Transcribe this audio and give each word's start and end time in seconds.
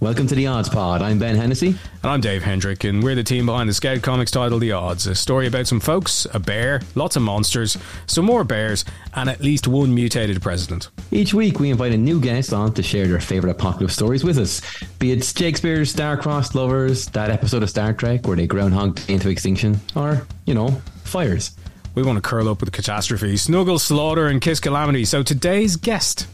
Welcome 0.00 0.28
to 0.28 0.34
the 0.34 0.46
Odds 0.46 0.70
Pod. 0.70 1.02
I'm 1.02 1.18
Ben 1.18 1.36
Hennessy. 1.36 1.68
And 2.02 2.10
I'm 2.10 2.22
Dave 2.22 2.42
Hendrick, 2.42 2.84
and 2.84 3.02
we're 3.02 3.14
the 3.14 3.22
team 3.22 3.44
behind 3.44 3.68
the 3.68 3.74
Scout 3.74 4.00
Comics 4.00 4.30
title 4.30 4.58
The 4.58 4.72
Odds, 4.72 5.06
a 5.06 5.14
story 5.14 5.46
about 5.46 5.66
some 5.66 5.78
folks, 5.78 6.26
a 6.32 6.38
bear, 6.38 6.80
lots 6.94 7.16
of 7.16 7.22
monsters, 7.22 7.76
some 8.06 8.24
more 8.24 8.42
bears, 8.42 8.86
and 9.14 9.28
at 9.28 9.42
least 9.42 9.68
one 9.68 9.94
mutated 9.94 10.40
president. 10.40 10.88
Each 11.10 11.34
week, 11.34 11.60
we 11.60 11.68
invite 11.68 11.92
a 11.92 11.98
new 11.98 12.18
guest 12.18 12.54
on 12.54 12.72
to 12.74 12.82
share 12.82 13.06
their 13.08 13.20
favourite 13.20 13.54
apocalypse 13.54 13.92
stories 13.92 14.24
with 14.24 14.38
us. 14.38 14.62
Be 14.98 15.12
it 15.12 15.22
Shakespeare's 15.22 15.90
star-crossed 15.90 16.54
lovers, 16.54 17.04
that 17.08 17.28
episode 17.28 17.62
of 17.62 17.68
Star 17.68 17.92
Trek 17.92 18.26
where 18.26 18.38
they 18.38 18.46
groundhog 18.46 18.98
into 19.10 19.28
extinction, 19.28 19.78
or, 19.94 20.26
you 20.46 20.54
know, 20.54 20.70
fires. 21.04 21.54
We 21.94 22.04
want 22.04 22.16
to 22.16 22.22
curl 22.22 22.48
up 22.48 22.60
with 22.60 22.72
catastrophe, 22.72 23.36
snuggle, 23.36 23.78
slaughter, 23.78 24.28
and 24.28 24.40
kiss 24.40 24.60
calamity. 24.60 25.04
So 25.04 25.22
today's 25.22 25.76
guest 25.76 26.26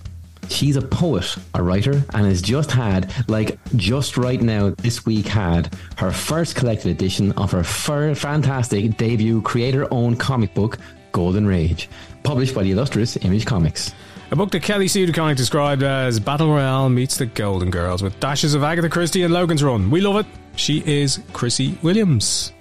She's 0.49 0.77
a 0.77 0.83
poet, 0.83 1.37
a 1.55 1.63
writer, 1.63 2.03
and 2.15 2.27
has 2.27 2.41
just 2.41 2.71
had, 2.71 3.13
like, 3.29 3.59
just 3.77 4.17
right 4.17 4.41
now, 4.41 4.71
this 4.71 5.04
week 5.04 5.27
had 5.27 5.75
her 5.99 6.11
first 6.13 6.57
collected 6.57 6.91
edition 6.91 7.32
of 7.32 7.50
her 7.53 7.63
fir- 7.64 8.14
fantastic 8.14 8.96
debut 8.96 9.43
creator 9.43 9.87
owned 9.93 10.18
comic 10.21 10.54
book, 10.54 10.79
Golden 11.13 11.46
Rage, 11.46 11.89
published 12.23 12.54
by 12.54 12.63
the 12.63 12.71
illustrious 12.73 13.17
Image 13.18 13.45
Comics. 13.46 13.93
A 14.31 14.37
book 14.37 14.51
that 14.51 14.63
Kelly 14.63 14.89
Sue 14.89 15.07
DeConnick 15.07 15.37
described 15.37 15.82
as 15.82 16.18
Battle 16.18 16.49
Royale 16.49 16.89
meets 16.89 17.17
the 17.17 17.26
Golden 17.26 17.71
Girls 17.71 18.03
with 18.03 18.18
dashes 18.18 18.54
of 18.54 18.65
Agatha 18.65 18.89
Christie 18.89 19.23
and 19.23 19.32
Logan's 19.32 19.63
Run. 19.63 19.90
We 19.90 20.01
love 20.01 20.17
it. 20.17 20.26
She 20.57 20.82
is 20.85 21.21
Chrissy 21.32 21.79
Williams. 21.82 22.53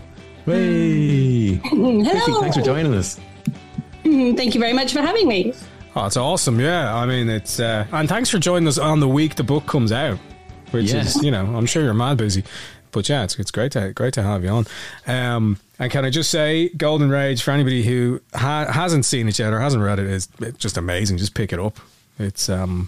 Hey! 0.46 1.56
Hello. 1.64 2.04
Chrissy, 2.04 2.34
thanks 2.40 2.58
for 2.58 2.62
joining 2.64 2.94
us. 2.94 3.20
Mm-hmm, 4.04 4.36
thank 4.36 4.54
you 4.54 4.60
very 4.62 4.74
much 4.74 4.94
for 4.94 5.02
having 5.02 5.28
me. 5.28 5.54
Oh, 5.96 6.06
it's 6.06 6.18
awesome. 6.18 6.60
Yeah. 6.60 6.94
I 6.94 7.06
mean, 7.06 7.30
it's, 7.30 7.60
uh, 7.60 7.86
and 7.92 8.10
thanks 8.10 8.30
for 8.30 8.38
joining 8.38 8.68
us 8.68 8.78
on 8.78 9.00
the 9.00 9.08
week 9.08 9.36
the 9.36 9.44
book 9.44 9.66
comes 9.66 9.92
out, 9.92 10.18
which 10.72 10.92
Yeah. 10.92 11.02
is, 11.02 11.16
you 11.24 11.32
know, 11.32 11.46
I'm 11.56 11.66
sure 11.66 11.84
you're 11.84 11.94
mad 11.94 12.18
busy. 12.18 12.44
But 12.92 13.08
yeah, 13.10 13.24
it's, 13.24 13.38
it's 13.40 13.52
great 13.52 13.74
to 13.74 13.92
great 13.94 14.14
to 14.14 14.24
have 14.24 14.44
you 14.44 14.50
on. 14.50 14.66
Um, 15.06 15.58
and 15.80 15.92
can 15.92 16.06
I 16.06 16.10
just 16.10 16.32
say, 16.32 16.70
Golden 16.70 17.10
Rage 17.10 17.44
for 17.44 17.52
anybody 17.52 17.84
who 17.84 18.22
ha- 18.34 18.72
hasn't 18.72 19.04
seen 19.06 19.28
it 19.28 19.38
yet 19.38 19.52
or 19.52 19.60
hasn't 19.60 19.84
read 19.84 20.00
it 20.00 20.06
is 20.08 20.30
it's 20.40 20.58
just 20.58 20.78
amazing. 20.78 21.18
Just 21.18 21.34
pick 21.34 21.52
it 21.52 21.60
up. 21.60 21.78
It's 22.20 22.48
um, 22.48 22.88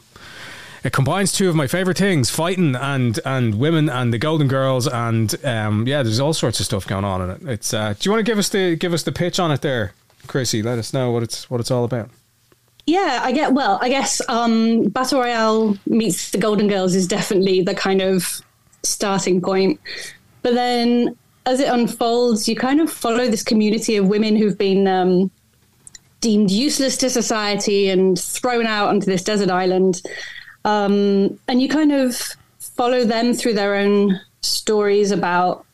it 0.85 0.93
combines 0.93 1.33
two 1.33 1.49
of 1.49 1.55
my 1.55 1.67
favorite 1.67 1.97
things: 1.97 2.29
fighting 2.29 2.73
and 2.77 3.19
and 3.25 3.55
women 3.59 3.89
and 3.89 4.13
the 4.13 4.17
Golden 4.17 4.47
Girls. 4.47 4.87
And 4.87 5.35
um, 5.45 5.85
yeah, 5.87 6.03
there's 6.03 6.21
all 6.21 6.33
sorts 6.33 6.61
of 6.61 6.65
stuff 6.65 6.87
going 6.87 7.03
on 7.03 7.21
in 7.23 7.29
it. 7.31 7.41
It's. 7.45 7.73
Uh, 7.73 7.91
do 7.91 8.07
you 8.07 8.11
want 8.11 8.25
to 8.25 8.29
give 8.31 8.37
us 8.37 8.47
the 8.47 8.77
give 8.77 8.93
us 8.93 9.03
the 9.03 9.11
pitch 9.11 9.39
on 9.41 9.51
it 9.51 9.61
there, 9.61 9.91
Chrissy? 10.27 10.63
Let 10.63 10.79
us 10.79 10.93
know 10.93 11.11
what 11.11 11.21
it's 11.23 11.49
what 11.49 11.59
it's 11.59 11.69
all 11.71 11.83
about. 11.83 12.09
Yeah, 12.87 13.19
I 13.21 13.33
get. 13.33 13.53
Well, 13.53 13.77
I 13.81 13.89
guess 13.89 14.21
um, 14.29 14.83
Battle 14.83 15.19
Royale 15.19 15.77
meets 15.87 16.31
the 16.31 16.37
Golden 16.37 16.69
Girls 16.69 16.95
is 16.95 17.05
definitely 17.05 17.61
the 17.61 17.75
kind 17.75 18.01
of 18.01 18.41
starting 18.81 19.41
point. 19.41 19.81
But 20.41 20.53
then, 20.53 21.17
as 21.45 21.59
it 21.59 21.67
unfolds, 21.67 22.47
you 22.47 22.55
kind 22.55 22.79
of 22.79 22.89
follow 22.89 23.27
this 23.27 23.43
community 23.43 23.97
of 23.97 24.07
women 24.07 24.37
who've 24.37 24.57
been 24.57 24.87
um, 24.87 25.29
deemed 26.21 26.49
useless 26.49 26.95
to 26.97 27.09
society 27.09 27.89
and 27.89 28.17
thrown 28.17 28.65
out 28.65 28.87
onto 28.87 29.05
this 29.05 29.21
desert 29.21 29.49
island, 29.49 30.01
um, 30.63 31.37
and 31.49 31.61
you 31.61 31.67
kind 31.67 31.91
of 31.91 32.15
follow 32.59 33.03
them 33.03 33.33
through 33.33 33.53
their 33.53 33.75
own 33.75 34.17
stories 34.39 35.11
about 35.11 35.65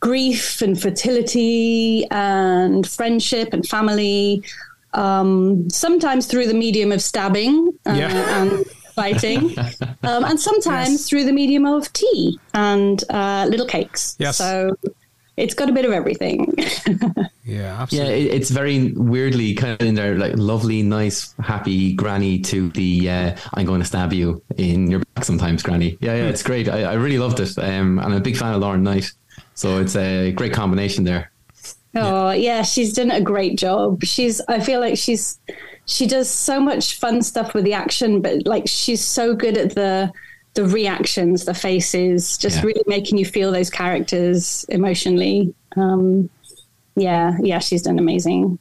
grief 0.00 0.60
and 0.60 0.80
fertility 0.80 2.04
and 2.10 2.88
friendship 2.88 3.52
and 3.52 3.66
family 3.68 4.42
um, 4.98 5.68
sometimes 5.70 6.26
through 6.26 6.46
the 6.46 6.54
medium 6.54 6.90
of 6.92 7.00
stabbing 7.02 7.72
uh, 7.86 7.92
Yeah. 7.92 8.42
and 8.42 8.66
fighting, 8.94 9.56
um, 10.02 10.24
and 10.24 10.38
sometimes 10.40 10.90
Yes. 10.90 11.08
through 11.08 11.24
the 11.24 11.32
medium 11.32 11.64
of 11.66 11.92
tea 11.92 12.38
and 12.54 13.02
uh, 13.10 13.46
little 13.48 13.66
cakes. 13.66 14.16
Yes. 14.18 14.36
So 14.38 14.74
it's 15.36 15.54
got 15.54 15.68
a 15.68 15.72
bit 15.72 15.84
of 15.84 15.92
everything. 15.92 16.52
Yeah, 17.48 17.86
Yeah, 17.88 18.04
it, 18.04 18.26
it's 18.34 18.50
very 18.50 18.92
weirdly 18.92 19.54
kind 19.54 19.72
of 19.80 19.86
in 19.88 19.94
there, 19.94 20.18
like 20.18 20.34
lovely, 20.36 20.82
nice, 20.82 21.34
happy 21.40 21.94
granny 21.94 22.40
to 22.40 22.68
the 22.70 23.08
uh, 23.08 23.36
I'm 23.54 23.64
going 23.64 23.80
to 23.80 23.86
stab 23.86 24.12
you 24.12 24.42
in 24.58 24.90
your 24.90 25.00
back 25.14 25.24
sometimes, 25.24 25.62
granny. 25.62 25.96
Yeah, 26.02 26.14
yeah, 26.16 26.24
it's 26.28 26.42
great. 26.42 26.68
I, 26.68 26.82
I 26.82 26.92
really 26.94 27.18
loved 27.18 27.40
it. 27.40 27.56
Um, 27.56 27.98
and 27.98 28.12
I'm 28.12 28.12
a 28.12 28.20
big 28.20 28.36
fan 28.36 28.52
of 28.52 28.60
Lauren 28.60 28.82
Knight. 28.82 29.10
So 29.54 29.80
it's 29.80 29.96
a 29.96 30.30
great 30.32 30.52
combination 30.52 31.04
there. 31.04 31.30
Oh 32.00 32.30
yeah, 32.30 32.62
she's 32.62 32.92
done 32.92 33.10
a 33.10 33.20
great 33.20 33.58
job. 33.58 34.02
She's 34.04 34.40
I 34.48 34.60
feel 34.60 34.80
like 34.80 34.96
she's 34.98 35.38
she 35.86 36.06
does 36.06 36.28
so 36.30 36.60
much 36.60 36.98
fun 36.98 37.22
stuff 37.22 37.54
with 37.54 37.64
the 37.64 37.72
action, 37.74 38.20
but 38.20 38.46
like 38.46 38.64
she's 38.66 39.02
so 39.04 39.34
good 39.34 39.56
at 39.56 39.74
the 39.74 40.12
the 40.54 40.64
reactions, 40.66 41.44
the 41.44 41.54
faces, 41.54 42.36
just 42.38 42.56
Yeah. 42.58 42.62
really 42.64 42.82
making 42.86 43.18
you 43.18 43.24
feel 43.26 43.52
those 43.52 43.70
characters 43.70 44.64
emotionally. 44.68 45.54
Um, 45.76 46.28
yeah, 46.96 47.36
yeah, 47.40 47.58
she's 47.60 47.82
done 47.82 47.98
amazing. 47.98 48.58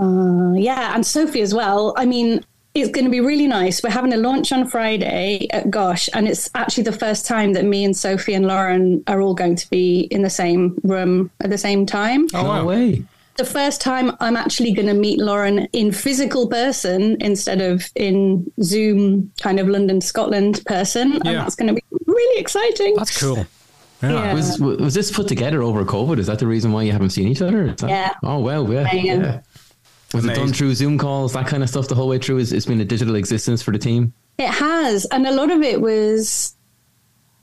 Uh, 0.00 0.52
yeah, 0.54 0.94
and 0.94 1.04
Sophie 1.06 1.40
as 1.40 1.54
well. 1.54 1.94
I 1.96 2.04
mean, 2.06 2.44
it's 2.74 2.90
going 2.90 3.04
to 3.04 3.10
be 3.10 3.20
really 3.20 3.46
nice. 3.46 3.82
We're 3.82 3.90
having 3.90 4.12
a 4.12 4.16
launch 4.16 4.52
on 4.52 4.66
Friday 4.68 5.46
at 5.50 5.70
Gosh, 5.70 6.08
and 6.14 6.28
it's 6.28 6.48
actually 6.54 6.84
the 6.84 6.92
first 6.92 7.26
time 7.26 7.52
that 7.54 7.64
me 7.64 7.84
and 7.84 7.96
Sophie 7.96 8.34
and 8.34 8.46
Lauren 8.46 9.02
are 9.06 9.20
all 9.20 9.34
going 9.34 9.56
to 9.56 9.68
be 9.70 10.00
in 10.10 10.22
the 10.22 10.30
same 10.30 10.78
room 10.84 11.30
at 11.40 11.50
the 11.50 11.58
same 11.58 11.86
time. 11.86 12.28
Oh, 12.34 12.42
no 12.42 12.48
wow. 12.48 12.64
way. 12.66 13.02
The 13.36 13.44
first 13.44 13.80
time 13.80 14.16
I'm 14.20 14.36
actually 14.36 14.72
going 14.72 14.88
to 14.88 14.94
meet 14.94 15.20
Lauren 15.20 15.60
in 15.72 15.92
physical 15.92 16.48
person 16.48 17.16
instead 17.20 17.60
of 17.60 17.88
in 17.94 18.50
Zoom 18.62 19.32
kind 19.40 19.60
of 19.60 19.68
London, 19.68 20.00
Scotland 20.00 20.60
person. 20.66 21.12
And 21.12 21.24
Yeah. 21.24 21.32
that's 21.34 21.54
going 21.54 21.68
to 21.68 21.74
be 21.74 21.82
really 22.06 22.40
exciting. 22.40 22.94
That's 22.96 23.20
cool. 23.20 23.46
Yeah. 24.02 24.10
Yeah. 24.10 24.34
Was 24.34 24.60
was 24.60 24.94
this 24.94 25.10
put 25.10 25.26
together 25.26 25.62
over 25.62 25.84
COVID? 25.84 26.18
Is 26.18 26.26
that 26.28 26.38
the 26.38 26.46
reason 26.46 26.70
why 26.72 26.82
you 26.82 26.92
haven't 26.92 27.10
seen 27.10 27.26
each 27.28 27.42
other? 27.42 27.66
Is 27.66 27.76
that- 27.76 27.90
Yeah. 27.90 28.14
Oh 28.22 28.38
well, 28.40 28.72
yeah. 28.72 28.92
Yeah. 28.92 29.40
Yeah. 30.12 30.16
Was 30.16 30.24
it 30.24 30.34
done 30.34 30.52
through 30.52 30.74
Zoom 30.74 30.98
calls, 30.98 31.32
that 31.34 31.46
kind 31.46 31.62
of 31.62 31.68
stuff, 31.68 31.88
the 31.88 31.94
whole 31.94 32.08
way 32.08 32.18
through? 32.18 32.38
It's, 32.38 32.52
it's 32.52 32.66
been 32.66 32.80
a 32.80 32.84
digital 32.84 33.14
existence 33.14 33.62
for 33.62 33.72
the 33.72 33.78
team. 33.78 34.12
It 34.38 34.50
has, 34.50 35.04
and 35.06 35.26
a 35.26 35.32
lot 35.32 35.50
of 35.50 35.62
it 35.62 35.80
was. 35.80 36.54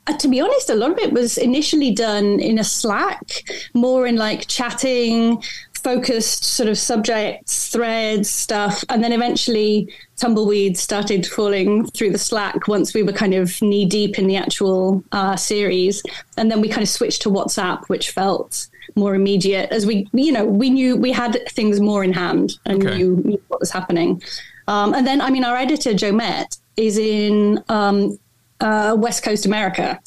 Uh, 0.08 0.16
to 0.18 0.28
be 0.28 0.40
honest, 0.40 0.70
a 0.70 0.76
lot 0.76 0.92
of 0.92 1.00
it 1.00 1.12
was 1.12 1.38
initially 1.38 1.92
done 1.92 2.40
in 2.40 2.60
a 2.60 2.64
Slack, 2.64 3.44
more 3.74 4.06
in 4.06 4.18
like 4.18 4.46
chatting, 4.48 5.42
focused 5.86 6.44
sort 6.44 6.70
of 6.70 6.78
subjects, 6.78 7.70
threads, 7.70 8.30
stuff. 8.30 8.84
And 8.90 9.04
then 9.04 9.12
eventually 9.14 9.88
tumbleweeds 10.16 10.80
started 10.80 11.28
falling 11.28 11.86
through 11.88 12.12
the 12.12 12.18
Slack 12.18 12.68
once 12.68 12.94
we 12.96 13.04
were 13.04 13.14
kind 13.14 13.36
of 13.36 13.62
knee 13.62 13.86
deep 13.86 14.18
in 14.18 14.26
the 14.26 14.36
actual 14.36 15.04
uh, 15.12 15.36
series. 15.36 16.02
And 16.38 16.50
then 16.50 16.62
we 16.62 16.70
kind 16.70 16.82
of 16.82 16.90
switched 16.90 17.22
to 17.24 17.30
WhatsApp, 17.30 17.88
which 17.88 18.12
felt 18.12 18.68
more 18.96 19.16
immediate 19.16 19.72
as 19.72 19.86
we, 19.86 20.08
you 20.14 20.32
know, 20.32 20.46
we 20.46 20.70
knew 20.70 20.96
we 20.96 21.12
had 21.12 21.38
things 21.50 21.80
more 21.80 22.04
in 22.04 22.14
hand 22.14 22.54
and 22.66 22.84
Okay. 22.86 22.98
knew, 22.98 23.22
knew 23.26 23.42
what 23.48 23.60
was 23.60 23.72
happening. 23.72 24.22
Um, 24.68 24.94
and 24.94 25.06
then, 25.06 25.22
I 25.22 25.30
mean, 25.30 25.44
our 25.44 25.56
editor, 25.56 25.94
Joe 25.94 26.12
Met, 26.12 26.58
is 26.78 26.98
in 26.98 27.64
um, 27.70 28.18
uh, 28.60 28.96
West 28.98 29.24
Coast 29.24 29.46
America. 29.46 30.00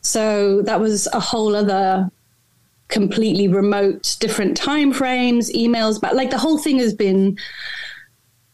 So 0.00 0.62
that 0.62 0.80
was 0.80 1.06
a 1.12 1.20
whole 1.20 1.54
other 1.56 2.10
completely 2.88 3.48
remote, 3.48 4.16
different 4.20 4.56
time 4.56 4.92
frames, 4.92 5.50
emails, 5.52 6.00
but 6.00 6.14
like 6.14 6.30
the 6.30 6.38
whole 6.38 6.58
thing 6.58 6.78
has 6.78 6.94
been. 6.94 7.38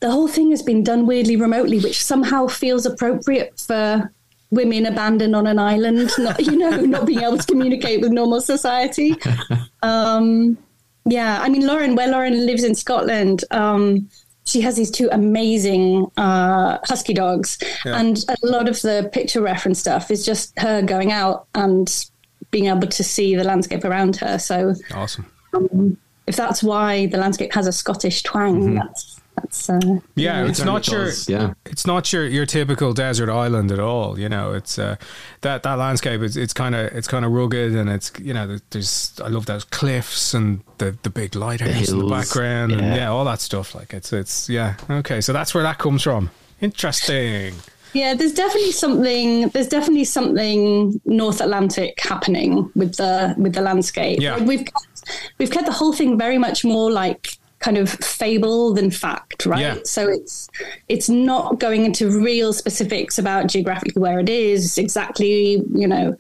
The 0.00 0.10
whole 0.10 0.28
thing 0.28 0.50
has 0.50 0.62
been 0.62 0.82
done 0.82 1.06
weirdly 1.06 1.36
remotely, 1.36 1.78
which 1.78 2.02
somehow 2.02 2.46
feels 2.46 2.86
appropriate 2.86 3.60
for 3.60 4.10
women 4.50 4.86
abandoned 4.86 5.36
on 5.36 5.46
an 5.46 5.58
island, 5.58 6.10
not, 6.18 6.40
you 6.40 6.56
know, 6.56 6.70
not 6.70 7.04
being 7.04 7.20
able 7.20 7.36
to 7.36 7.46
communicate 7.46 8.00
with 8.00 8.10
normal 8.10 8.40
society. 8.40 9.14
Um, 9.82 10.58
yeah, 11.06 11.40
I 11.42 11.48
mean, 11.48 11.66
Lauren, 11.66 11.94
where 11.96 12.08
Lauren 12.08 12.46
lives 12.46 12.62
in 12.64 12.74
Scotland, 12.74 13.44
um, 13.50 14.08
she 14.44 14.60
has 14.60 14.76
these 14.76 14.90
two 14.90 15.08
amazing 15.12 16.10
uh, 16.16 16.78
husky 16.84 17.14
dogs, 17.14 17.58
Yeah. 17.84 17.98
and 17.98 18.18
a 18.28 18.46
lot 18.46 18.68
of 18.68 18.80
the 18.82 19.08
picture 19.12 19.40
reference 19.40 19.78
stuff 19.78 20.10
is 20.10 20.24
just 20.24 20.58
her 20.58 20.82
going 20.82 21.12
out 21.12 21.46
and 21.54 22.06
being 22.50 22.66
able 22.66 22.88
to 22.88 23.04
see 23.04 23.34
the 23.36 23.44
landscape 23.44 23.84
around 23.84 24.16
her. 24.16 24.38
So, 24.38 24.74
Awesome. 24.94 25.26
um, 25.54 25.96
if 26.26 26.36
that's 26.36 26.62
why 26.62 27.06
the 27.06 27.16
landscape 27.18 27.52
has 27.54 27.66
a 27.66 27.72
Scottish 27.72 28.22
twang, 28.22 28.74
that's 28.74 29.09
that's 29.36 29.68
uh, 29.68 29.80
Yeah, 30.14 30.46
it's 30.46 30.64
not 30.64 30.88
your 30.88 31.10
yeah. 31.28 31.54
it's 31.66 31.86
not 31.86 32.12
your, 32.12 32.26
your 32.26 32.46
typical 32.46 32.92
desert 32.92 33.30
island 33.30 33.72
at 33.72 33.78
all. 33.78 34.18
You 34.18 34.28
know, 34.28 34.52
it's 34.52 34.78
uh, 34.78 34.96
that 35.42 35.62
that 35.62 35.74
landscape. 35.74 36.20
It's 36.20 36.36
it's 36.36 36.52
kind 36.52 36.74
of 36.74 36.92
it's 36.92 37.08
kind 37.08 37.24
of 37.24 37.32
rugged, 37.32 37.74
and 37.74 37.88
it's 37.88 38.12
you 38.20 38.34
know 38.34 38.58
there's 38.70 39.18
I 39.22 39.28
love 39.28 39.46
those 39.46 39.64
cliffs 39.64 40.34
and 40.34 40.62
the 40.78 40.96
the 41.02 41.10
big 41.10 41.34
lighthouse 41.34 41.90
in 41.90 41.98
the 41.98 42.06
hills, 42.06 42.10
background, 42.10 42.72
and 42.72 42.80
yeah. 42.80 42.96
yeah, 42.96 43.10
all 43.10 43.24
that 43.24 43.40
stuff. 43.40 43.74
Like 43.74 43.94
it's 43.94 44.12
it's 44.12 44.48
yeah 44.48 44.76
okay. 44.88 45.20
So 45.20 45.32
that's 45.32 45.54
where 45.54 45.62
that 45.62 45.78
comes 45.78 46.02
from. 46.02 46.30
Interesting. 46.60 47.54
Yeah, 47.92 48.14
there's 48.14 48.34
definitely 48.34 48.72
something. 48.72 49.48
There's 49.48 49.68
definitely 49.68 50.04
something 50.04 51.00
North 51.04 51.40
Atlantic 51.40 51.98
happening 52.00 52.70
with 52.76 52.96
the 52.96 53.34
with 53.36 53.54
the 53.54 53.62
landscape. 53.62 54.20
Yeah. 54.20 54.38
we've 54.42 54.64
kept, 54.64 55.04
we've 55.38 55.50
kept 55.50 55.66
the 55.66 55.72
whole 55.72 55.92
thing 55.92 56.16
very 56.16 56.38
much 56.38 56.64
more 56.64 56.90
like 56.90 57.39
kind 57.60 57.76
of 57.78 57.88
fable 57.90 58.72
than 58.74 58.90
fact, 58.90 59.46
right? 59.46 59.60
Yeah. 59.60 59.78
So 59.84 60.08
it's 60.08 60.48
it's 60.88 61.08
not 61.08 61.60
going 61.60 61.84
into 61.84 62.10
real 62.20 62.52
specifics 62.52 63.18
about 63.18 63.46
geographically 63.48 64.00
where 64.00 64.18
it 64.18 64.28
is, 64.28 64.76
exactly, 64.78 65.62
you 65.74 65.86
know, 65.86 66.16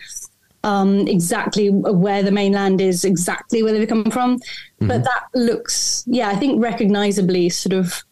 um, 0.64 1.08
exactly 1.08 1.70
where 1.70 2.22
the 2.22 2.30
mainland 2.30 2.80
is, 2.80 3.04
exactly 3.04 3.62
where 3.62 3.72
they 3.72 3.86
come 3.86 4.10
from. 4.10 4.38
Mm-hmm. 4.38 4.88
But 4.88 5.04
that 5.04 5.24
looks, 5.34 6.04
yeah, 6.06 6.28
I 6.28 6.36
think 6.36 6.62
recognizably 6.62 7.48
sort 7.48 7.72
of, 7.72 8.04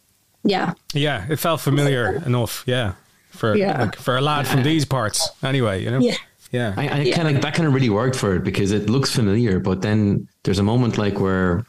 yeah, 0.45 0.73
Yeah, 0.95 1.27
it 1.29 1.37
felt 1.39 1.61
familiar 1.61 2.23
enough. 2.25 2.65
Yeah, 2.67 2.95
for 3.31 3.55
Yeah. 3.55 3.83
like, 3.83 3.97
for 3.97 4.17
a 4.17 4.21
lad 4.23 4.47
from 4.47 4.63
these 4.63 4.87
parts, 4.87 5.29
anyway. 5.43 5.83
You 5.85 5.91
know. 5.91 5.99
yeah. 6.01 6.15
Yeah. 6.51 6.73
I, 6.79 6.89
I 6.89 7.01
Yeah. 7.03 7.15
kind 7.17 7.37
of 7.37 7.43
that 7.43 7.53
kind 7.55 7.67
of 7.69 7.75
really 7.75 7.91
worked 7.91 8.17
for 8.17 8.35
it 8.37 8.43
because 8.45 8.73
it 8.73 8.89
looks 8.89 9.15
familiar, 9.15 9.61
but 9.61 9.83
then 9.83 10.27
there's 10.45 10.59
a 10.59 10.63
moment 10.63 10.97
like 10.97 11.21
where 11.21 11.67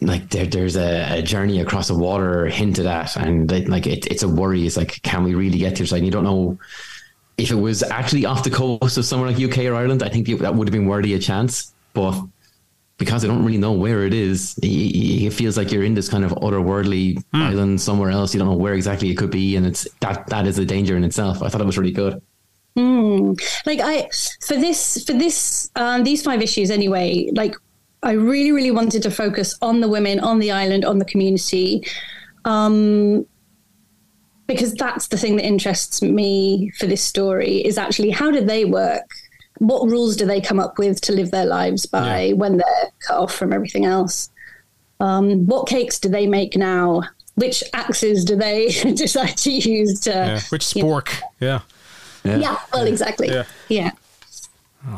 like 0.00 0.30
there, 0.30 0.46
there's 0.46 0.76
a, 0.76 1.18
a 1.18 1.22
journey 1.22 1.60
across 1.60 1.88
the 1.88 1.94
water 1.94 2.46
hinted 2.46 2.86
at, 2.86 3.16
and 3.16 3.50
it, 3.52 3.68
like 3.68 3.86
it, 3.86 4.06
it's 4.06 4.22
a 4.22 4.28
worry. 4.28 4.66
It's 4.66 4.76
like, 4.76 5.02
can 5.02 5.24
we 5.24 5.34
really 5.34 5.58
get 5.58 5.76
to 5.76 5.84
it? 5.84 5.92
Like 5.92 6.02
you 6.02 6.10
don't 6.10 6.24
know 6.24 6.58
if 7.36 7.50
it 7.50 7.56
was 7.56 7.82
actually 7.82 8.26
off 8.26 8.44
the 8.44 8.50
coast 8.50 8.96
of 8.98 9.04
somewhere 9.04 9.30
like 9.30 9.40
UK 9.40 9.58
or 9.66 9.74
Ireland. 9.74 10.02
I 10.02 10.08
think 10.08 10.26
that 10.26 10.54
would 10.54 10.68
have 10.68 10.72
been 10.72 10.86
worthy 10.86 11.14
a 11.14 11.18
chance, 11.18 11.72
but 11.92 12.20
because 12.96 13.24
I 13.24 13.28
don't 13.28 13.44
really 13.44 13.58
know 13.58 13.72
where 13.72 14.04
it 14.04 14.12
is, 14.12 14.58
it, 14.58 14.66
it 14.66 15.32
feels 15.32 15.56
like 15.56 15.72
you're 15.72 15.84
in 15.84 15.94
this 15.94 16.08
kind 16.08 16.24
of 16.24 16.32
otherworldly 16.32 17.22
island 17.32 17.80
somewhere 17.80 18.10
else. 18.10 18.34
You 18.34 18.38
don't 18.38 18.48
know 18.48 18.56
where 18.56 18.74
exactly 18.74 19.10
it 19.10 19.16
could 19.16 19.30
be, 19.30 19.56
and 19.56 19.66
it's 19.66 19.86
that 20.00 20.26
that 20.28 20.46
is 20.46 20.58
a 20.58 20.64
danger 20.64 20.96
in 20.96 21.04
itself. 21.04 21.42
I 21.42 21.48
thought 21.48 21.60
it 21.60 21.66
was 21.66 21.78
really 21.78 21.92
good. 21.92 22.20
like 23.66 23.80
I 23.80 24.08
for 24.46 24.56
this 24.56 25.04
for 25.04 25.12
this 25.12 25.70
um, 25.76 26.04
these 26.04 26.22
five 26.22 26.40
issues 26.40 26.70
anyway. 26.70 27.30
Like 27.34 27.54
I 28.02 28.12
really 28.12 28.52
really 28.52 28.70
wanted 28.70 29.02
to 29.02 29.10
focus 29.10 29.56
on 29.60 29.80
the 29.80 29.88
women 29.88 30.20
on 30.20 30.38
the 30.38 30.50
island 30.50 30.84
on 30.84 30.98
the 30.98 31.04
community, 31.04 31.84
um, 32.44 33.26
because 34.46 34.72
that's 34.74 35.08
the 35.08 35.16
thing 35.18 35.36
that 35.36 35.44
interests 35.44 36.00
me 36.02 36.70
for 36.78 36.86
this 36.86 37.02
story 37.02 37.58
is 37.64 37.78
actually 37.78 38.10
how 38.10 38.30
do 38.30 38.40
they 38.40 38.64
work. 38.64 39.08
What 39.58 39.86
rules 39.88 40.16
do 40.16 40.24
they 40.24 40.40
come 40.40 40.58
up 40.58 40.78
with 40.78 41.00
to 41.02 41.12
live 41.12 41.30
their 41.30 41.44
lives 41.44 41.84
by 41.86 42.22
Yeah. 42.22 42.32
when 42.34 42.56
they're 42.56 42.90
cut 43.06 43.18
off 43.18 43.34
from 43.34 43.52
everything 43.52 43.84
else? 43.84 44.30
Um, 44.98 45.46
what 45.46 45.68
cakes 45.68 45.98
do 45.98 46.08
they 46.08 46.26
make 46.26 46.56
now? 46.56 47.02
Which 47.34 47.62
axes 47.74 48.24
do 48.24 48.36
they 48.36 48.68
decide 48.94 49.36
to 49.38 49.50
use 49.52 50.00
to? 50.00 50.10
yeah. 50.10 50.40
Which 50.48 50.64
spork? 50.64 51.20
Yeah. 51.40 51.60
Yeah, 52.24 52.56
well, 52.72 52.86
exactly. 52.86 53.28
Yeah. 53.28 53.44
Yeah. 53.68 53.90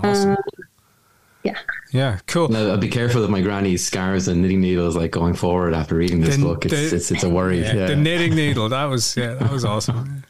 Awesome. 0.03 0.37
Yeah. 1.45 1.59
Yeah. 1.93 2.19
Cool. 2.27 2.49
No, 2.49 2.71
I'll 2.71 2.79
be 2.79 2.89
careful 2.89 3.23
of 3.23 3.31
my 3.31 3.41
granny's 3.43 3.85
scars 3.85 4.27
and 4.29 4.43
knitting 4.43 4.61
needles 4.61 4.97
like 4.97 5.11
going 5.11 5.35
forward 5.35 5.75
after 5.75 5.95
reading 5.95 6.21
this 6.21 6.37
The- 6.37 6.43
book. 6.43 6.65
It's, 6.67 6.75
the- 6.91 6.97
it's 6.97 7.11
it's 7.13 7.23
a 7.23 7.29
worry. 7.29 7.61
Yeah, 7.61 7.75
Yeah. 7.75 7.87
The 7.89 7.97
knitting 7.97 8.35
needle. 8.43 8.69
That 8.69 8.85
was 8.87 9.17
yeah. 9.17 9.35
That 9.35 9.51
was 9.53 9.65
awesome. 9.65 10.25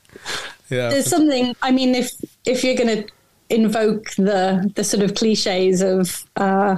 Yeah. 0.71 0.89
There's 0.91 1.09
something. 1.09 1.55
I 1.63 1.71
mean, 1.71 1.95
if 1.95 2.11
if 2.47 2.63
you're 2.65 2.77
going 2.77 3.05
to 3.05 3.09
invoke 3.51 4.11
the 4.17 4.71
the 4.77 4.85
sort 4.85 5.03
of 5.03 5.15
cliches 5.15 5.83
of 5.83 6.25
uh, 6.37 6.77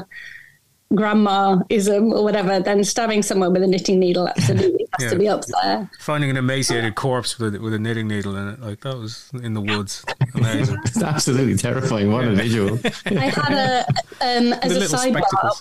grandma-ism 0.95 2.13
or 2.13 2.23
whatever, 2.23 2.61
then 2.61 2.85
stabbing 2.85 3.23
someone 3.23 3.53
with 3.53 3.63
a 3.63 3.67
knitting 3.67 3.99
needle 3.99 4.29
absolutely 4.29 4.87
has 4.99 5.05
Yeah. 5.05 5.11
to 5.11 5.19
be 5.19 5.29
up 5.29 5.43
there. 5.63 5.91
Finding 5.99 6.31
an 6.31 6.37
emaciated 6.37 6.95
corpse 6.95 7.39
with 7.39 7.55
a, 7.55 7.61
with 7.61 7.75
a 7.75 7.79
knitting 7.79 8.07
needle 8.09 8.37
in 8.37 8.49
it, 8.49 8.61
like 8.61 8.81
that 8.83 8.97
was 8.97 9.31
in 9.43 9.55
the 9.55 9.61
woods. 9.61 10.05
Amazing. 10.35 10.79
It's 10.85 11.03
absolutely 11.03 11.57
terrifying. 11.57 12.13
What 12.13 12.25
a 12.25 12.35
visual. 12.35 12.79
I 13.07 13.27
had 13.27 13.53
a 13.53 13.87
um, 14.21 14.53
as 14.55 14.75
The 14.75 14.85
a 14.85 14.99
sidebar. 14.99 15.53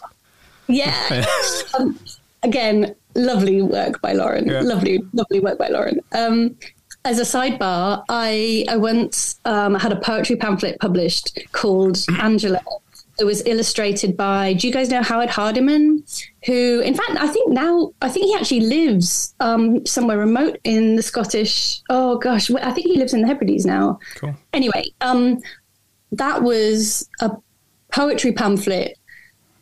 Yeah. 0.68 1.26
um, 1.80 2.00
again, 2.44 2.96
lovely 3.16 3.62
work 3.62 4.02
by 4.02 4.14
Lauren. 4.14 4.48
Yeah. 4.48 4.62
Lovely, 4.62 5.04
lovely 5.14 5.40
work 5.40 5.58
by 5.58 5.68
Lauren. 5.70 6.00
Um, 6.12 6.56
as 7.06 7.20
a 7.20 7.24
sidebar, 7.24 8.04
I, 8.10 8.66
I 8.70 8.78
once 8.78 9.40
um, 9.46 9.76
had 9.76 9.92
a 9.92 10.00
poetry 10.00 10.38
pamphlet 10.38 10.80
published 10.80 11.38
called 11.52 11.98
Angela. 12.20 12.62
It 13.20 13.26
was 13.26 13.46
illustrated 13.46 14.18
by, 14.18 14.54
do 14.54 14.68
you 14.68 14.74
guys 14.74 14.90
know 14.90 15.04
Howard 15.04 15.30
Hardiman? 15.30 16.04
Who, 16.46 16.80
in 16.80 16.96
fact, 16.96 17.12
I 17.12 17.28
think 17.28 17.52
now, 17.52 17.92
I 18.02 18.10
think 18.10 18.26
he 18.26 18.36
actually 18.36 18.62
lives 18.62 19.36
um, 19.40 19.86
somewhere 19.86 20.18
remote 20.18 20.58
in 20.64 20.96
the 20.96 21.04
Scottish, 21.04 21.82
oh 21.90 22.18
gosh, 22.18 22.50
I 22.50 22.72
think 22.72 22.88
he 22.88 22.98
lives 22.98 23.14
in 23.14 23.22
the 23.22 23.28
Hebrides 23.28 23.66
now. 23.66 24.00
Cool. 24.16 24.36
Anyway, 24.52 24.86
um, 25.02 25.42
that 26.12 26.42
was 26.42 27.08
a 27.22 27.32
poetry 27.92 28.32
pamphlet 28.32 28.98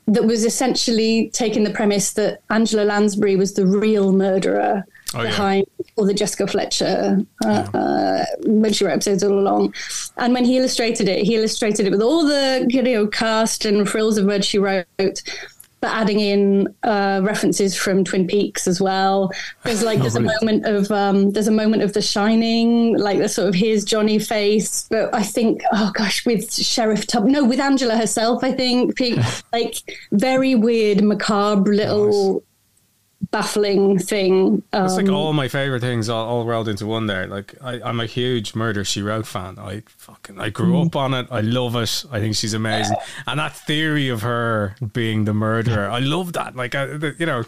that 0.07 0.23
was 0.23 0.45
essentially 0.45 1.29
taking 1.33 1.63
the 1.63 1.71
premise 1.71 2.13
that 2.13 2.41
Angela 2.49 2.83
Lansbury 2.83 3.35
was 3.35 3.53
the 3.53 3.67
real 3.67 4.11
murderer 4.11 4.85
Oh, 5.13 5.23
yeah. 5.23 5.29
behind 5.29 5.65
all 5.97 6.05
the 6.05 6.13
Jessica 6.13 6.47
Fletcher 6.47 7.25
uh, 7.43 7.47
uh, 7.47 8.25
when 8.45 8.71
she 8.71 8.85
wrote 8.85 8.93
episodes 8.93 9.23
all 9.23 9.37
along. 9.37 9.73
And 10.17 10.33
when 10.33 10.45
he 10.45 10.57
illustrated 10.57 11.09
it, 11.09 11.25
he 11.25 11.35
illustrated 11.35 11.85
it 11.85 11.91
with 11.91 12.01
all 12.01 12.25
the 12.25 12.65
you 12.69 12.81
know 12.81 13.07
cast 13.07 13.65
and 13.65 13.87
frills 13.89 14.17
of 14.17 14.25
words 14.25 14.45
she 14.45 14.57
wrote. 14.57 14.85
But 14.97 15.89
adding 15.89 16.19
in 16.19 16.75
uh, 16.83 17.21
references 17.23 17.75
from 17.75 18.03
Twin 18.03 18.27
Peaks 18.27 18.67
as 18.67 18.79
well. 18.79 19.31
There's 19.63 19.83
like 19.83 19.99
there's 20.01 20.15
a 20.15 20.21
moment 20.21 20.65
of 20.65 20.91
um, 20.91 21.31
there's 21.31 21.47
a 21.47 21.51
moment 21.51 21.81
of 21.81 21.93
The 21.93 22.01
Shining, 22.01 22.97
like 22.97 23.17
the 23.17 23.27
sort 23.27 23.49
of 23.49 23.55
here's 23.55 23.83
Johnny 23.83 24.19
face. 24.19 24.87
But 24.89 25.13
I 25.13 25.23
think 25.23 25.61
oh 25.73 25.91
gosh, 25.93 26.25
with 26.25 26.53
Sheriff 26.53 27.07
Tub, 27.07 27.25
no, 27.25 27.43
with 27.43 27.59
Angela 27.59 27.97
herself, 27.97 28.43
I 28.43 28.53
think 28.53 28.97
like 29.53 29.75
very 30.11 30.55
weird, 30.55 31.03
macabre 31.03 31.73
little 31.73 32.43
baffling 33.29 33.99
thing. 33.99 34.63
Um, 34.73 34.85
It's 34.85 34.95
like 34.95 35.09
all 35.09 35.33
my 35.33 35.47
favorite 35.47 35.81
things 35.81 36.09
all, 36.09 36.27
all 36.27 36.45
rolled 36.45 36.67
into 36.67 36.85
one 36.87 37.05
there. 37.07 37.27
Like 37.27 37.53
I, 37.61 37.79
I'm 37.81 37.99
a 37.99 38.05
huge 38.05 38.55
Murder 38.55 38.83
She 38.83 39.01
Wrote 39.01 39.27
fan. 39.27 39.59
I 39.59 39.83
fucking 39.87 40.39
I 40.39 40.49
grew 40.49 40.73
Mm. 40.73 40.87
up 40.87 40.95
on 40.95 41.13
it. 41.13 41.27
I 41.29 41.41
love 41.41 41.75
it. 41.75 42.05
I 42.11 42.19
think 42.19 42.35
she's 42.35 42.53
amazing. 42.53 42.97
And 43.27 43.39
that 43.39 43.55
theory 43.55 44.09
of 44.09 44.21
her 44.23 44.75
being 44.93 45.25
the 45.25 45.33
murderer, 45.33 45.89
I 45.89 45.99
love 45.99 46.33
that. 46.33 46.55
Like 46.55 46.73
I, 46.75 46.85
you 47.19 47.25
know, 47.25 47.43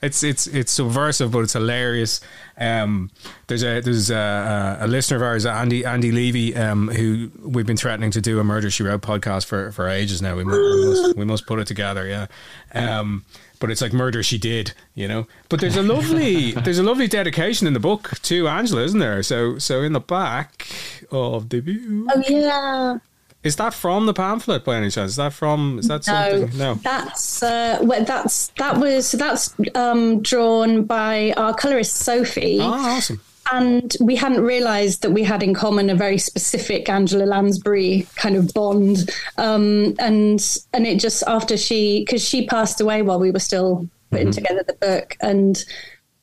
it's 0.00 0.22
it's 0.22 0.46
it's 0.46 0.72
subversive, 0.72 1.30
but 1.30 1.40
it's 1.40 1.52
hilarious. 1.52 2.20
Um, 2.60 3.10
there's 3.46 3.62
a 3.62 3.80
there's 3.80 4.10
a, 4.10 4.78
a, 4.80 4.86
listener 4.88 5.18
of 5.18 5.22
ours, 5.22 5.46
Andy 5.46 5.84
Andy 5.84 6.10
Levy, 6.10 6.56
um, 6.56 6.88
who 6.88 7.30
we've 7.40 7.66
been 7.66 7.76
threatening 7.76 8.10
to 8.12 8.20
do 8.20 8.40
a 8.40 8.44
Murder 8.44 8.70
She 8.70 8.82
Wrote 8.82 9.02
podcast 9.02 9.44
for 9.46 9.70
for 9.72 9.88
ages 9.88 10.20
now. 10.22 10.34
We 10.36 10.44
must 10.44 10.58
we 10.58 10.86
must, 10.86 11.16
we 11.18 11.24
must 11.24 11.46
put 11.46 11.58
it 11.60 11.66
together. 11.66 12.06
Yeah. 12.06 12.26
Um, 12.74 13.24
but 13.60 13.70
it's 13.70 13.80
like 13.80 13.92
murder 13.92 14.22
she 14.22 14.38
did, 14.38 14.72
you 14.94 15.08
know. 15.08 15.26
But 15.48 15.60
there's 15.60 15.76
a 15.76 15.82
lovely 15.82 16.52
there's 16.64 16.78
a 16.78 16.82
lovely 16.82 17.08
dedication 17.08 17.66
in 17.66 17.72
the 17.72 17.80
book 17.80 18.20
to 18.22 18.48
Angela, 18.48 18.82
isn't 18.82 19.00
there? 19.00 19.22
So 19.22 19.58
so 19.58 19.82
in 19.82 19.92
the 19.92 20.00
back 20.00 20.66
of 21.10 21.48
the 21.48 21.60
view, 21.60 22.06
oh 22.14 22.22
yeah. 22.28 22.98
is 23.42 23.56
that 23.56 23.74
from 23.74 24.06
the 24.06 24.14
pamphlet 24.14 24.64
by 24.64 24.76
any 24.76 24.90
chance? 24.90 25.12
Is 25.12 25.16
that 25.16 25.32
from 25.32 25.78
is 25.78 25.88
that 25.88 26.06
No, 26.06 26.30
something? 26.40 26.58
No. 26.58 26.74
that's 26.76 27.42
uh, 27.42 27.78
well, 27.82 28.04
that's 28.04 28.48
that 28.58 28.78
was 28.78 29.12
that's 29.12 29.54
um, 29.74 30.22
drawn 30.22 30.84
by 30.84 31.32
our 31.36 31.54
colorist 31.54 31.96
Sophie. 31.96 32.58
Oh, 32.60 32.64
awesome. 32.72 33.20
And 33.52 33.96
we 34.00 34.16
hadn't 34.16 34.42
realized 34.42 35.02
that 35.02 35.10
we 35.10 35.22
had 35.22 35.42
in 35.42 35.54
common 35.54 35.90
a 35.90 35.94
very 35.94 36.18
specific 36.18 36.88
Angela 36.88 37.24
Lansbury 37.24 38.06
kind 38.16 38.36
of 38.36 38.52
bond. 38.54 39.10
Um, 39.36 39.94
and 39.98 40.40
and 40.72 40.86
it 40.86 41.00
just 41.00 41.22
after 41.26 41.56
she 41.56 42.00
because 42.00 42.22
she 42.26 42.46
passed 42.46 42.80
away 42.80 43.02
while 43.02 43.18
we 43.20 43.30
were 43.30 43.38
still 43.40 43.88
putting 44.10 44.30
together 44.32 44.64
the 44.66 44.74
book, 44.74 45.16
and 45.20 45.62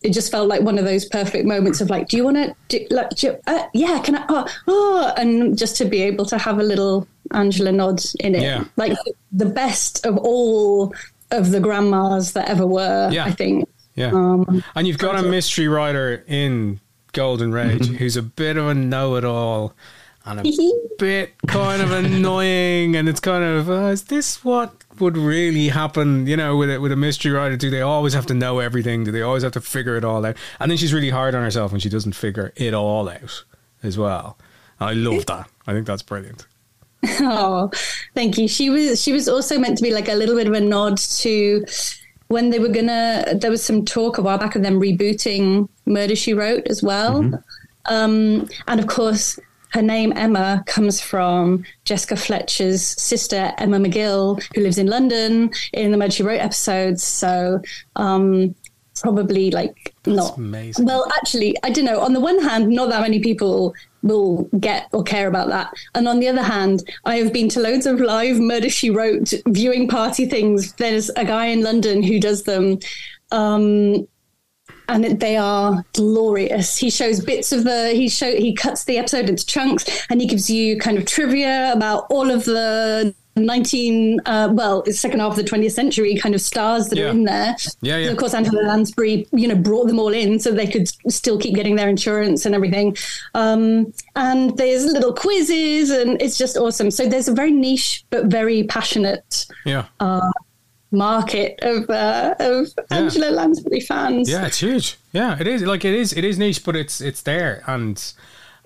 it 0.01 0.11
just 0.13 0.31
felt 0.31 0.47
like 0.47 0.61
one 0.61 0.77
of 0.77 0.85
those 0.85 1.05
perfect 1.05 1.45
moments 1.45 1.81
of 1.81 1.89
like, 1.89 2.07
do 2.09 2.17
you 2.17 2.23
want 2.23 2.55
to 2.69 2.87
like, 2.91 3.23
you- 3.23 3.37
uh, 3.47 3.65
yeah, 3.73 3.99
can 4.03 4.15
I? 4.17 4.25
Oh, 4.29 4.47
oh, 4.67 5.13
and 5.17 5.57
just 5.57 5.77
to 5.77 5.85
be 5.85 6.01
able 6.03 6.25
to 6.25 6.37
have 6.37 6.59
a 6.59 6.63
little 6.63 7.07
Angela 7.31 7.71
nod 7.71 8.01
in 8.19 8.35
it, 8.35 8.43
Yeah. 8.43 8.65
like 8.75 8.95
the 9.31 9.45
best 9.47 10.05
of 10.05 10.17
all 10.17 10.93
of 11.31 11.49
the 11.51 11.59
grandmas 11.59 12.33
that 12.33 12.47
ever 12.49 12.67
were. 12.67 13.09
Yeah. 13.11 13.25
I 13.25 13.31
think. 13.31 13.67
Yeah. 13.95 14.11
Um, 14.11 14.63
and 14.75 14.85
you've 14.87 14.97
got 14.97 15.17
a 15.17 15.23
mystery 15.23 15.67
writer 15.67 16.23
in 16.27 16.79
Golden 17.15 17.51
Rage 17.51 17.87
who's 17.87 18.17
a 18.17 18.21
bit 18.21 18.57
of 18.57 18.67
a 18.67 18.73
know-it-all 18.75 19.73
and 20.25 20.45
a 20.45 20.51
bit 20.99 21.33
kind 21.47 21.81
of 21.81 21.91
annoying, 21.91 22.95
and 22.95 23.07
it's 23.07 23.19
kind 23.21 23.43
of 23.43 23.69
uh, 23.69 23.85
is 23.85 24.03
this 24.03 24.43
what 24.43 24.73
would 24.99 25.17
really 25.17 25.69
happen? 25.69 26.27
You 26.27 26.35
know, 26.35 26.57
with 26.57 26.69
a, 26.69 26.79
with 26.79 26.91
a 26.91 26.97
mystery 26.97 27.31
writer, 27.31 27.55
do 27.55 27.69
they 27.69 27.81
always 27.81 28.13
have 28.13 28.25
to 28.27 28.33
know 28.33 28.59
everything? 28.59 29.05
Do 29.05 29.11
they 29.11 29.21
always 29.21 29.43
have 29.43 29.53
to 29.53 29.61
figure 29.61 29.95
it 29.95 30.03
all 30.03 30.25
out? 30.25 30.35
And 30.59 30.69
then 30.69 30.77
she's 30.77 30.93
really 30.93 31.09
hard 31.09 31.35
on 31.35 31.43
herself 31.43 31.71
when 31.71 31.79
she 31.79 31.89
doesn't 31.89 32.13
figure 32.13 32.51
it 32.57 32.73
all 32.73 33.07
out 33.07 33.45
as 33.81 33.97
well. 33.97 34.37
I 34.79 34.93
love 34.93 35.25
that. 35.27 35.49
I 35.65 35.73
think 35.73 35.87
that's 35.87 36.03
brilliant. 36.03 36.45
Oh, 37.21 37.71
thank 38.13 38.37
you. 38.37 38.47
She 38.47 38.69
was 38.69 39.01
she 39.01 39.13
was 39.13 39.29
also 39.29 39.57
meant 39.57 39.77
to 39.77 39.83
be 39.83 39.93
like 39.93 40.09
a 40.09 40.15
little 40.15 40.35
bit 40.35 40.47
of 40.47 40.53
a 40.53 40.61
nod 40.61 40.97
to 40.97 41.63
when 42.35 42.49
they 42.51 42.59
were 42.59 42.73
gonna. 42.79 43.33
There 43.41 43.49
was 43.49 43.63
some 43.63 43.85
talk 43.85 44.17
a 44.17 44.21
while 44.21 44.37
back 44.37 44.55
of 44.55 44.61
them 44.61 44.79
rebooting 44.79 45.69
Murder 45.85 46.17
She 46.17 46.33
Wrote 46.33 46.67
as 46.67 46.83
well, 46.83 47.15
um, 47.85 48.47
and 48.67 48.79
of 48.79 48.87
course. 48.87 49.39
Her 49.69 49.81
name 49.81 50.13
Emma 50.15 50.63
comes 50.67 51.01
from 51.01 51.65
Jessica 51.83 52.15
Fletcher's 52.15 52.81
sister 52.81 53.51
Emma 53.57 53.77
McGill, 53.77 54.41
who 54.55 54.61
lives 54.61 54.77
in 54.77 54.87
London 54.87 55.51
in 55.73 55.91
the 55.91 55.97
Murder 55.97 56.11
She 56.11 56.23
Wrote 56.23 56.39
episodes. 56.39 57.03
So 57.03 57.59
um, 57.97 58.55
probably 59.01 59.51
like 59.51 59.93
That's 60.03 60.15
not 60.15 60.37
amazing. 60.37 60.85
well 60.85 61.05
actually 61.17 61.53
i 61.63 61.69
don't 61.69 61.83
know 61.83 61.99
on 61.99 62.13
the 62.13 62.21
one 62.21 62.39
hand 62.41 62.69
not 62.69 62.89
that 62.91 63.01
many 63.01 63.19
people 63.19 63.73
will 64.05 64.43
get 64.59 64.87
or 64.93 65.03
care 65.03 65.27
about 65.27 65.49
that 65.49 65.73
and 65.95 66.07
on 66.07 66.19
the 66.19 66.27
other 66.27 66.43
hand 66.43 66.83
i 67.05 67.15
have 67.15 67.33
been 67.33 67.49
to 67.49 67.59
loads 67.59 67.85
of 67.85 67.99
live 67.99 68.39
murder 68.39 68.69
she 68.69 68.89
wrote 68.89 69.33
viewing 69.47 69.87
party 69.87 70.25
things 70.25 70.73
there's 70.73 71.09
a 71.17 71.25
guy 71.25 71.47
in 71.47 71.61
london 71.61 72.01
who 72.01 72.19
does 72.19 72.43
them 72.43 72.77
um 73.31 74.07
and 74.87 75.19
they 75.19 75.37
are 75.37 75.83
glorious. 75.93 76.77
He 76.77 76.89
shows 76.89 77.19
bits 77.19 77.51
of 77.51 77.63
the 77.63 77.91
he 77.93 78.07
show 78.07 78.35
he 78.35 78.53
cuts 78.53 78.83
the 78.83 78.97
episode 78.97 79.29
into 79.29 79.45
chunks 79.45 80.05
and 80.09 80.21
he 80.21 80.27
gives 80.27 80.49
you 80.49 80.77
kind 80.79 80.97
of 80.97 81.05
trivia 81.05 81.73
about 81.73 82.05
all 82.09 82.29
of 82.29 82.45
the 82.45 83.15
19 83.35 84.21
uh, 84.25 84.49
well 84.53 84.81
it's 84.85 84.99
second 84.99 85.19
half 85.19 85.31
of 85.31 85.35
the 85.37 85.43
20th 85.43 85.71
century 85.71 86.15
kind 86.15 86.33
of 86.33 86.41
stars 86.41 86.87
that 86.87 86.97
Yeah. 86.97 87.05
are 87.05 87.09
in 87.09 87.23
there 87.25 87.55
Yeah, 87.81 87.97
yeah. 87.97 88.09
Of 88.11 88.17
course 88.17 88.33
angela 88.33 88.61
lansbury 88.63 89.27
you 89.31 89.47
know 89.47 89.55
brought 89.55 89.87
them 89.87 89.99
all 89.99 90.13
in 90.13 90.39
so 90.39 90.51
they 90.51 90.67
could 90.67 90.87
still 91.11 91.37
keep 91.37 91.53
getting 91.55 91.75
their 91.75 91.89
insurance 91.89 92.45
and 92.45 92.55
everything 92.55 92.95
um, 93.33 93.93
and 94.15 94.55
there's 94.57 94.85
little 94.85 95.13
quizzes 95.13 95.89
and 95.89 96.21
it's 96.21 96.37
just 96.37 96.55
awesome 96.57 96.89
so 96.91 97.07
there's 97.07 97.27
a 97.27 97.33
very 97.33 97.51
niche 97.51 98.05
but 98.09 98.25
very 98.27 98.63
passionate 98.63 99.45
yeah. 99.65 99.85
market 100.91 101.59
of 101.61 101.89
uh, 101.89 102.35
of 102.39 102.67
Yeah. 102.77 102.97
angela 102.97 103.31
lansbury 103.31 103.81
fans 103.81 104.29
Yeah, 104.29 104.45
it's 104.45 104.59
huge. 104.59 104.97
Yeah, 105.11 105.37
it 105.39 105.47
is. 105.47 105.61
Like 105.63 105.83
it 105.85 105.93
is. 105.93 106.13
It 106.13 106.23
is 106.23 106.37
niche, 106.37 106.63
but 106.63 106.75
it's 106.75 107.01
it's 107.01 107.21
there 107.21 107.63
and 107.67 108.01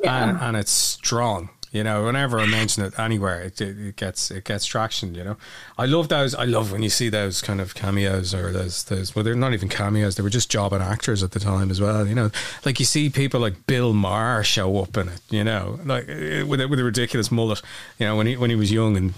Yeah. 0.03 0.29
and, 0.29 0.37
and 0.41 0.57
it's 0.57 0.71
strong. 0.71 1.49
You 1.71 1.83
know, 1.83 2.05
whenever 2.05 2.39
I 2.39 2.47
mention 2.47 2.83
it 2.83 2.97
anywhere, 2.97 3.41
it, 3.41 3.61
it, 3.61 3.77
it 3.79 3.95
gets 3.95 4.31
it 4.31 4.43
gets 4.43 4.65
traction. 4.65 5.13
You 5.13 5.23
know, 5.23 5.37
I 5.77 5.85
love 5.85 6.07
those. 6.09 6.33
I 6.33 6.45
love 6.45 6.71
when 6.71 6.81
you 6.81 6.89
see 6.89 7.09
those 7.09 7.41
kind 7.43 7.61
of 7.61 7.75
cameos 7.75 8.33
or 8.33 8.51
those 8.51 8.83
those. 8.85 9.15
Well, 9.15 9.23
they're 9.23 9.35
not 9.35 9.53
even 9.53 9.69
cameos. 9.69 10.15
They 10.15 10.23
were 10.23 10.31
just 10.31 10.49
jobbing 10.49 10.81
actors 10.81 11.21
at 11.21 11.31
the 11.31 11.39
time 11.39 11.69
as 11.69 11.79
well. 11.79 12.07
You 12.07 12.15
know, 12.15 12.31
like 12.65 12.79
you 12.79 12.85
see 12.85 13.09
people 13.11 13.39
like 13.39 13.67
Bill 13.67 13.93
Maher 13.93 14.43
show 14.43 14.77
up 14.79 14.97
in 14.97 15.09
it. 15.09 15.21
You 15.29 15.43
know, 15.43 15.79
like 15.85 16.09
eh, 16.09 16.41
with 16.41 16.59
a, 16.59 16.67
with 16.67 16.79
a 16.79 16.83
ridiculous 16.83 17.31
mullet. 17.31 17.61
You 17.99 18.07
know, 18.07 18.15
when 18.15 18.25
he 18.25 18.35
when 18.35 18.49
he 18.49 18.55
was 18.55 18.71
young 18.71 18.97
and 18.97 19.13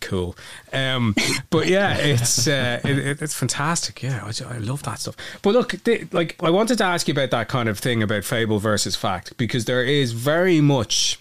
cool. 0.00 0.36
Um, 0.72 1.14
but 1.50 1.66
yeah, 1.68 1.96
it's 1.96 2.48
uh, 2.48 2.80
it, 2.84 2.98
it- 2.98 3.22
it's 3.22 3.34
fantastic. 3.34 4.02
Yeah, 4.02 4.24
I, 4.24 4.54
I 4.54 4.58
love 4.58 4.82
that 4.82 4.98
stuff. 4.98 5.16
But 5.42 5.54
look, 5.54 5.82
th- 5.84 6.12
like 6.12 6.36
I 6.42 6.50
wanted 6.50 6.78
to 6.78 6.84
ask 6.84 7.06
you 7.06 7.12
about 7.12 7.30
that 7.30 7.48
kind 7.48 7.68
of 7.68 7.78
thing 7.78 8.02
about 8.02 8.24
fable 8.24 8.58
versus 8.58 8.96
fact 8.96 9.36
because 9.38 9.64
there 9.66 9.84
is 9.84 10.10
very 10.12 10.60
much 10.60 11.20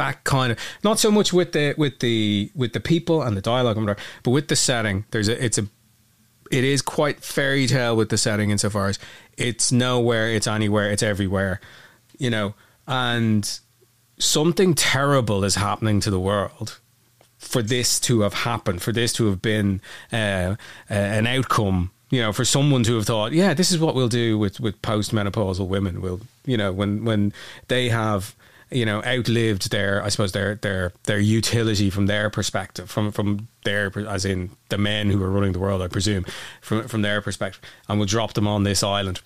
that 0.00 0.24
kind 0.24 0.50
of 0.50 0.58
not 0.82 0.98
so 0.98 1.10
much 1.10 1.30
with 1.32 1.52
the 1.52 1.74
with 1.76 1.98
the 2.00 2.50
with 2.54 2.72
the 2.72 2.80
people 2.80 3.22
and 3.22 3.36
the 3.36 3.42
dialogue 3.42 3.76
but 4.22 4.30
with 4.30 4.48
the 4.48 4.56
setting. 4.56 5.04
There's 5.10 5.28
a 5.28 5.44
it's 5.44 5.58
a 5.58 5.66
it 6.50 6.64
is 6.64 6.80
quite 6.82 7.22
fairy 7.22 7.66
tale 7.66 7.94
with 7.94 8.08
the 8.08 8.18
setting 8.18 8.50
insofar 8.50 8.88
as 8.88 8.98
it's 9.36 9.70
nowhere, 9.70 10.28
it's 10.28 10.46
anywhere, 10.46 10.90
it's 10.90 11.02
everywhere, 11.02 11.60
you 12.18 12.30
know, 12.30 12.54
and 12.88 13.60
something 14.18 14.74
terrible 14.74 15.44
is 15.44 15.54
happening 15.54 16.00
to 16.00 16.10
the 16.10 16.18
world 16.18 16.78
for 17.38 17.62
this 17.62 18.00
to 18.00 18.22
have 18.22 18.34
happened, 18.34 18.82
for 18.82 18.92
this 18.92 19.12
to 19.12 19.26
have 19.26 19.40
been 19.40 19.80
uh, 20.12 20.56
an 20.88 21.26
outcome, 21.26 21.90
you 22.10 22.20
know, 22.20 22.32
for 22.32 22.44
someone 22.44 22.82
to 22.84 22.96
have 22.96 23.06
thought, 23.06 23.32
yeah, 23.32 23.54
this 23.54 23.70
is 23.70 23.78
what 23.78 23.94
we'll 23.94 24.08
do 24.08 24.38
with 24.38 24.60
with 24.60 24.80
postmenopausal 24.80 25.66
women. 25.68 26.00
We'll, 26.00 26.20
you 26.46 26.56
know, 26.56 26.72
when 26.72 27.04
when 27.04 27.32
they 27.68 27.90
have 27.90 28.34
you 28.70 28.84
know 28.84 29.02
outlived 29.04 29.70
their, 29.70 30.02
I 30.02 30.08
suppose 30.08 30.32
their 30.32 30.56
their 30.56 30.92
their 31.04 31.18
utility 31.18 31.90
from 31.90 32.06
their 32.06 32.30
perspective, 32.30 32.90
from 32.90 33.12
from 33.12 33.48
their 33.64 33.92
as 34.08 34.24
in 34.24 34.50
the 34.68 34.78
men 34.78 35.10
who 35.10 35.22
are 35.22 35.30
running 35.30 35.52
the 35.52 35.58
world, 35.58 35.82
I 35.82 35.88
presume, 35.88 36.24
from 36.60 36.88
from 36.88 37.02
their 37.02 37.20
perspective, 37.20 37.60
and 37.88 37.98
we'll 37.98 38.06
drop 38.06 38.34
them 38.34 38.46
on 38.46 38.64
this 38.64 38.82
island, 38.82 39.20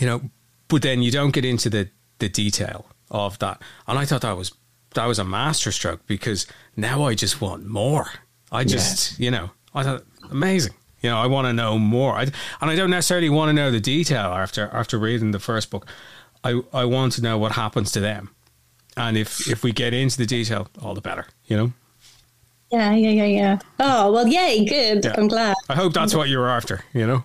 you 0.00 0.06
know. 0.06 0.22
But 0.68 0.82
then 0.82 1.02
you 1.02 1.10
don't 1.10 1.32
get 1.32 1.44
into 1.44 1.68
the 1.68 1.88
the 2.18 2.28
detail 2.28 2.86
of 3.10 3.38
that, 3.40 3.60
and 3.86 3.98
I 3.98 4.04
thought 4.04 4.22
that 4.22 4.36
was 4.36 4.52
that 4.94 5.06
was 5.06 5.18
a 5.18 5.24
masterstroke 5.24 6.06
because 6.06 6.46
now 6.76 7.02
I 7.04 7.14
just 7.14 7.40
want 7.40 7.66
more. 7.66 8.10
I 8.50 8.64
just, 8.64 9.18
you 9.18 9.30
know, 9.30 9.50
I 9.74 9.82
thought 9.82 10.04
amazing. 10.30 10.74
You 11.00 11.10
know, 11.10 11.18
I 11.18 11.26
want 11.26 11.46
to 11.46 11.52
know 11.52 11.78
more, 11.78 12.14
I, 12.14 12.22
and 12.22 12.70
I 12.70 12.76
don't 12.76 12.90
necessarily 12.90 13.28
want 13.28 13.48
to 13.48 13.52
know 13.52 13.70
the 13.72 13.80
detail 13.80 14.32
after 14.32 14.68
after 14.72 14.98
reading 14.98 15.32
the 15.32 15.40
first 15.40 15.70
book. 15.70 15.86
I 16.44 16.60
I 16.72 16.84
want 16.84 17.14
to 17.14 17.22
know 17.22 17.38
what 17.38 17.52
happens 17.52 17.90
to 17.92 18.00
them, 18.00 18.30
and 18.96 19.16
if 19.16 19.48
if 19.48 19.62
we 19.62 19.72
get 19.72 19.94
into 19.94 20.16
the 20.18 20.26
detail, 20.26 20.68
all 20.82 20.94
the 20.94 21.00
better. 21.00 21.26
You 21.46 21.56
know. 21.56 21.72
Yeah, 22.70 22.94
yeah, 22.94 23.10
yeah, 23.10 23.24
yeah. 23.24 23.58
Oh 23.80 24.12
well, 24.12 24.26
yay, 24.26 24.64
good. 24.64 25.04
Yeah. 25.04 25.14
I'm 25.18 25.28
glad. 25.28 25.54
I 25.68 25.74
hope 25.74 25.92
that's 25.92 26.14
what 26.14 26.28
you 26.28 26.38
were 26.38 26.48
after. 26.48 26.80
You 26.94 27.06
know, 27.06 27.24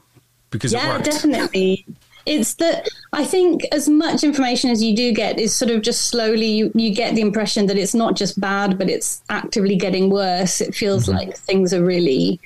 because 0.49 0.73
Yeah, 0.73 0.97
definitely. 0.99 1.85
It's 2.25 2.55
that 2.55 2.89
I 3.13 3.23
think 3.23 3.63
as 3.71 3.87
much 3.87 4.25
information 4.25 4.69
as 4.69 4.83
you 4.83 4.93
do 4.93 5.13
get 5.13 5.39
is 5.39 5.55
sort 5.55 5.71
of 5.71 5.81
just 5.81 6.09
slowly 6.09 6.47
you, 6.47 6.71
you 6.75 6.93
get 6.93 7.15
the 7.15 7.21
impression 7.21 7.67
that 7.67 7.77
it's 7.77 7.93
not 7.93 8.17
just 8.17 8.37
bad, 8.41 8.77
but 8.77 8.89
it's 8.89 9.21
actively 9.29 9.77
getting 9.77 10.09
worse. 10.09 10.59
It 10.59 10.75
feels 10.75 11.07
Mm-hmm. 11.07 11.17
like 11.17 11.37
things 11.37 11.73
are 11.73 11.85
really 11.85 12.41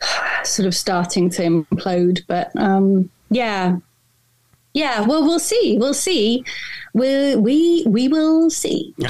sort 0.44 0.66
of 0.66 0.74
starting 0.74 1.28
to 1.30 1.42
implode. 1.42 2.22
But 2.26 2.50
um, 2.56 3.10
yeah, 3.30 3.76
yeah. 4.78 5.00
Well, 5.00 5.22
we'll 5.22 5.38
see. 5.40 5.76
We'll 5.78 5.94
see. 5.94 6.44
We 6.94 7.36
we 7.36 7.84
we 7.86 8.08
will 8.08 8.50
see. 8.50 8.94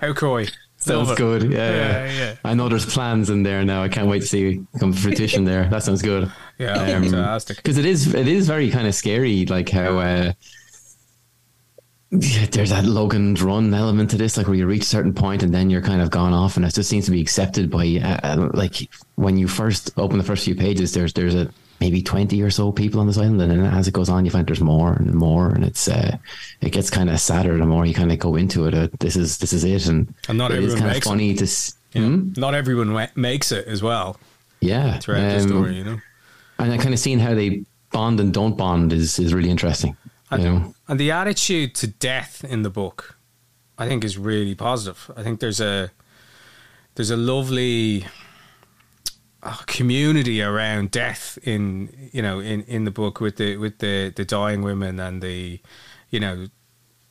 How 0.00 0.12
coy. 0.14 0.46
Sounds 0.78 1.14
good. 1.16 1.42
Yeah, 1.50 1.58
Yeah, 1.58 2.04
yeah, 2.06 2.12
yeah. 2.12 2.34
I 2.44 2.54
know 2.54 2.68
there's 2.68 2.86
plans 2.86 3.28
in 3.30 3.42
there 3.42 3.64
now. 3.64 3.82
I 3.82 3.88
can't 3.88 4.06
wait 4.08 4.20
to 4.20 4.26
see 4.26 4.64
come 4.78 4.92
to 4.92 4.98
fruition 4.98 5.44
there. 5.44 5.68
That 5.68 5.82
sounds 5.82 6.00
good. 6.02 6.30
Yeah, 6.58 6.74
Um, 6.74 7.02
fantastic. 7.04 7.56
Because 7.56 7.78
it 7.78 7.86
is 7.86 8.14
it 8.14 8.28
is 8.28 8.46
very 8.46 8.70
kind 8.70 8.86
of 8.86 8.94
scary, 8.94 9.46
like 9.46 9.68
how 9.68 9.98
uh, 9.98 10.32
yeah, 12.12 12.46
there's 12.52 12.70
that 12.70 12.84
Logan's 12.84 13.42
run 13.42 13.74
element 13.74 14.10
to 14.10 14.16
this, 14.16 14.36
like 14.36 14.46
where 14.46 14.54
you 14.56 14.66
reach 14.66 14.82
a 14.82 14.86
certain 14.86 15.12
point 15.12 15.42
and 15.42 15.52
then 15.52 15.70
you're 15.70 15.82
kind 15.82 16.00
of 16.00 16.10
gone 16.10 16.32
off, 16.32 16.56
and 16.56 16.64
it 16.64 16.72
just 16.72 16.88
seems 16.88 17.06
to 17.06 17.10
be 17.10 17.20
accepted 17.20 17.68
by 17.68 17.84
uh, 18.02 18.20
uh, 18.22 18.50
like 18.54 18.88
when 19.16 19.36
you 19.36 19.48
first 19.48 19.90
open 19.96 20.18
the 20.18 20.24
first 20.24 20.44
few 20.44 20.54
pages. 20.54 20.92
There's 20.92 21.12
there's 21.14 21.34
a 21.34 21.50
maybe 21.80 22.02
twenty 22.02 22.42
or 22.42 22.50
so 22.50 22.72
people 22.72 23.00
on 23.00 23.06
this 23.06 23.18
island, 23.18 23.40
and 23.42 23.50
then 23.50 23.64
as 23.66 23.86
it 23.88 23.94
goes 23.94 24.08
on, 24.08 24.24
you 24.24 24.30
find 24.30 24.46
there's 24.46 24.60
more 24.60 24.92
and 24.94 25.14
more, 25.14 25.50
and 25.50 25.64
it's 25.64 25.88
uh, 25.88 26.16
it 26.60 26.70
gets 26.70 26.90
kind 26.90 27.10
of 27.10 27.20
sadder 27.20 27.56
the 27.58 27.66
more 27.66 27.84
you 27.86 27.94
kind 27.94 28.10
of 28.12 28.18
go 28.18 28.36
into 28.36 28.66
it. 28.66 28.74
Uh, 28.74 28.88
this 29.00 29.16
is 29.16 29.38
this 29.38 29.52
is 29.52 29.64
it, 29.64 29.86
and, 29.86 30.12
And 30.28 30.38
not 30.38 30.50
it 30.52 30.58
is 30.62 30.72
everyone 30.74 30.78
kind 30.78 30.90
of 30.90 30.94
makes 30.94 31.06
it. 31.06 31.36
to. 31.38 31.44
s- 31.44 31.74
You 31.92 32.06
Hmm? 32.06 32.32
Not 32.36 32.54
everyone 32.54 32.92
wa- 32.92 33.08
makes 33.14 33.52
it 33.52 33.66
as 33.68 33.82
well 33.82 34.18
Yeah, 34.60 34.98
throughout 34.98 35.28
the 35.30 35.36
um, 35.42 35.48
story. 35.48 35.74
You 35.76 35.84
know. 35.84 35.98
and 36.58 36.72
I 36.72 36.76
kind 36.78 36.92
of 36.94 37.00
seeing 37.00 37.18
how 37.20 37.34
they 37.34 37.64
bond 37.92 38.20
and 38.20 38.32
don't 38.34 38.56
bond 38.56 38.92
is 38.92 39.18
is 39.18 39.32
really 39.32 39.50
interesting. 39.50 39.96
You 40.32 40.38
know, 40.38 40.74
And 40.88 40.98
the 40.98 41.12
attitude 41.12 41.74
to 41.76 41.86
death 41.86 42.44
in 42.44 42.62
the 42.62 42.70
book, 42.70 43.16
I 43.78 43.86
think, 43.86 44.02
is 44.04 44.18
really 44.18 44.54
positive. 44.56 45.10
I 45.16 45.22
think 45.22 45.38
there's 45.40 45.60
a 45.60 45.90
there's 46.96 47.10
a 47.10 47.16
lovely 47.16 48.04
community 49.66 50.42
around 50.42 50.90
death 50.90 51.38
in 51.42 52.10
you 52.12 52.22
know 52.22 52.40
in, 52.40 52.62
in 52.62 52.84
the 52.84 52.90
book 52.90 53.20
with 53.20 53.36
the 53.36 53.56
with 53.56 53.78
the, 53.78 54.12
the 54.16 54.24
dying 54.24 54.62
women 54.62 54.98
and 55.00 55.22
the 55.22 55.60
you 56.10 56.20
know 56.20 56.46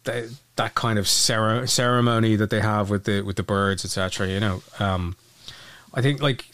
the, 0.06 0.38
that 0.56 0.76
kind 0.76 0.98
of 0.98 1.08
cere- 1.08 1.68
ceremony 1.68 2.36
that 2.36 2.50
they 2.50 2.62
have 2.62 2.90
with 2.90 3.04
the 3.04 3.22
with 3.22 3.36
the 3.36 3.44
birds 3.44 3.84
etc. 3.84 4.28
You 4.28 4.40
know, 4.40 4.62
um, 4.80 5.16
I 5.94 6.02
think 6.02 6.22
like 6.22 6.46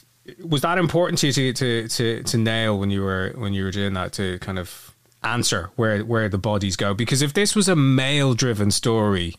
was 0.44 0.62
that 0.62 0.78
important 0.78 1.20
to 1.20 1.28
you 1.28 1.54
to, 1.54 1.88
to, 1.88 2.24
to, 2.24 2.38
nail 2.38 2.78
when 2.78 2.92
you 2.92 3.02
were 3.02 3.34
when 3.36 3.54
you 3.54 3.64
were 3.64 3.72
doing 3.72 3.94
that 3.94 4.14
to 4.14 4.38
kind 4.40 4.60
of 4.60 4.94
answer 5.24 5.72
where 5.76 6.04
where 6.04 6.30
the 6.30 6.38
bodies 6.38 6.76
go 6.76 6.94
because 6.94 7.22
if 7.22 7.34
this 7.34 7.56
was 7.56 7.68
a 7.68 7.76
male 7.76 8.34
driven 8.34 8.72
story 8.72 9.36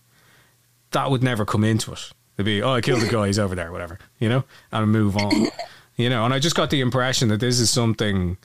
that 0.90 1.10
would 1.10 1.22
never 1.22 1.44
come 1.44 1.64
into 1.64 1.92
it 1.92 2.10
they'd 2.36 2.44
be 2.44 2.62
oh 2.62 2.74
I 2.74 2.80
killed 2.80 3.00
the 3.00 3.08
guy 3.08 3.26
he's 3.26 3.38
over 3.38 3.54
there 3.54 3.72
whatever 3.72 3.98
you 4.18 4.28
know 4.28 4.44
and 4.70 4.92
move 4.92 5.16
on 5.16 5.48
you 6.02 6.10
know 6.10 6.24
and 6.24 6.34
I 6.34 6.38
just 6.38 6.56
got 6.56 6.70
the 6.70 6.80
impression 6.80 7.28
that 7.28 7.40
this 7.40 7.60
is 7.60 7.70
something 7.70 8.36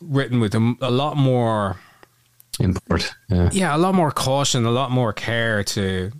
written 0.00 0.40
with 0.40 0.54
a, 0.54 0.74
a 0.80 0.90
lot 0.90 1.16
more 1.16 1.76
import. 2.60 3.14
Yeah. 3.28 3.50
yeah, 3.52 3.76
a 3.76 3.78
lot 3.78 3.94
more 3.94 4.10
caution, 4.10 4.64
a 4.64 4.70
lot 4.70 4.90
more 4.90 5.12
care 5.12 5.62
to 5.64 6.12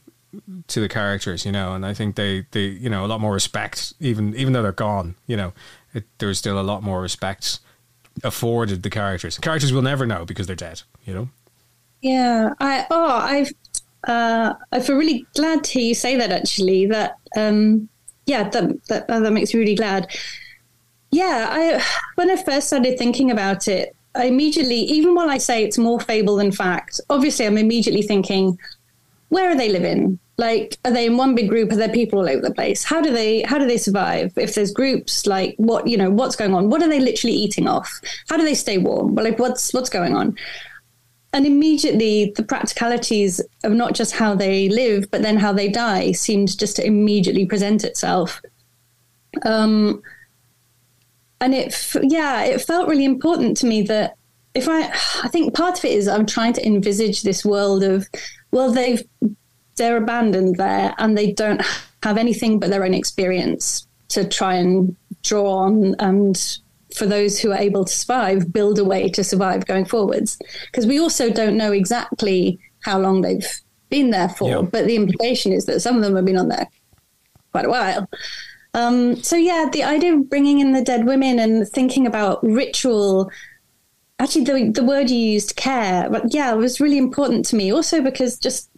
to 0.69 0.81
the 0.81 0.89
characters, 0.89 1.47
you 1.47 1.53
know, 1.53 1.75
and 1.75 1.87
I 1.87 1.95
think 1.95 2.17
they, 2.17 2.47
they 2.51 2.67
you 2.67 2.91
know, 2.91 3.05
a 3.05 3.09
lot 3.09 3.21
more 3.21 3.33
respect, 3.33 3.95
even 4.01 4.35
even 4.35 4.53
though 4.53 4.63
they're 4.63 4.73
gone, 4.73 5.15
you 5.27 5.37
know, 5.37 5.53
it, 5.95 6.05
there's 6.19 6.39
still 6.39 6.61
a 6.61 6.63
lot 6.63 6.83
more 6.83 7.01
respect 7.01 7.61
afforded 8.25 8.83
the 8.83 8.91
characters. 8.91 9.39
Characters 9.39 9.73
will 9.73 9.83
never 9.83 10.07
know 10.07 10.25
because 10.25 10.47
they're 10.47 10.57
dead, 10.57 10.83
you 11.05 11.15
know. 11.15 11.29
Yeah, 12.03 12.55
I 12.61 12.87
oh 12.91 13.17
I've 13.17 13.53
uh, 14.07 14.55
I 14.71 14.81
feel 14.81 14.97
really 14.97 15.27
glad 15.35 15.65
to 15.65 15.73
hear 15.73 15.89
you 15.89 15.95
say 15.95 16.17
that. 16.17 16.31
Actually, 16.31 16.87
that 16.87 17.17
um, 17.37 17.89
yeah, 18.29 18.49
that 18.51 18.85
that 18.89 19.09
that 19.09 19.33
makes 19.33 19.55
me 19.55 19.61
really 19.61 19.75
glad. 19.75 20.07
Yeah, 21.11 21.49
I 21.51 21.83
when 22.17 22.31
I 22.31 22.37
first 22.37 22.67
started 22.69 22.99
thinking 22.99 23.31
about 23.31 23.67
it, 23.67 23.97
I 24.15 24.25
immediately, 24.27 24.81
even 24.81 25.15
while 25.15 25.31
I 25.31 25.39
say 25.39 25.65
it's 25.65 25.79
more 25.79 25.99
fable 25.99 26.37
than 26.37 26.53
fact, 26.53 27.01
obviously 27.09 27.47
I'm 27.47 27.57
immediately 27.57 28.03
thinking, 28.03 28.59
where 29.31 29.51
are 29.51 29.57
they 29.57 29.71
living? 29.71 30.19
Like, 30.37 30.77
are 30.85 30.93
they 30.93 31.07
in 31.07 31.17
one 31.17 31.35
big 31.35 31.49
group? 31.49 31.73
Are 31.73 31.77
there 31.77 31.89
people 31.89 32.21
all 32.21 32.29
over 32.29 32.43
the 32.43 32.55
place? 32.55 32.85
How 32.85 33.01
do 33.01 33.13
they 33.13 33.43
how 33.43 33.59
do 33.59 33.67
they 33.67 33.79
survive? 33.79 34.37
If 34.37 34.55
there's 34.55 34.73
groups, 34.73 35.27
like 35.27 35.55
what 35.57 35.87
you 35.87 35.97
know, 35.97 36.11
what's 36.11 36.37
going 36.37 36.55
on? 36.55 36.69
What 36.69 36.83
are 36.83 36.89
they 36.89 37.01
literally 37.01 37.35
eating 37.35 37.67
off? 37.67 37.91
How 38.29 38.37
do 38.37 38.45
they 38.45 38.55
stay 38.55 38.77
warm? 38.77 39.15
Like 39.15 39.39
what's 39.39 39.73
what's 39.73 39.91
going 39.91 40.15
on? 40.15 40.37
And 41.33 41.47
immediately 41.47 42.33
the 42.37 42.43
practicalities 42.43 43.41
of 43.63 43.73
not 43.73 43.95
just 43.95 44.13
how 44.13 44.35
they 44.35 44.69
live, 44.69 45.11
but 45.11 45.23
then 45.23 45.37
how 45.37 45.53
they 45.53 45.69
die 45.69 46.13
seemed 46.13 46.59
just 46.59 46.77
to 46.77 46.87
immediately 46.87 47.45
present 47.45 47.85
itself. 47.85 48.41
Um, 49.45 50.03
and 51.41 51.55
it, 51.55 51.95
yeah, 52.03 52.45
it 52.45 52.63
felt 52.63 52.89
really 52.89 53.05
important 53.05 53.57
to 53.59 53.67
me 53.67 53.83
that 53.83 54.17
if 54.55 54.69
I, 54.69 54.89
I 55.23 55.29
think 55.29 55.55
part 55.55 55.79
of 55.79 55.85
it 55.85 55.93
is 55.93 56.09
I'm 56.09 56.27
trying 56.27 56.55
to 56.55 56.67
envisage 56.67 57.23
this 57.23 57.45
world 57.45 57.83
of, 57.83 58.09
well, 58.51 58.73
they've, 58.73 59.03
they're 59.77 59.99
abandoned 59.99 60.57
there 60.57 60.95
and 60.99 61.17
they 61.17 61.33
don't 61.33 61.63
have 62.03 62.17
anything 62.17 62.59
but 62.59 62.71
their 62.71 62.85
own 62.85 62.95
experience 62.95 63.87
to 64.09 64.27
try 64.27 64.55
and 64.55 64.97
draw 65.23 65.59
on 65.59 65.95
and 65.99 66.59
for 66.95 67.07
those 67.07 67.39
who 67.39 67.53
are 67.53 67.59
able 67.59 67.85
to 67.85 67.93
survive, 67.93 68.53
build 68.53 68.79
a 68.79 68.85
way 68.85 69.09
to 69.11 69.23
survive 69.23 69.67
going 69.67 69.85
forwards. 69.85 70.39
Because 70.67 70.87
we 70.87 70.99
also 70.99 71.31
don't 71.31 71.57
know 71.57 71.73
exactly 71.73 72.59
how 72.81 72.99
long 72.99 73.21
they've 73.21 73.47
been 73.91 74.11
there 74.11 74.29
for, 74.29 74.49
yeah. 74.51 74.63
but 74.63 74.87
the 74.87 74.97
implication 74.97 75.53
is 75.53 75.67
that 75.67 75.81
some 75.81 75.97
of 75.97 76.03
them 76.03 76.17
have 76.17 76.25
been 76.25 76.39
on 76.39 76.49
there 76.49 76.69
quite 77.53 77.65
a 77.65 77.71
while. 77.71 78.09
Um, 78.75 79.17
so 79.23 79.37
yeah, 79.37 79.69
the 79.73 79.83
idea 79.83 80.15
of 80.15 80.29
bringing 80.29 80.61
in 80.61 80.73
the 80.73 80.83
dead 80.83 81.07
women 81.07 81.39
and 81.39 81.67
thinking 81.69 82.07
about 82.07 82.43
ritual. 82.45 83.31
Actually, 84.19 84.45
the 84.45 84.71
the 84.71 84.85
word 84.85 85.11
you 85.11 85.19
used, 85.19 85.57
care, 85.57 86.09
but 86.11 86.35
yeah, 86.35 86.53
it 86.53 86.57
was 86.57 86.81
really 86.81 86.99
important 86.99 87.45
to 87.47 87.57
me. 87.57 87.73
Also 87.73 88.03
because 88.03 88.39
just 88.39 88.71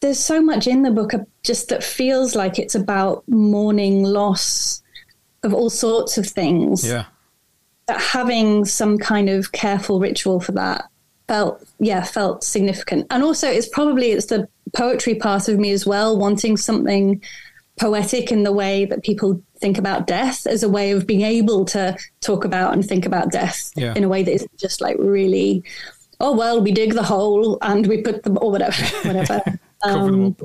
there's 0.00 0.18
so 0.18 0.40
much 0.42 0.66
in 0.66 0.82
the 0.82 0.90
book 0.90 1.12
just 1.42 1.68
that 1.68 1.82
feels 1.82 2.34
like 2.34 2.58
it's 2.58 2.74
about 2.74 3.24
mourning 3.26 4.02
loss 4.02 4.82
of 5.44 5.54
all 5.54 5.70
sorts 5.70 6.18
of 6.18 6.26
things. 6.26 6.86
Yeah. 6.86 7.04
That 7.86 8.00
having 8.00 8.64
some 8.64 8.98
kind 8.98 9.28
of 9.28 9.52
careful 9.52 10.00
ritual 10.00 10.40
for 10.40 10.52
that 10.52 10.86
felt 11.28 11.66
yeah 11.78 12.02
felt 12.02 12.44
significant 12.44 13.06
and 13.08 13.22
also 13.22 13.50
it's 13.50 13.68
probably 13.68 14.10
it's 14.10 14.26
the 14.26 14.46
poetry 14.76 15.14
part 15.14 15.48
of 15.48 15.58
me 15.58 15.70
as 15.70 15.86
well 15.86 16.18
wanting 16.18 16.54
something 16.54 17.18
poetic 17.78 18.30
in 18.30 18.42
the 18.42 18.52
way 18.52 18.84
that 18.84 19.02
people 19.02 19.42
think 19.58 19.78
about 19.78 20.06
death 20.06 20.46
as 20.46 20.62
a 20.62 20.68
way 20.68 20.92
of 20.92 21.06
being 21.06 21.22
able 21.22 21.64
to 21.64 21.96
talk 22.20 22.44
about 22.44 22.72
and 22.72 22.84
think 22.84 23.06
about 23.06 23.32
death 23.32 23.70
yeah. 23.76 23.94
in 23.96 24.04
a 24.04 24.08
way 24.08 24.22
that 24.22 24.32
isn't 24.32 24.56
just 24.58 24.80
like 24.80 24.96
really, 24.98 25.62
oh 26.20 26.36
well, 26.36 26.60
we 26.60 26.70
dig 26.70 26.94
the 26.94 27.02
hole 27.02 27.58
and 27.62 27.86
we 27.86 28.02
put 28.02 28.22
them 28.22 28.38
or 28.40 28.50
whatever, 28.50 28.82
whatever. 29.02 29.42
um, 29.82 30.36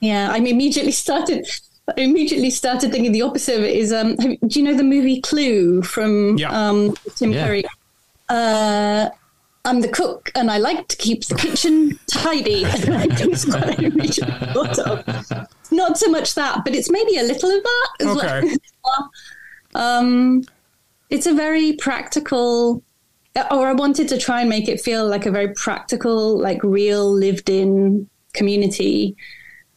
yeah, 0.00 0.30
I 0.30 0.36
immediately 0.36 0.92
started. 1.06 1.46
I 1.88 2.00
immediately 2.02 2.50
started 2.50 2.92
thinking 2.92 3.12
the 3.12 3.22
opposite 3.22 3.58
of 3.58 3.64
it 3.64 3.76
is. 3.76 3.92
Um, 3.92 4.14
do 4.16 4.38
you 4.48 4.62
know 4.62 4.74
the 4.74 4.84
movie 4.84 5.20
Clue 5.20 5.82
from 5.82 6.38
yeah. 6.38 6.50
um, 6.50 6.94
Tim 7.16 7.32
yeah. 7.32 7.46
Curry? 7.46 7.64
Uh, 8.28 9.10
I'm 9.64 9.80
the 9.80 9.88
cook 9.88 10.30
and 10.34 10.50
I 10.50 10.58
like 10.58 10.88
to 10.88 10.96
keep 10.96 11.24
the 11.24 11.34
kitchen 11.34 11.98
tidy. 12.06 12.62
Not 15.72 15.98
so 15.98 16.08
much 16.08 16.34
that, 16.34 16.64
but 16.64 16.74
it's 16.74 16.90
maybe 16.90 17.18
a 17.18 17.22
little 17.22 17.50
of 17.50 17.62
that 17.62 17.88
as 18.00 18.06
okay. 18.16 18.56
well. 18.84 19.10
um, 19.74 20.44
it's 21.10 21.26
a 21.26 21.34
very 21.34 21.74
practical, 21.74 22.82
or 23.50 23.66
I 23.66 23.72
wanted 23.72 24.08
to 24.08 24.18
try 24.18 24.40
and 24.40 24.48
make 24.48 24.68
it 24.68 24.80
feel 24.80 25.06
like 25.06 25.26
a 25.26 25.30
very 25.30 25.52
practical, 25.54 26.38
like 26.38 26.62
real 26.62 27.10
lived 27.12 27.50
in 27.50 28.08
community 28.32 29.16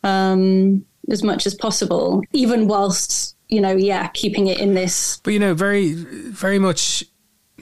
um, 0.03 0.85
as 1.09 1.23
much 1.23 1.45
as 1.45 1.53
possible, 1.53 2.21
even 2.31 2.67
whilst, 2.67 3.35
you 3.49 3.61
know, 3.61 3.75
yeah, 3.75 4.07
keeping 4.09 4.47
it 4.47 4.59
in 4.59 4.73
this. 4.73 5.19
But, 5.23 5.33
you 5.33 5.39
know, 5.39 5.53
very, 5.53 5.93
very 5.93 6.59
much, 6.59 7.03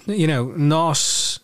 you 0.06 0.28
know, 0.28 0.46
not 0.56 1.40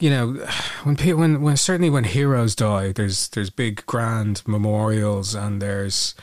you 0.00 0.10
know, 0.10 0.46
when 0.84 0.96
people, 0.96 1.20
when 1.20 1.42
when 1.42 1.56
certainly 1.56 1.90
when 1.90 2.04
heroes 2.04 2.54
die, 2.54 2.92
there's 2.92 3.28
there's 3.30 3.50
big 3.50 3.84
grand 3.86 4.42
memorials 4.46 5.34
and 5.34 5.60
there's, 5.60 6.14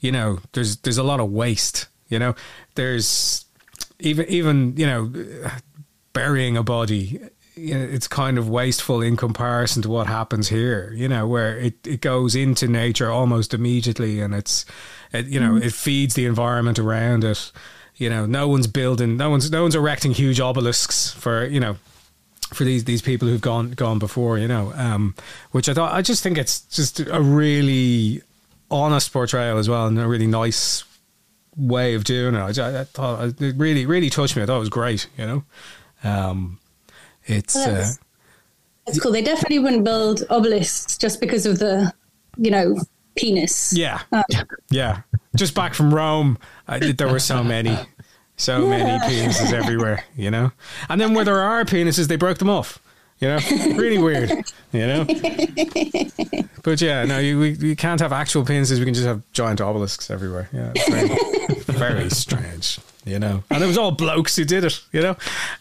you 0.00 0.12
know, 0.12 0.38
there's 0.52 0.76
there's 0.78 0.98
a 0.98 1.02
lot 1.02 1.20
of 1.20 1.30
waste. 1.30 1.88
You 2.08 2.18
know, 2.18 2.34
there's 2.76 3.44
even 3.98 4.26
even 4.28 4.76
you 4.76 4.86
know, 4.86 5.12
burying 6.12 6.56
a 6.56 6.62
body. 6.62 7.20
You 7.56 7.74
know, 7.74 7.84
it's 7.84 8.08
kind 8.08 8.36
of 8.36 8.48
wasteful 8.48 9.00
in 9.00 9.16
comparison 9.16 9.82
to 9.82 9.88
what 9.88 10.06
happens 10.06 10.48
here. 10.48 10.92
You 10.94 11.08
know, 11.08 11.26
where 11.26 11.56
it, 11.58 11.86
it 11.86 12.00
goes 12.00 12.34
into 12.34 12.66
nature 12.66 13.10
almost 13.10 13.54
immediately, 13.54 14.20
and 14.20 14.34
it's, 14.34 14.66
it, 15.12 15.26
you 15.26 15.38
know, 15.38 15.52
mm. 15.52 15.62
it 15.62 15.72
feeds 15.72 16.14
the 16.14 16.26
environment 16.26 16.78
around 16.78 17.24
it. 17.24 17.52
You 17.96 18.10
know, 18.10 18.26
no 18.26 18.48
one's 18.48 18.66
building, 18.66 19.16
no 19.16 19.30
one's 19.30 19.50
no 19.50 19.62
one's 19.62 19.76
erecting 19.76 20.12
huge 20.12 20.40
obelisks 20.40 21.12
for 21.12 21.46
you 21.46 21.60
know 21.60 21.76
for 22.52 22.64
these 22.64 22.84
these 22.84 23.02
people 23.02 23.28
who've 23.28 23.40
gone 23.40 23.72
gone 23.72 23.98
before, 23.98 24.38
you 24.38 24.48
know, 24.48 24.72
um, 24.74 25.14
which 25.50 25.68
I 25.68 25.74
thought 25.74 25.92
I 25.92 26.02
just 26.02 26.22
think 26.22 26.38
it's 26.38 26.60
just 26.62 27.00
a 27.00 27.20
really 27.20 28.22
honest 28.70 29.12
portrayal 29.12 29.58
as 29.58 29.68
well, 29.68 29.86
and 29.86 29.98
a 29.98 30.06
really 30.06 30.26
nice 30.26 30.84
way 31.56 31.94
of 31.94 32.04
doing 32.04 32.34
it. 32.34 32.58
I, 32.58 32.80
I 32.80 32.84
thought 32.84 33.40
it 33.40 33.56
really 33.56 33.86
really 33.86 34.10
touched 34.10 34.36
me. 34.36 34.42
I 34.42 34.46
thought 34.46 34.56
it 34.56 34.60
was 34.60 34.68
great, 34.68 35.08
you 35.16 35.26
know. 35.26 35.44
Um, 36.02 36.58
it's 37.26 37.56
uh, 37.56 37.92
it's 38.86 39.00
cool. 39.00 39.12
They 39.12 39.22
definitely 39.22 39.58
wouldn't 39.58 39.84
build 39.84 40.24
obelisks 40.30 40.98
just 40.98 41.20
because 41.20 41.46
of 41.46 41.58
the, 41.58 41.92
you 42.36 42.50
know, 42.50 42.76
penis. 43.16 43.72
Yeah, 43.76 44.02
um, 44.12 44.24
yeah. 44.70 45.02
Just 45.36 45.54
back 45.54 45.74
from 45.74 45.92
Rome, 45.92 46.38
I, 46.68 46.92
there 46.92 47.08
were 47.08 47.18
so 47.18 47.42
many. 47.42 47.76
So 48.36 48.64
yeah. 48.64 48.68
many 48.68 48.98
penises 49.04 49.52
everywhere, 49.52 50.04
you 50.16 50.28
know? 50.28 50.50
And 50.88 51.00
then 51.00 51.14
where 51.14 51.24
there 51.24 51.40
are 51.40 51.64
penises, 51.64 52.08
they 52.08 52.16
broke 52.16 52.38
them 52.38 52.50
off. 52.50 52.80
You 53.24 53.30
know, 53.30 53.76
really 53.78 53.96
weird. 53.96 54.30
You 54.72 54.86
know, 54.86 55.04
but 56.62 56.82
yeah, 56.82 57.06
no, 57.06 57.18
you, 57.18 57.38
we, 57.38 57.54
we 57.54 57.74
can't 57.74 57.98
have 58.00 58.12
actual 58.12 58.44
penises. 58.44 58.78
We 58.78 58.84
can 58.84 58.92
just 58.92 59.06
have 59.06 59.22
giant 59.32 59.62
obelisks 59.62 60.10
everywhere. 60.10 60.50
Yeah, 60.52 60.72
very, 60.90 61.08
very 61.64 62.10
strange. 62.10 62.80
You 63.06 63.18
know, 63.18 63.42
and 63.48 63.64
it 63.64 63.66
was 63.66 63.78
all 63.78 63.92
blokes 63.92 64.36
who 64.36 64.44
did 64.44 64.62
it. 64.64 64.78
You 64.92 65.00
know. 65.00 65.16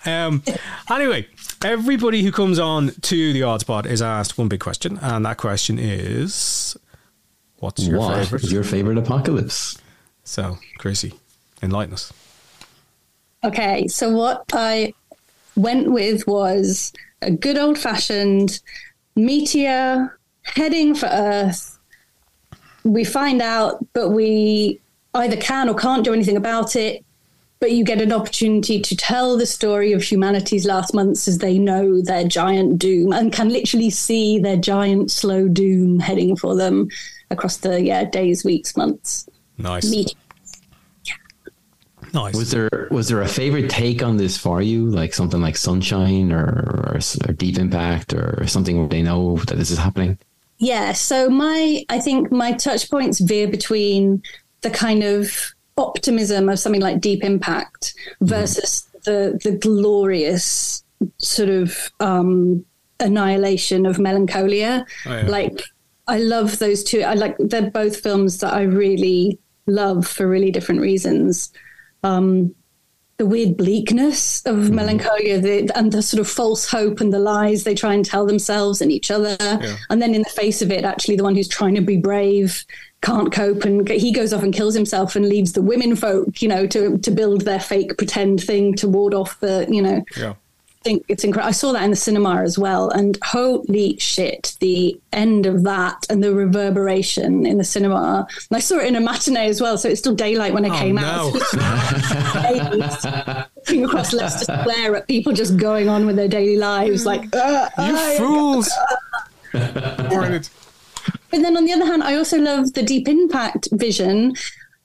Um, 0.06 0.44
anyway, 0.92 1.26
everybody 1.64 2.22
who 2.22 2.34
comes 2.34 2.60
on 2.60 2.90
to 3.04 3.32
the 3.32 3.44
Odds 3.44 3.64
Pod 3.64 3.86
is 3.86 4.02
asked 4.02 4.38
one 4.38 4.50
big 4.50 4.60
question, 4.60 5.00
and 5.02 5.26
that 5.26 5.38
question 5.38 5.80
is, 5.80 6.76
"What's 7.60 7.88
your 7.88 8.00
what 8.00 8.26
favorite? 8.26 8.52
your 8.52 8.66
favorite 8.66 8.98
apocalypse?" 8.98 9.78
So, 10.26 10.58
Chrissy, 10.80 11.14
enlighten 11.62 11.94
us. 11.94 12.12
Okay, 13.46 13.88
so 13.88 14.10
what 14.10 14.44
I 14.52 14.94
went 15.56 15.92
with 15.92 16.28
was 16.28 16.92
a 17.26 17.32
good 17.32 17.58
old 17.58 17.78
fashioned 17.78 18.60
meteor 19.16 20.18
heading 20.44 20.96
for 20.96 21.08
Earth. 21.08 21.80
We 22.84 23.04
find 23.04 23.42
out, 23.42 23.86
but 23.94 24.10
we 24.10 24.80
either 25.14 25.38
can 25.38 25.70
or 25.70 25.76
can't 25.76 26.04
do 26.04 26.14
anything 26.14 26.38
about 26.38 26.76
it. 26.76 27.04
But 27.60 27.72
you 27.72 27.86
get 27.86 28.02
an 28.02 28.12
opportunity 28.12 28.82
to 28.82 28.96
tell 28.96 29.38
the 29.38 29.46
story 29.46 29.94
of 29.94 30.04
humanity's 30.04 30.66
last 30.66 30.94
months 30.94 31.30
as 31.30 31.38
they 31.38 31.58
know 31.58 32.02
their 32.02 32.28
giant 32.28 32.78
doom 32.78 33.14
and 33.14 33.32
can 33.32 33.48
literally 33.48 33.90
see 33.90 34.38
their 34.38 34.58
giant 34.58 35.12
slow 35.12 35.48
doom 35.48 36.02
heading 36.02 36.36
for 36.36 36.56
them 36.56 36.90
across 37.30 37.58
the 37.58 37.82
yeah 37.82 38.04
days, 38.04 38.44
weeks, 38.44 38.76
months. 38.76 39.30
Nice. 39.58 39.90
Meteor 39.90 40.20
Nice. 42.14 42.36
Was 42.36 42.52
there 42.52 42.88
was 42.92 43.08
there 43.08 43.22
a 43.22 43.28
favorite 43.28 43.72
take 43.72 44.04
on 44.04 44.18
this 44.18 44.38
for 44.38 44.62
you, 44.62 44.86
like 44.86 45.16
something 45.16 45.42
like 45.42 45.58
Sunshine 45.58 46.32
or, 46.32 46.94
or, 46.94 47.00
or 47.28 47.34
Deep 47.34 47.58
Impact 47.58 48.14
or 48.14 48.46
something 48.46 48.78
where 48.78 48.88
they 48.88 49.02
know 49.02 49.38
that 49.38 49.56
this 49.56 49.72
is 49.72 49.80
happening? 49.80 50.20
Yeah. 50.60 50.94
So 50.94 51.28
my 51.28 51.84
I 51.90 52.00
think 52.00 52.32
my 52.32 52.52
touch 52.52 52.90
points 52.92 53.20
veer 53.20 53.48
between 53.48 54.22
the 54.62 54.70
kind 54.70 55.04
of 55.04 55.54
optimism 55.76 56.50
of 56.50 56.60
something 56.60 56.82
like 56.82 57.02
Deep 57.02 57.24
Impact 57.24 57.96
versus 58.22 58.88
mm. 58.96 59.04
the 59.04 59.40
the 59.44 59.58
glorious 59.58 60.84
sort 61.18 61.50
of 61.50 61.92
um, 62.00 62.64
annihilation 63.00 63.88
of 63.88 63.98
Melancholia. 63.98 64.86
Oh, 65.08 65.18
yeah. 65.18 65.24
Like 65.24 65.64
I 66.08 66.20
love 66.20 66.60
those 66.60 66.84
two. 66.84 67.02
I 67.02 67.16
like 67.16 67.36
they're 67.40 67.72
both 67.72 68.02
films 68.02 68.38
that 68.40 68.54
I 68.54 68.62
really 68.62 69.40
love 69.66 70.06
for 70.06 70.30
really 70.30 70.52
different 70.52 70.82
reasons 70.82 71.52
um, 72.04 72.54
the 73.18 73.26
weird 73.26 73.56
bleakness 73.58 74.44
of 74.46 74.56
mm. 74.56 74.72
melancholia 74.72 75.40
the, 75.40 75.70
and 75.78 75.92
the 75.92 76.02
sort 76.02 76.20
of 76.20 76.28
false 76.28 76.66
hope 76.66 77.00
and 77.00 77.14
the 77.14 77.20
lies 77.20 77.64
they 77.64 77.76
try 77.76 77.94
and 77.94 78.04
tell 78.04 78.26
themselves 78.26 78.82
and 78.82 78.92
each 78.92 79.12
other. 79.12 79.38
Yeah. 79.40 79.76
And 79.90 80.02
then 80.02 80.16
in 80.16 80.24
the 80.24 80.30
face 80.30 80.62
of 80.62 80.72
it, 80.72 80.84
actually, 80.84 81.16
the 81.16 81.24
one 81.24 81.36
who's 81.36 81.48
trying 81.48 81.76
to 81.76 81.82
be 81.82 81.98
brave 81.98 82.66
can't 83.02 83.32
cope 83.32 83.66
and 83.66 83.88
he 83.88 84.12
goes 84.12 84.34
off 84.34 84.44
and 84.44 84.54
kills 84.54 84.74
himself 84.74 85.16
and 85.16 85.28
leaves 85.28 85.54
the 85.54 85.62
women 85.62 85.96
folk, 85.96 86.42
you 86.42 86.48
know, 86.48 86.66
to, 86.68 86.98
to 86.98 87.12
build 87.12 87.42
their 87.42 87.60
fake 87.60 87.98
pretend 87.98 88.42
thing 88.42 88.74
to 88.76 88.88
ward 88.88 89.14
off 89.14 89.40
the, 89.42 89.68
you 89.70 89.82
know. 89.82 90.04
Yeah. 90.18 90.34
Think 90.84 91.06
it's 91.08 91.24
incredible. 91.24 91.50
I 91.50 91.54
saw 91.54 91.72
that 91.74 91.84
in 91.84 91.90
the 91.90 91.96
cinema 91.96 92.42
as 92.42 92.58
well, 92.60 92.90
and 92.90 93.18
holy 93.24 93.98
shit, 94.00 94.56
the 94.60 95.00
end 95.12 95.46
of 95.46 95.64
that 95.64 96.06
and 96.10 96.24
the 96.24 96.34
reverberation 96.34 97.46
in 97.46 97.58
the 97.58 97.64
cinema. 97.64 98.28
And 98.50 98.58
I 98.58 98.60
saw 98.60 98.78
it 98.80 98.88
in 98.88 98.96
a 98.96 99.02
matinee 99.02 99.48
as 99.48 99.62
well, 99.62 99.78
so 99.78 99.90
it's 99.90 100.00
still 100.00 100.16
daylight 100.16 100.54
when 100.54 100.66
I 100.66 100.70
Oh, 100.70 100.80
came 100.80 100.96
no. 100.96 101.04
out. 101.04 101.34
Looking 103.58 103.86
across 103.86 104.14
Leicester 104.14 104.46
Square 104.62 104.96
at 104.98 105.08
people 105.08 105.34
just 105.34 105.58
going 105.58 105.90
on 105.90 106.06
with 106.06 106.16
their 106.16 106.28
daily 106.28 106.58
lives, 106.58 107.06
like 107.06 107.34
uh, 107.36 107.70
You 107.78 107.96
uh, 107.96 108.18
fools! 108.18 108.70
But 109.54 110.50
then 111.42 111.58
on 111.58 111.66
the 111.66 111.74
other 111.74 111.86
hand, 111.86 112.04
I 112.04 112.16
also 112.16 112.38
love 112.40 112.74
the 112.74 112.84
deep 112.84 113.08
impact 113.08 113.68
vision 113.72 114.34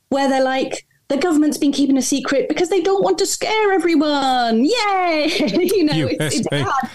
where 0.09 0.29
they're 0.29 0.43
like, 0.45 0.87
the 1.09 1.16
government's 1.16 1.59
been 1.59 1.73
keeping 1.73 1.97
a 1.97 2.03
secret 2.03 2.49
because 2.49 2.68
they 2.68 2.81
don't 2.81 3.03
want 3.03 3.18
to 3.18 3.27
scare 3.27 3.73
everyone. 3.73 4.64
Yay! 4.64 5.27
you 5.75 5.85
know, 5.85 6.07
it's, 6.11 6.37
it's 6.37 6.47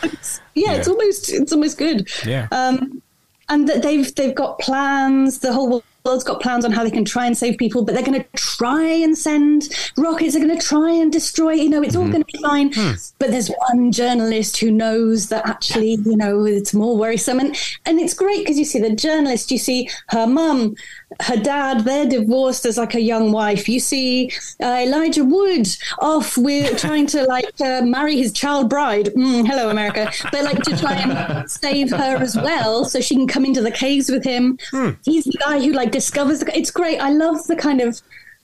it's- 0.04 0.42
yeah, 0.56 0.74
it's 0.74 0.88
almost 0.88 1.32
it's 1.32 1.52
almost 1.52 1.78
good. 1.78 2.08
Yeah. 2.26 2.48
Um, 2.52 3.02
and 3.50 3.68
that 3.68 3.82
they've 3.82 4.14
they've 4.16 4.36
got 4.36 4.60
plans. 4.60 5.40
The 5.40 5.52
whole 5.52 5.84
world's 6.06 6.24
got 6.24 6.42
plans 6.42 6.66
on 6.66 6.72
how 6.72 6.84
they 6.84 6.92
can 6.92 7.06
try 7.06 7.26
and 7.26 7.38
save 7.38 7.58
people, 7.58 7.84
but 7.84 7.94
they're 7.96 8.04
going 8.04 8.22
to 8.22 8.28
try 8.36 8.84
and 8.84 9.18
send 9.18 9.70
rockets. 9.98 10.34
They're 10.34 10.46
going 10.46 10.58
to 10.58 10.66
try 10.66 10.92
and 10.92 11.12
destroy. 11.12 11.54
You 11.54 11.70
know, 11.70 11.82
it's 11.82 11.96
all 11.96 12.08
going 12.08 12.24
to 12.24 12.32
be 12.32 12.40
fine. 12.42 12.72
But 13.20 13.32
there's 13.32 13.50
one 13.70 13.92
journalist 13.92 14.58
who 14.58 14.72
knows 14.72 15.30
that 15.30 15.48
actually, 15.48 15.96
you 15.96 16.16
know, 16.18 16.46
it's 16.46 16.74
more 16.74 16.96
worrisome, 16.98 17.40
and 17.40 17.56
and 17.86 18.00
it's 18.00 18.14
great 18.14 18.40
because 18.40 18.58
you 18.58 18.66
see 18.66 18.80
the 18.80 18.96
journalist, 18.96 19.52
you 19.52 19.58
see 19.58 19.90
her 20.10 20.26
mum, 20.28 20.76
her 21.22 21.38
dad. 21.38 21.82
They're 21.82 22.08
divorced 22.08 22.66
as 22.66 22.78
like 22.78 22.96
a 22.96 23.02
young 23.02 23.32
wife. 23.32 23.68
You 23.70 23.80
see 23.80 24.32
uh, 24.62 24.84
Elijah 24.86 25.24
Wood 25.24 25.68
off 26.00 26.38
with 26.38 26.78
trying 26.80 27.08
to 27.08 27.24
like 27.24 27.60
uh, 27.62 27.82
marry 27.84 28.18
his 28.18 28.32
child 28.32 28.70
bride. 28.70 29.08
Mm, 29.08 29.48
hello, 29.48 29.70
America. 29.70 30.12
But 30.32 30.44
like 30.44 30.62
to 30.64 30.78
try 30.78 30.94
and 30.94 31.50
save 31.64 31.92
her 31.92 32.18
as 32.18 32.36
well, 32.36 32.86
so 32.86 33.02
she 33.02 33.16
can 33.16 33.28
come 33.28 33.46
into 33.46 33.62
the 33.62 33.72
caves 33.72 34.10
with 34.10 34.24
him. 34.24 34.58
He's 35.04 35.26
the 35.26 35.38
guy 35.40 35.60
who 35.60 35.72
like 35.72 35.92
discovers. 35.92 36.40
The, 36.40 36.58
it's 36.58 36.72
great. 36.72 37.00
I 37.00 37.10
love 37.10 37.46
the 37.48 37.56
kind 37.56 37.82
of 37.82 38.02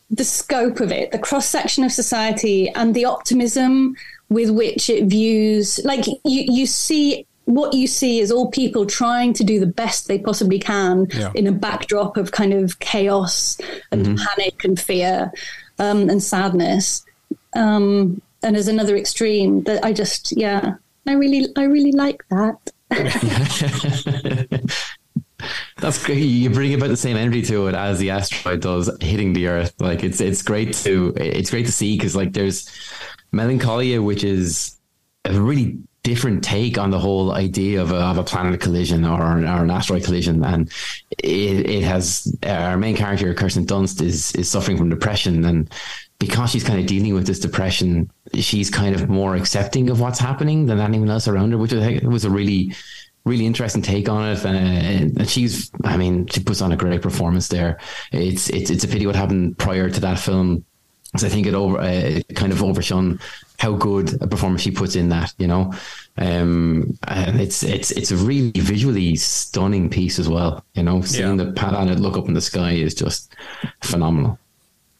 the 0.09 0.23
scope 0.23 0.79
of 0.79 0.91
it, 0.91 1.11
the 1.11 1.19
cross 1.19 1.47
section 1.47 1.83
of 1.83 1.91
society, 1.91 2.69
and 2.69 2.95
the 2.95 3.05
optimism 3.05 3.95
with 4.29 4.49
which 4.49 4.89
it 4.89 5.05
views. 5.05 5.79
Like 5.83 6.05
you, 6.07 6.17
you 6.23 6.65
see. 6.65 7.25
What 7.49 7.73
you 7.73 7.87
see 7.87 8.19
is 8.19 8.31
all 8.31 8.51
people 8.51 8.85
trying 8.85 9.33
to 9.33 9.43
do 9.43 9.59
the 9.59 9.65
best 9.65 10.07
they 10.07 10.19
possibly 10.19 10.59
can 10.59 11.07
Yeah. 11.11 11.31
in 11.33 11.47
a 11.47 11.51
backdrop 11.51 12.15
of 12.15 12.31
kind 12.31 12.53
of 12.53 12.77
chaos 12.79 13.57
and 13.91 14.17
panic 14.19 14.63
and 14.63 14.79
fear 14.79 15.31
um, 15.79 16.09
and 16.09 16.21
sadness. 16.21 17.03
Um, 17.55 18.21
and 18.43 18.55
as 18.55 18.67
another 18.67 18.95
extreme, 18.95 19.63
that 19.63 19.83
I 19.83 19.93
just, 19.93 20.31
yeah, 20.37 20.75
I 21.07 21.13
really, 21.13 21.47
I 21.57 21.63
really 21.63 21.91
like 21.91 22.23
that. 22.29 22.59
That's 25.77 26.05
great. 26.05 26.17
You 26.17 26.49
bring 26.49 26.73
about 26.73 26.89
the 26.89 26.97
same 26.97 27.17
energy 27.17 27.41
to 27.43 27.67
it 27.67 27.75
as 27.75 27.97
the 27.99 28.09
asteroid 28.11 28.61
does 28.61 28.89
hitting 29.01 29.33
the 29.33 29.47
Earth. 29.47 29.73
Like 29.79 30.03
it's 30.03 30.19
it's 30.19 30.41
great 30.41 30.73
to 30.83 31.13
it's 31.15 31.49
great 31.49 31.65
to 31.65 31.71
see 31.71 31.95
because 31.97 32.15
like 32.15 32.33
there's 32.33 32.69
melancholia, 33.31 34.01
which 34.01 34.23
is 34.25 34.77
a 35.23 35.39
really 35.39 35.77
different 36.03 36.43
take 36.43 36.77
on 36.77 36.91
the 36.91 36.99
whole 36.99 37.31
idea 37.33 37.81
of 37.81 37.91
a, 37.91 37.97
of 37.97 38.17
a 38.17 38.23
planet 38.23 38.61
collision 38.61 39.05
or, 39.05 39.21
or 39.21 39.37
an 39.37 39.69
asteroid 39.69 40.03
collision, 40.03 40.43
and 40.43 40.71
it, 41.17 41.69
it 41.69 41.83
has 41.83 42.35
our 42.43 42.77
main 42.77 42.95
character 42.95 43.33
Kirsten 43.33 43.65
Dunst 43.65 44.01
is 44.01 44.31
is 44.33 44.49
suffering 44.49 44.77
from 44.77 44.89
depression 44.89 45.45
and. 45.45 45.71
Because 46.19 46.49
she's 46.49 46.65
kind 46.65 46.77
of 46.81 46.85
dealing 46.85 47.13
with 47.13 47.25
this 47.25 47.39
depression, 47.39 48.11
she's 48.33 48.69
kind 48.69 48.93
of 48.93 49.07
more 49.07 49.37
accepting 49.37 49.89
of 49.89 50.01
what's 50.01 50.19
happening 50.19 50.65
than 50.65 50.77
anyone 50.77 51.09
else 51.09 51.29
around 51.29 51.53
her, 51.53 51.57
which 51.57 51.71
I 51.71 51.79
think 51.79 52.03
was 52.03 52.25
a 52.25 52.29
really 52.29 52.73
really 53.25 53.45
interesting 53.45 53.81
take 53.81 54.09
on 54.09 54.29
it. 54.29 54.45
Uh, 54.45 54.49
and 54.49 55.29
she's, 55.29 55.71
I 55.83 55.97
mean, 55.97 56.27
she 56.27 56.41
puts 56.41 56.61
on 56.61 56.71
a 56.71 56.77
great 56.77 57.01
performance 57.01 57.47
there. 57.47 57.79
It's 58.11 58.49
it's 58.49 58.69
it's 58.69 58.83
a 58.83 58.87
pity 58.87 59.05
what 59.05 59.15
happened 59.15 59.57
prior 59.57 59.89
to 59.89 59.99
that 60.01 60.19
film, 60.19 60.65
because 61.11 61.23
I 61.23 61.29
think 61.29 61.47
it 61.47 61.53
over 61.53 61.79
uh, 61.79 61.85
it 61.87 62.35
kind 62.35 62.51
of 62.51 62.61
overshone 62.63 63.19
how 63.57 63.73
good 63.73 64.21
a 64.21 64.27
performance 64.27 64.61
she 64.61 64.71
puts 64.71 64.95
in 64.95 65.09
that. 65.09 65.33
You 65.37 65.47
know, 65.47 65.73
um, 66.17 66.97
and 67.07 67.39
it's 67.41 67.63
it's 67.63 67.91
it's 67.91 68.11
a 68.11 68.17
really 68.17 68.51
visually 68.55 69.15
stunning 69.15 69.89
piece 69.89 70.19
as 70.19 70.29
well. 70.29 70.63
You 70.75 70.83
know, 70.83 71.01
seeing 71.01 71.37
Yeah. 71.37 71.45
the 71.45 71.51
planet 71.53 71.99
look 71.99 72.17
up 72.17 72.27
in 72.27 72.33
the 72.33 72.41
sky 72.41 72.73
is 72.73 72.93
just 72.93 73.33
phenomenal. 73.81 74.37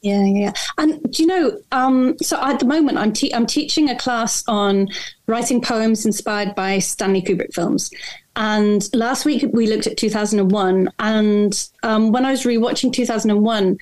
Yeah, 0.01 0.23
yeah, 0.23 0.39
yeah. 0.39 0.53
And 0.77 1.11
do 1.11 1.21
you 1.23 1.27
know? 1.27 1.59
Um, 1.73 2.15
so 2.21 2.41
at 2.41 2.59
the 2.59 2.65
moment, 2.65 2.97
I'm 2.97 3.11
te- 3.11 3.33
I'm 3.33 3.45
teaching 3.45 3.89
a 3.89 3.97
class 3.97 4.43
on 4.47 4.87
writing 5.27 5.61
poems 5.61 6.05
inspired 6.05 6.55
by 6.55 6.79
Stanley 6.79 7.21
Kubrick 7.21 7.53
films. 7.53 7.91
And 8.37 8.87
last 8.95 9.25
week 9.25 9.43
we 9.51 9.67
looked 9.67 9.87
at 9.87 9.97
2001, 9.97 10.89
and 10.99 11.69
um, 11.83 12.13
when 12.13 12.25
I 12.25 12.31
was 12.31 12.43
rewatching 12.43 12.93
2001, 12.93 13.77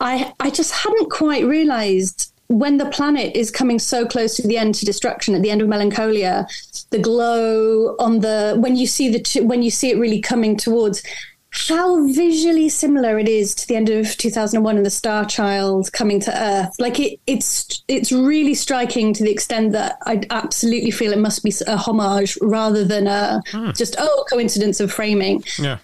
I 0.00 0.32
I 0.40 0.50
just 0.50 0.72
hadn't 0.72 1.10
quite 1.10 1.44
realised 1.44 2.32
when 2.48 2.78
the 2.78 2.86
planet 2.86 3.36
is 3.36 3.50
coming 3.50 3.78
so 3.78 4.06
close 4.06 4.34
to 4.36 4.46
the 4.46 4.56
end 4.56 4.74
to 4.76 4.86
destruction 4.86 5.34
at 5.34 5.42
the 5.42 5.50
end 5.50 5.60
of 5.60 5.68
Melancholia, 5.68 6.46
the 6.90 6.98
glow 6.98 7.94
on 7.98 8.20
the 8.20 8.56
when 8.58 8.76
you 8.76 8.86
see 8.86 9.10
the 9.10 9.40
when 9.42 9.62
you 9.62 9.70
see 9.70 9.90
it 9.90 9.98
really 9.98 10.20
coming 10.20 10.56
towards 10.56 11.02
how 11.50 12.06
visually 12.08 12.68
similar 12.68 13.18
it 13.18 13.28
is 13.28 13.54
to 13.54 13.66
the 13.66 13.74
end 13.74 13.88
of 13.88 14.16
2001 14.18 14.76
and 14.76 14.84
the 14.84 14.90
star 14.90 15.24
child 15.24 15.90
coming 15.92 16.20
to 16.20 16.42
earth. 16.42 16.74
Like 16.78 17.00
it, 17.00 17.18
it's 17.26 17.82
it's 17.88 18.12
really 18.12 18.54
striking 18.54 19.12
to 19.14 19.24
the 19.24 19.30
extent 19.30 19.72
that 19.72 19.98
i 20.04 20.22
absolutely 20.30 20.90
feel 20.90 21.12
it 21.12 21.18
must 21.18 21.42
be 21.42 21.52
a 21.66 21.76
homage 21.76 22.38
rather 22.42 22.84
than 22.84 23.06
a 23.06 23.42
hmm. 23.50 23.70
just 23.72 23.96
oh 23.98 24.24
coincidence 24.30 24.80
of 24.80 24.92
framing. 24.92 25.42
Yeah. 25.58 25.78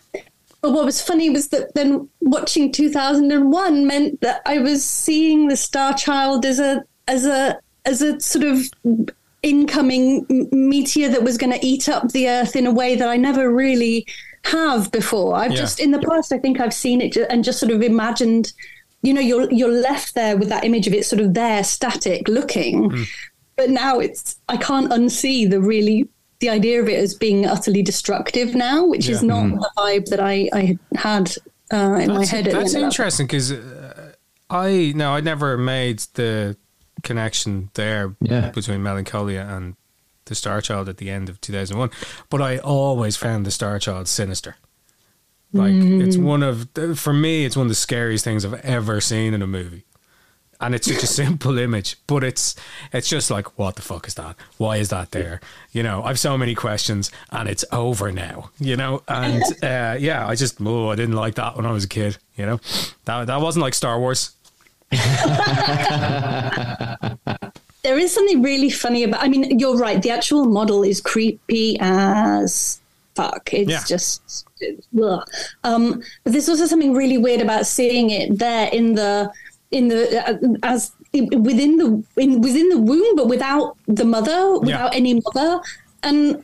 But 0.65 0.73
what 0.73 0.87
was 0.87 1.03
funny 1.03 1.29
was 1.29 1.49
that 1.49 1.75
then 1.75 2.09
watching 2.23 2.73
2001 2.73 3.87
meant 3.87 4.19
that 4.23 4.41
I 4.47 4.57
was 4.61 4.83
seeing 4.83 5.49
the 5.49 5.57
Star 5.59 5.93
Child 5.93 6.47
as 6.47 6.59
a 6.59 6.83
as 7.07 7.27
a 7.27 7.59
as 7.85 8.01
a 8.01 8.19
sort 8.19 8.47
of 8.47 8.63
incoming 9.43 10.25
m- 10.31 10.49
meteor 10.71 11.11
that 11.11 11.23
was 11.23 11.37
going 11.37 11.53
to 11.53 11.65
eat 11.67 11.87
up 11.87 12.09
the 12.13 12.31
Earth 12.31 12.57
in 12.57 12.67
a 12.67 12.73
way 12.73 12.97
that 12.97 13.09
I 13.09 13.19
never 13.19 13.53
really 13.53 14.07
have 14.45 14.91
before. 14.91 15.37
I've 15.37 15.51
Yeah. 15.53 15.59
just 15.59 15.81
in 15.81 15.91
the 15.91 15.99
past, 15.99 16.33
I 16.33 16.39
think 16.39 16.61
I've 16.61 16.73
seen 16.73 17.03
it 17.03 17.15
and 17.29 17.45
just 17.45 17.61
sort 17.61 17.71
of 17.71 17.83
imagined. 17.83 18.53
You 19.03 19.13
know, 19.13 19.21
you're 19.21 19.53
you're 19.53 19.69
left 19.91 20.15
there 20.15 20.35
with 20.39 20.49
that 20.49 20.65
image 20.65 20.87
of 20.87 20.95
it 20.95 21.05
sort 21.05 21.21
of 21.21 21.35
there, 21.35 21.63
static, 21.63 22.27
looking. 22.27 22.89
Mm. 22.91 23.07
But 23.57 23.69
now 23.69 23.99
it's 23.99 24.37
I 24.49 24.57
can't 24.57 24.91
unsee 24.91 25.49
the 25.51 25.61
really 25.61 26.09
the 26.45 26.51
idea 26.51 26.81
of 26.83 26.89
it 26.89 26.99
as 26.99 27.15
being 27.15 27.47
utterly 27.47 27.83
destructive 27.83 28.55
now, 28.55 28.85
which 28.85 29.09
is 29.09 29.23
Yeah. 29.23 29.29
not 29.33 29.61
the 29.61 29.71
vibe 29.79 30.07
that 30.11 30.21
I, 30.21 30.49
I 30.53 30.79
had 30.95 31.35
uh, 31.73 31.99
in 32.05 32.13
my 32.13 32.27
head. 32.27 32.47
At 32.49 32.53
that's 32.53 32.73
the 32.73 32.79
end 32.81 32.85
interesting 32.93 33.27
because 33.27 33.51
uh, 33.53 34.13
I 34.51 34.93
no, 34.95 35.13
I 35.19 35.21
never 35.21 35.57
made 35.57 36.01
the 36.15 36.57
connection 37.03 37.71
there 37.75 38.15
Yeah. 38.21 38.51
between 38.51 38.83
Melancholia 38.83 39.47
and 39.51 39.75
the 40.27 40.35
Star 40.35 40.61
Child 40.61 40.89
at 40.89 40.97
the 40.99 41.11
end 41.11 41.29
of 41.29 41.41
2001. 41.41 41.91
But 42.31 42.41
I 42.43 42.59
always 42.59 43.17
found 43.17 43.45
the 43.47 43.51
Star 43.51 43.79
Child 43.79 44.07
sinister. 44.09 44.57
Like 45.53 45.73
it's 45.75 46.17
one 46.17 46.43
of 46.43 46.69
for 46.97 47.13
me, 47.13 47.45
it's 47.45 47.57
one 47.57 47.67
of 47.67 47.71
the 47.71 47.75
scariest 47.77 48.25
things 48.25 48.45
I've 48.45 48.55
ever 48.65 49.01
seen 49.01 49.35
in 49.35 49.41
a 49.43 49.47
movie. 49.47 49.85
And 50.65 50.75
it's 50.75 50.87
such 50.87 51.03
a 51.03 51.07
simple 51.07 51.59
image, 51.59 51.97
but 52.07 52.25
it's 52.25 52.57
it's 52.93 53.09
just 53.09 53.31
like, 53.31 53.59
what 53.59 53.77
the 53.77 53.83
fuck 53.83 54.07
is 54.09 54.15
that? 54.15 54.37
Why 54.59 54.77
is 54.79 54.89
that 54.89 55.11
there? 55.11 55.41
You 55.73 55.83
know, 55.83 56.03
I've 56.03 56.19
so 56.19 56.39
many 56.39 56.55
questions, 56.55 57.11
and 57.31 57.49
it's 57.49 57.65
over 57.73 58.11
now. 58.13 58.51
You 58.59 58.77
know, 58.77 59.03
and 59.09 59.43
uh, 59.63 59.97
yeah, 59.99 60.27
I 60.27 60.35
just 60.35 60.61
oh, 60.61 60.91
I 60.91 60.95
didn't 60.97 61.17
like 61.17 61.35
that 61.35 61.57
when 61.57 61.67
I 61.67 61.73
was 61.73 61.85
a 61.85 61.89
kid. 61.89 62.17
You 62.37 62.47
know, 62.47 62.61
that 63.05 63.27
that 63.27 63.41
wasn't 63.41 63.63
like 63.63 63.75
Star 63.75 63.99
Wars. 63.99 64.33
There 67.83 67.99
is 67.99 68.15
something 68.15 68.41
really 68.41 68.71
funny 68.71 69.03
about. 69.05 69.23
I 69.23 69.29
mean, 69.29 69.59
you're 69.59 69.77
right. 69.77 70.01
The 70.01 70.09
actual 70.09 70.47
model 70.47 70.83
is 70.85 71.03
creepy 71.03 71.77
as 71.81 72.81
fuck. 73.15 73.53
It's 73.53 73.71
Yeah. 73.71 73.85
just, 73.87 74.47
ugh. 75.03 75.23
um, 75.65 76.03
but 76.23 76.33
there's 76.33 76.49
also 76.49 76.65
something 76.65 76.95
really 76.95 77.19
weird 77.19 77.43
about 77.43 77.67
seeing 77.67 78.09
it 78.09 78.39
there 78.39 78.69
in 78.69 78.95
the 78.95 79.31
in 79.75 79.89
the 79.89 80.29
uh, 80.29 80.39
as 80.63 80.93
within 81.13 81.77
the 81.77 82.03
in 82.17 82.41
within 82.41 82.69
the 82.69 82.79
womb, 82.79 83.17
but 83.17 83.29
without 83.29 83.77
the 83.87 84.05
mother, 84.05 84.59
without 84.61 84.95
any 84.95 85.21
mother, 85.21 85.61
and 86.03 86.43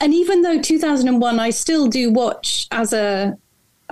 and 0.00 0.14
even 0.14 0.42
though 0.42 0.60
2001, 0.60 1.38
I 1.38 1.50
still 1.50 1.88
do 1.88 2.10
watch 2.10 2.66
as 2.70 2.92
a. 2.92 3.36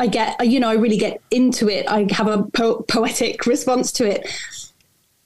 I 0.00 0.07
get, 0.07 0.46
you 0.46 0.61
know, 0.61 0.68
I 0.68 0.74
really 0.74 0.96
get 0.96 1.20
into 1.33 1.68
it. 1.68 1.90
I 1.90 2.07
have 2.12 2.28
a 2.28 2.44
po- 2.44 2.83
poetic 2.83 3.46
response 3.46 3.90
to 3.92 4.07
it. 4.09 4.28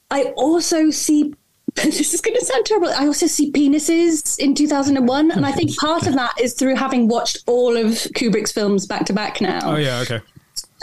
I 0.09 0.23
also 0.35 0.89
see. 0.89 1.33
This 1.75 2.13
is 2.13 2.21
going 2.21 2.37
to 2.37 2.45
sound 2.45 2.67
terrible. 2.67 2.89
I 2.89 3.07
also 3.07 3.25
see 3.25 3.51
penises 3.51 4.37
in 4.37 4.53
2001, 4.53 5.31
and 5.31 5.43
I 5.43 5.51
think 5.51 5.75
part 5.75 6.05
of 6.05 6.13
that 6.13 6.39
is 6.39 6.53
through 6.53 6.75
having 6.75 7.07
watched 7.07 7.39
all 7.47 7.75
of 7.75 7.87
Kubrick's 8.13 8.51
films 8.51 8.85
back 8.85 9.05
to 9.05 9.13
back 9.13 9.41
now 9.41 9.73
Oh 9.73 9.77
yeah, 9.77 10.01
okay. 10.01 10.21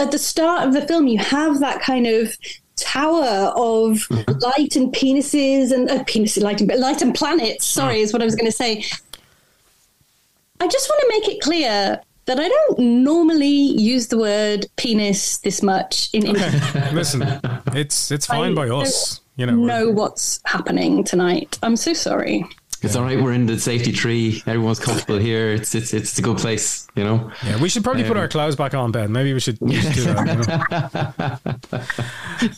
At 0.01 0.11
the 0.11 0.19
start 0.19 0.67
of 0.67 0.73
the 0.73 0.83
film, 0.83 1.07
you 1.07 1.19
have 1.19 1.61
that 1.61 1.81
kind 1.81 2.07
of 2.07 2.37
tower 2.77 3.53
of 3.57 4.07
light 4.41 4.75
and 4.75 4.93
penises 4.93 5.71
and 5.71 5.91
uh, 5.91 6.03
penises, 6.05 6.43
light 6.43 6.61
and 6.61 6.73
light 6.81 7.03
and 7.03 7.15
planets. 7.15 7.67
Sorry, 7.67 8.01
is 8.01 8.13
what 8.13 8.23
I 8.23 8.25
was 8.25 8.35
going 8.35 8.51
to 8.51 8.57
say. 8.57 8.85
I 10.61 10.67
just 10.67 10.89
want 10.89 11.01
to 11.03 11.09
make 11.09 11.29
it 11.29 11.41
clear 11.41 12.01
that 12.27 12.39
I 12.39 12.49
don't 12.49 12.79
normally 12.79 13.49
use 13.49 14.09
the 14.09 14.19
word 14.19 14.67
penis 14.77 15.39
this 15.39 15.63
much 15.63 16.11
in 16.13 16.27
interviews. 16.27 16.75
Listen, 16.93 17.41
it's 17.73 18.11
it's 18.11 18.27
fine 18.27 18.53
I 18.53 18.55
by 18.55 18.69
us. 18.69 19.21
You 19.37 19.47
know, 19.47 19.55
know 19.55 19.91
what's 19.91 20.41
happening 20.45 21.03
tonight. 21.03 21.59
I'm 21.63 21.77
so 21.77 21.95
sorry. 21.95 22.45
It's 22.83 22.97
all 22.97 23.03
right. 23.03 23.21
We're 23.21 23.33
in 23.33 23.45
the 23.45 23.59
safety 23.59 23.93
tree. 23.93 24.43
Everyone's 24.47 24.81
comfortable 24.81 25.19
here. 25.19 25.51
It's 25.51 25.75
it's 25.75 25.93
it's 25.93 26.19
a 26.19 26.23
good 26.23 26.39
place. 26.39 26.89
You 26.95 27.05
know. 27.05 27.31
Yeah, 27.45 27.61
we 27.61 27.69
should 27.69 27.85
probably 27.85 28.05
put 28.05 28.17
our 28.17 28.27
clothes 28.27 28.57
back 28.57 28.73
on, 28.75 28.91
Ben. 28.91 29.13
Maybe 29.13 29.35
we 29.35 29.41
should, 29.41 29.59
we 29.61 29.75
should 29.77 29.93
do 29.93 30.05
that. 30.05 31.41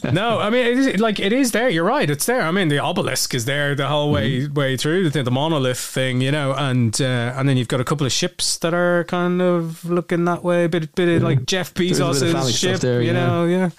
you 0.05 0.11
know? 0.11 0.13
no, 0.13 0.39
I 0.39 0.51
mean, 0.51 0.67
it 0.67 0.79
is, 0.79 1.01
like 1.01 1.19
it 1.19 1.33
is 1.33 1.51
there. 1.51 1.69
You're 1.69 1.85
right. 1.85 2.09
It's 2.09 2.27
there. 2.27 2.43
I 2.43 2.53
mean, 2.53 2.69
the 2.69 2.79
obelisk 2.79 3.35
is 3.35 3.47
there 3.47 3.75
the 3.75 3.89
whole 3.89 4.13
way 4.13 4.47
way 4.47 4.77
through 4.77 5.11
the, 5.11 5.23
the 5.25 5.31
monolith 5.31 5.81
thing, 5.81 6.21
you 6.21 6.31
know, 6.31 6.55
and 6.55 7.01
uh, 7.01 7.35
and 7.37 7.49
then 7.49 7.57
you've 7.57 7.69
got 7.69 7.81
a 7.81 7.85
couple 7.85 8.07
of 8.07 8.13
ships 8.13 8.59
that 8.59 8.75
are 8.75 9.03
kind 9.05 9.43
of 9.43 9.85
looking 9.85 10.25
that 10.27 10.45
way. 10.45 10.65
A 10.65 10.69
bit 10.69 10.95
bit 10.95 11.17
of 11.17 11.23
like 11.23 11.47
Jeff 11.47 11.75
There's 11.75 11.99
a 11.99 12.05
bit 12.05 12.23
of 12.23 12.37
Bezos's 12.37 12.59
ship, 12.59 12.81
there, 12.81 13.03
you 13.03 13.13
yeah. 13.13 13.27
know, 13.27 13.45
yeah. 13.47 13.71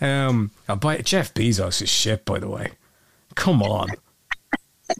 Um, 0.00 0.52
uh, 0.68 0.76
by 0.76 0.98
Jeff 0.98 1.34
Bezos's 1.34 1.88
ship, 1.88 2.24
by 2.24 2.38
the 2.38 2.48
way. 2.48 2.72
Come 3.34 3.62
on. 3.62 3.88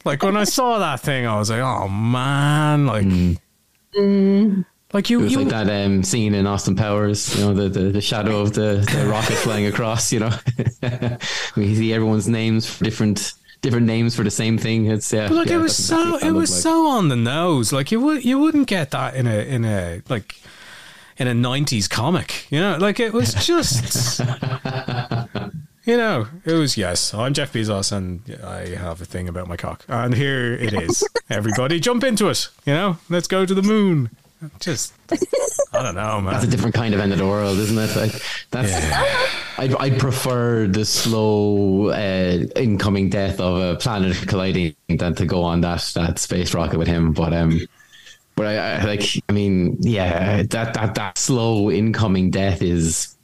Like 0.04 0.22
when 0.22 0.36
I 0.36 0.44
saw 0.44 0.78
that 0.78 1.00
thing, 1.00 1.26
I 1.26 1.38
was 1.38 1.50
like, 1.50 1.60
"Oh 1.60 1.88
man!" 1.88 2.86
Like, 2.86 3.04
like 4.92 5.08
you, 5.08 5.20
It 5.20 5.22
was 5.22 5.32
you 5.32 5.38
like 5.40 5.48
that 5.48 5.84
um, 5.86 6.02
scene 6.02 6.34
in 6.34 6.46
Austin 6.46 6.74
Powers, 6.74 7.36
you 7.36 7.44
know, 7.44 7.54
the, 7.54 7.68
the, 7.68 7.80
the 7.90 8.00
shadow 8.00 8.40
of 8.40 8.54
the, 8.54 8.84
the 8.92 9.06
rocket 9.08 9.34
flying 9.36 9.66
across, 9.66 10.12
you 10.12 10.18
know. 10.18 10.30
we 11.56 11.74
see 11.76 11.92
everyone's 11.92 12.28
names 12.28 12.68
for 12.68 12.82
different 12.82 13.34
different 13.62 13.86
names 13.86 14.16
for 14.16 14.24
the 14.24 14.30
same 14.30 14.58
thing. 14.58 14.86
It's 14.86 15.12
yeah. 15.12 15.28
Like 15.28 15.48
yeah, 15.48 15.56
it 15.56 15.58
was 15.58 15.76
so 15.76 16.16
it 16.16 16.32
was 16.32 16.50
looked 16.50 16.62
so 16.62 16.86
on 16.88 17.08
the 17.08 17.16
nose. 17.16 17.72
Like 17.72 17.92
you 17.92 18.00
would 18.00 18.24
you 18.24 18.38
wouldn't 18.38 18.66
get 18.66 18.90
that 18.90 19.14
in 19.14 19.26
a 19.26 19.38
in 19.38 19.64
a 19.64 20.02
like 20.08 20.34
in 21.18 21.28
a 21.28 21.34
nineties 21.34 21.86
comic. 21.86 22.50
You 22.50 22.58
know, 22.60 22.76
like 22.78 22.98
it 22.98 23.12
was 23.12 23.34
just 23.46 24.20
You 25.90 25.96
know, 25.96 26.28
it 26.44 26.52
was 26.52 26.76
yes. 26.76 27.12
I'm 27.12 27.34
Jeff 27.34 27.52
Bezos, 27.52 27.90
and 27.90 28.22
I 28.44 28.76
have 28.76 29.00
a 29.00 29.04
thing 29.04 29.28
about 29.28 29.48
my 29.48 29.56
cock, 29.56 29.84
and 29.88 30.14
here 30.14 30.54
it 30.54 30.72
is. 30.72 31.02
Everybody, 31.28 31.80
jump 31.80 32.04
into 32.04 32.28
it. 32.28 32.48
You 32.64 32.74
know, 32.74 32.98
let's 33.08 33.26
go 33.26 33.44
to 33.44 33.52
the 33.52 33.62
moon. 33.62 34.10
Just, 34.60 34.94
I 35.10 35.82
don't 35.82 35.96
know, 35.96 36.22
That's 36.30 36.44
a 36.44 36.46
different 36.46 36.76
kind 36.76 36.94
of 36.94 37.00
end 37.00 37.10
of 37.10 37.18
the 37.18 37.26
world, 37.26 37.58
isn't 37.58 37.76
it? 37.76 37.96
Like, 37.96 38.22
that's 38.52 38.72
I'd, 39.58 39.74
I'd 39.80 39.98
prefer 39.98 40.68
the 40.68 40.84
slow 40.84 41.88
uh, 41.88 42.46
incoming 42.54 43.10
death 43.10 43.40
of 43.40 43.60
a 43.60 43.76
planet 43.76 44.16
colliding 44.28 44.76
than 44.88 45.16
to 45.16 45.26
go 45.26 45.42
on 45.42 45.60
that 45.62 45.90
that 45.96 46.20
space 46.20 46.54
rocket 46.54 46.78
with 46.78 46.86
him. 46.86 47.12
But 47.12 47.32
um, 47.32 47.66
but 48.36 48.46
I, 48.46 48.76
I 48.76 48.84
like 48.84 49.02
I 49.28 49.32
mean, 49.32 49.76
yeah, 49.80 50.44
that 50.44 50.74
that 50.74 50.94
that 50.94 51.18
slow 51.18 51.68
incoming 51.68 52.30
death 52.30 52.62
is 52.62 53.16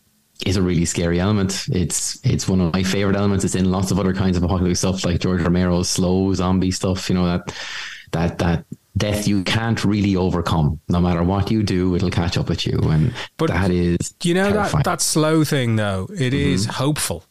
is 0.45 0.57
a 0.57 0.63
really 0.63 0.85
scary 0.85 1.19
element. 1.21 1.67
It's 1.71 2.19
it's 2.25 2.47
one 2.49 2.61
of 2.61 2.73
my 2.75 2.83
favorite 2.83 3.17
elements. 3.17 3.45
It's 3.45 3.55
in 3.55 3.71
lots 3.71 3.91
of 3.91 3.99
other 3.99 4.13
kinds 4.13 4.37
of 4.37 4.43
apocalypse 4.43 4.81
stuff, 4.81 5.05
like 5.05 5.21
George 5.21 5.41
Romero's 5.43 5.89
slow 5.89 6.35
zombie 6.35 6.71
stuff. 6.71 7.09
You 7.09 7.15
know 7.17 7.27
that 7.27 7.55
that 8.13 8.39
that 8.39 8.65
death 8.97 9.27
you 9.29 9.43
can't 9.45 9.85
really 9.85 10.17
overcome. 10.17 10.81
No 10.89 11.01
matter 11.01 11.23
what 11.23 11.51
you 11.51 11.63
do, 11.63 11.95
it'll 11.95 12.11
catch 12.11 12.37
up 12.37 12.49
with 12.49 12.67
you, 12.67 12.79
and 12.81 13.15
But 13.39 13.49
that 13.49 13.71
is 13.71 14.15
You 14.23 14.35
know 14.35 14.45
that 14.45 14.53
terrifying. 14.55 14.83
that 14.85 15.01
slow 15.01 15.45
thing 15.45 15.77
though. 15.77 16.09
It 16.19 16.35
is 16.35 16.67
hopeful 16.67 17.25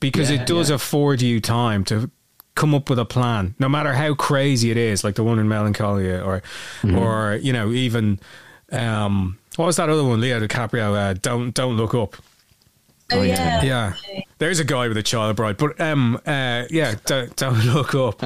because 0.00 0.30
Yeah, 0.30 0.40
it 0.42 0.46
does 0.46 0.68
yeah. 0.70 0.76
afford 0.76 1.20
you 1.22 1.40
time 1.40 1.84
to 1.84 2.10
come 2.56 2.74
up 2.74 2.90
with 2.90 2.98
a 2.98 3.04
plan, 3.04 3.54
no 3.58 3.68
matter 3.68 3.92
how 3.94 4.12
crazy 4.14 4.70
it 4.70 4.76
is, 4.76 5.04
like 5.04 5.14
the 5.14 5.24
one 5.24 5.38
in 5.38 5.48
Melancholia, 5.48 6.20
or 6.22 6.42
or 6.84 7.38
you 7.42 7.52
know 7.52 7.70
even 7.70 8.18
um, 8.72 9.38
what 9.56 9.66
was 9.66 9.76
that 9.76 9.88
other 9.88 10.04
one, 10.04 10.20
Leo 10.20 10.40
DiCaprio? 10.40 10.94
Uh, 10.94 11.14
don't 11.14 11.52
don't 11.54 11.76
look 11.76 11.94
up. 11.94 12.16
Oh, 13.12 13.22
yeah. 13.22 13.62
yeah. 13.62 13.94
Yeah, 14.10 14.20
there's 14.38 14.58
a 14.58 14.64
guy 14.64 14.88
with 14.88 14.96
a 14.96 15.02
child 15.02 15.36
bride, 15.36 15.56
but 15.56 15.80
um, 15.80 16.16
uh, 16.26 16.64
yeah, 16.70 16.94
don't 17.06 17.34
don't 17.36 17.64
look 17.74 17.94
up. 17.94 18.22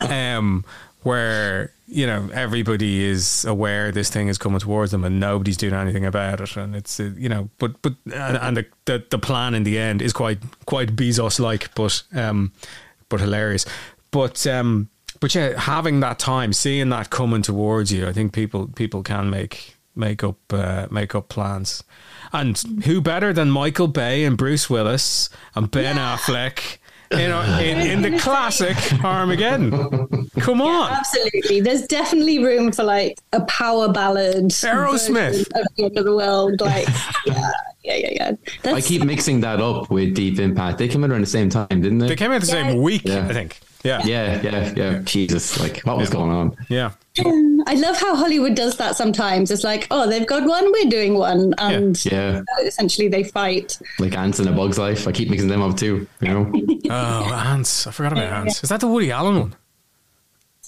Um, 0.00 0.64
where 1.02 1.72
you 1.86 2.06
know 2.06 2.28
everybody 2.32 3.04
is 3.04 3.44
aware 3.44 3.92
this 3.92 4.10
thing 4.10 4.28
is 4.28 4.38
coming 4.38 4.58
towards 4.58 4.92
them, 4.92 5.04
and 5.04 5.20
nobody's 5.20 5.56
doing 5.56 5.74
anything 5.74 6.04
about 6.04 6.40
it, 6.40 6.56
and 6.56 6.74
it's 6.74 6.98
uh, 7.00 7.10
you 7.16 7.28
know, 7.28 7.48
but 7.58 7.80
but 7.82 7.94
and, 8.06 8.36
and 8.38 8.56
the, 8.56 8.66
the 8.86 9.04
the 9.10 9.18
plan 9.18 9.54
in 9.54 9.62
the 9.64 9.78
end 9.78 10.02
is 10.02 10.12
quite 10.12 10.38
quite 10.66 10.96
Bezos 10.96 11.38
like, 11.38 11.74
but 11.74 12.02
um, 12.14 12.52
but 13.08 13.20
hilarious, 13.20 13.64
but 14.10 14.46
um. 14.46 14.88
But 15.20 15.34
yeah, 15.34 15.58
having 15.58 15.98
that 15.98 16.20
time, 16.20 16.52
seeing 16.52 16.90
that 16.90 17.10
coming 17.10 17.42
towards 17.42 17.92
you, 17.92 18.06
I 18.06 18.12
think 18.12 18.32
people 18.32 18.68
people 18.68 19.02
can 19.02 19.30
make 19.30 19.76
make 19.96 20.22
up 20.22 20.36
uh, 20.50 20.86
make 20.92 21.16
up 21.16 21.28
plans. 21.28 21.82
And 22.32 22.58
who 22.84 23.00
better 23.00 23.32
than 23.32 23.50
Michael 23.50 23.88
Bay 23.88 24.24
and 24.24 24.36
Bruce 24.36 24.68
Willis 24.68 25.30
and 25.54 25.70
Ben 25.70 25.96
Affleck 25.96 26.78
in, 27.10 27.30
in 27.60 27.78
in 27.90 28.02
the 28.02 28.18
classic 28.18 28.76
Armageddon? 29.04 30.28
Come 30.40 30.60
on, 30.60 30.92
Absolutely. 30.92 31.60
There's 31.60 31.86
definitely 31.86 32.38
room 32.44 32.70
for 32.72 32.84
like 32.84 33.18
a 33.32 33.40
power 33.46 33.90
ballad. 33.92 34.44
Aerosmith. 34.50 35.12
version 35.14 35.46
Of 35.54 35.66
the 35.76 35.84
end 35.84 35.98
of 35.98 36.04
the 36.04 36.14
world. 36.14 36.60
Like, 36.60 36.86
yeah, 37.26 37.50
yeah, 37.82 37.94
yeah, 37.96 38.32
yeah. 38.64 38.72
I 38.74 38.80
keep 38.82 39.04
mixing 39.04 39.40
that 39.40 39.60
up 39.60 39.90
with 39.90 40.14
Deep 40.14 40.38
Impact. 40.38 40.78
They 40.78 40.88
came 40.88 41.02
out 41.04 41.10
around 41.10 41.22
the 41.22 41.26
same 41.26 41.48
time, 41.48 41.66
didn't 41.68 41.98
they? 41.98 42.08
they 42.08 42.16
came 42.16 42.30
out 42.30 42.40
the 42.40 42.46
same 42.46 42.82
week, 42.82 43.02
Yeah. 43.04 43.26
I 43.26 43.32
think. 43.32 43.58
Yeah, 43.84 44.04
yeah, 44.04 44.40
yeah, 44.42 44.72
yeah. 44.76 44.98
Jesus, 45.04 45.60
like 45.60 45.80
what 45.80 45.96
was 45.96 46.10
going 46.10 46.30
on? 46.30 46.56
yeah. 46.68 46.92
Um, 47.24 47.62
I 47.66 47.74
love 47.74 47.96
how 47.98 48.14
Hollywood 48.16 48.54
does 48.54 48.76
that 48.76 48.96
sometimes. 48.96 49.50
It's 49.50 49.64
like, 49.64 49.86
oh, 49.90 50.08
they've 50.08 50.26
got 50.26 50.46
one, 50.46 50.70
we're 50.72 50.88
doing 50.90 51.14
one. 51.14 51.54
And 51.58 51.96
uh, 52.06 52.10
Yeah, 52.10 52.42
essentially 52.64 53.08
they 53.08 53.24
fight. 53.24 53.78
like 53.98 54.14
ants 54.16 54.38
in 54.40 54.48
a 54.48 54.52
bug's 54.52 54.78
life. 54.78 55.06
I 55.08 55.12
keep 55.12 55.28
mixing 55.30 55.48
them 55.48 55.62
up 55.62 55.76
too. 55.76 56.06
You 56.20 56.28
know, 56.28 56.52
Oh, 56.90 57.32
Antz! 57.34 57.86
I 57.86 57.90
forgot 57.92 58.12
about 58.12 58.32
Antz. 58.32 58.62
Is 58.62 58.68
that 58.68 58.80
the 58.80 58.88
Woody 58.88 59.10
Allen 59.12 59.38
one? 59.38 59.56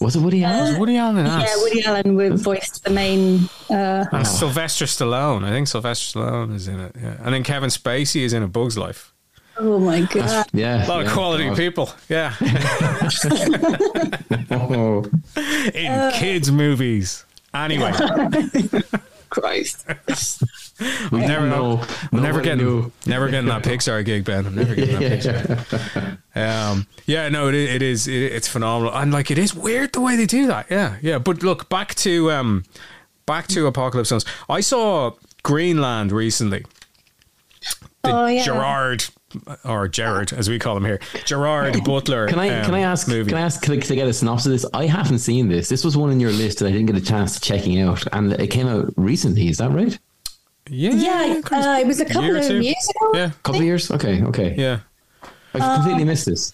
was 0.01 0.17
it 0.17 0.21
Woody 0.21 0.45
uh, 0.45 0.51
Allen? 0.51 0.69
Was 0.71 0.79
Woody 0.79 0.97
Allen 0.97 1.19
and 1.19 1.29
Antz? 1.29 1.51
Yeah, 1.51 1.63
Woody 1.63 1.85
Allen 1.85 2.15
would 2.17 2.39
voiced 2.39 2.85
the 2.85 2.91
main. 2.91 3.49
Uh, 3.69 4.07
and 4.13 4.27
Sylvester 4.27 4.87
Stallone. 4.87 5.45
I 5.45 5.51
think 5.51 5.69
Sylvester 5.69 6.19
Stallone 6.19 6.55
is 6.55 6.69
in 6.69 6.81
it. 6.81 6.97
Yeah, 7.01 7.17
and 7.23 7.35
then 7.35 7.43
Kevin 7.45 7.71
Spacey 7.71 8.23
is 8.23 8.33
in 8.33 8.43
A 8.43 8.49
Bug's 8.49 8.79
Life. 8.79 9.13
Oh 9.61 9.79
my 9.79 10.03
God. 10.03 10.47
Yeah, 10.53 10.87
A 10.87 10.89
lot 10.89 11.01
yeah. 11.01 11.07
of 11.07 11.13
quality 11.13 11.45
God. 11.49 11.57
people. 11.57 11.91
Yeah, 12.09 12.35
Oh, 14.51 15.05
in 15.75 16.13
kids' 16.13 16.51
movies. 16.51 17.25
Anyway, 17.55 17.93
Christ. 19.31 19.87
we 21.13 21.21
never 21.21 21.47
know. 21.47 21.83
I'm 22.13 22.23
never 22.23 22.41
getting 22.41 22.65
knew. 22.65 22.93
never 23.07 23.29
getting 23.29 23.49
that 23.49 23.63
Pixar 23.63 24.05
gig, 24.05 24.25
Ben. 24.25 24.47
I'm 24.47 24.55
never 24.55 24.75
getting 24.75 24.99
that 25.01 25.21
Pixar. 25.65 26.19
Um, 26.73 26.87
yeah, 27.07 27.29
no, 27.29 27.49
it, 27.49 27.55
it 27.55 27.83
is. 27.83 28.09
It, 28.09 28.33
it's 28.33 28.49
phenomenal, 28.49 28.95
and 28.95 29.13
like 29.13 29.31
it 29.31 29.39
is 29.39 29.55
weird 29.55 29.93
the 29.93 30.01
way 30.01 30.17
they 30.17 30.27
do 30.27 30.47
that. 30.47 30.67
Yeah, 30.71 30.97
yeah. 31.03 31.19
But 31.19 31.43
look 31.43 31.69
back 31.69 31.95
to 31.97 32.31
um, 32.33 32.65
back 33.27 33.47
to 33.49 33.67
Apocalypse 33.67 34.09
Zones. 34.11 34.25
I 34.49 34.61
saw 34.61 35.13
Greenland 35.43 36.13
recently. 36.13 36.65
The 38.03 38.11
Oh, 38.17 38.27
yeah. 38.27 38.43
Gerard 38.43 39.05
or 39.65 39.87
Gerard, 39.89 40.33
as 40.33 40.49
we 40.49 40.59
call 40.59 40.77
him 40.77 40.85
here, 40.85 41.01
Gerard 41.27 41.85
Butler. 41.85 42.27
Can 42.29 42.39
I 42.39 42.49
um, 42.61 42.65
can 42.65 42.75
I 42.75 42.81
ask 42.81 43.07
movie. 43.09 43.29
can 43.29 43.39
I 43.39 43.43
ask 43.43 43.63
to 43.63 43.77
get 43.77 44.09
a 44.09 44.13
synopsis 44.13 44.47
of 44.47 44.53
this? 44.53 44.67
I 44.73 44.87
haven't 44.87 45.19
seen 45.19 45.49
this. 45.49 45.69
This 45.69 45.85
was 45.85 45.97
one 45.97 46.11
in 46.11 46.19
your 46.19 46.33
list 46.33 46.59
that 46.61 46.67
I 46.69 46.71
didn't 46.73 46.87
get 46.87 46.97
a 46.97 47.01
chance 47.05 47.35
to 47.35 47.41
checking 47.41 47.81
out, 47.81 48.03
and 48.13 48.33
it 48.33 48.49
came 48.49 48.67
out 48.67 48.93
recently. 48.97 49.49
Is 49.49 49.59
that 49.59 49.71
right? 49.71 49.99
Yeah, 50.69 50.91
Yeah, 50.93 51.41
uh, 51.51 51.79
it 51.81 51.87
was 51.87 52.01
a 52.01 52.05
couple 52.05 52.37
of 52.37 52.47
two. 52.47 52.61
years 52.61 52.89
ago. 52.97 53.11
Yeah, 53.15 53.27
A 53.27 53.43
couple 53.43 53.61
of 53.61 53.67
years. 53.67 53.91
Okay, 53.91 54.23
okay. 54.25 54.55
yeah. 54.57 54.81
I've 55.53 55.75
completely 55.77 56.05
missed 56.05 56.27
this. 56.27 56.53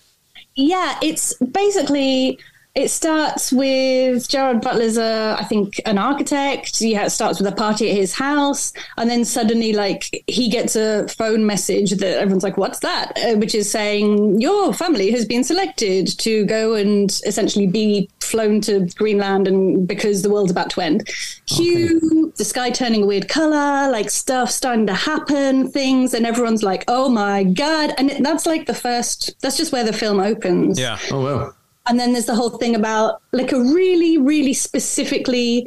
Yeah, 0.55 0.99
it's 1.03 1.35
basically 1.35 2.39
it 2.77 2.91
starts 2.91 3.51
with 3.51 4.29
Gerard 4.29 4.61
Butler's 4.61 4.99
a, 4.99 5.35
I 5.41 5.45
think, 5.45 5.81
an 5.87 5.97
architect. 5.97 6.79
Yeah, 6.83 7.07
it 7.07 7.11
starts 7.11 7.41
with 7.41 7.51
a 7.51 7.57
party 7.57 7.91
at 7.91 7.97
his 7.97 8.12
house, 8.12 8.75
and 8.99 9.09
then 9.09 9.25
suddenly, 9.25 9.73
like, 9.73 10.23
he 10.27 10.51
gets 10.51 10.77
a 10.77 11.09
phone 11.09 11.47
message 11.47 11.93
that 11.93 12.19
everyone's 12.19 12.45
like, 12.45 12.59
"What's 12.59 12.81
that?" 12.81 13.17
Uh, 13.17 13.37
which 13.39 13.55
is 13.55 13.71
saying 13.71 14.43
your 14.43 14.75
family 14.75 15.11
has 15.11 15.25
been 15.25 15.43
selected 15.43 16.19
to 16.19 16.45
go 16.45 16.75
and 16.75 17.11
essentially 17.25 17.67
be 17.67 18.11
flown 18.21 18.61
to 18.62 18.87
Greenland, 18.95 19.49
and 19.49 19.89
because 19.89 20.21
the 20.21 20.29
world's 20.29 20.51
about 20.51 20.69
to 20.71 20.83
end. 20.83 21.09
Cue 21.47 22.31
the 22.37 22.45
sky 22.45 22.69
turning 22.69 23.05
a 23.05 23.07
weird 23.07 23.27
color, 23.29 23.91
like 23.91 24.11
stuff 24.11 24.51
starting 24.51 24.87
to 24.87 24.95
happen, 24.95 25.71
things, 25.71 26.12
and 26.12 26.27
everyone's 26.27 26.62
like, 26.62 26.85
"Oh 26.89 27.09
my 27.09 27.43
god!" 27.43 27.95
And 27.97 28.11
it, 28.11 28.23
that's 28.23 28.45
like 28.45 28.67
the 28.67 28.75
first. 28.75 29.35
That's 29.41 29.57
just 29.57 29.73
where 29.73 29.85
the 29.85 29.95
film 29.95 30.21
opens. 30.21 30.79
Yeah. 30.79 30.99
Oh 31.11 31.25
wow. 31.25 31.55
And 31.88 31.99
then 31.99 32.12
there's 32.12 32.27
the 32.27 32.35
whole 32.35 32.51
thing 32.51 32.75
about 32.75 33.22
like 33.33 33.53
a 33.53 33.61
really, 33.61 34.18
really 34.18 34.53
specifically 34.53 35.66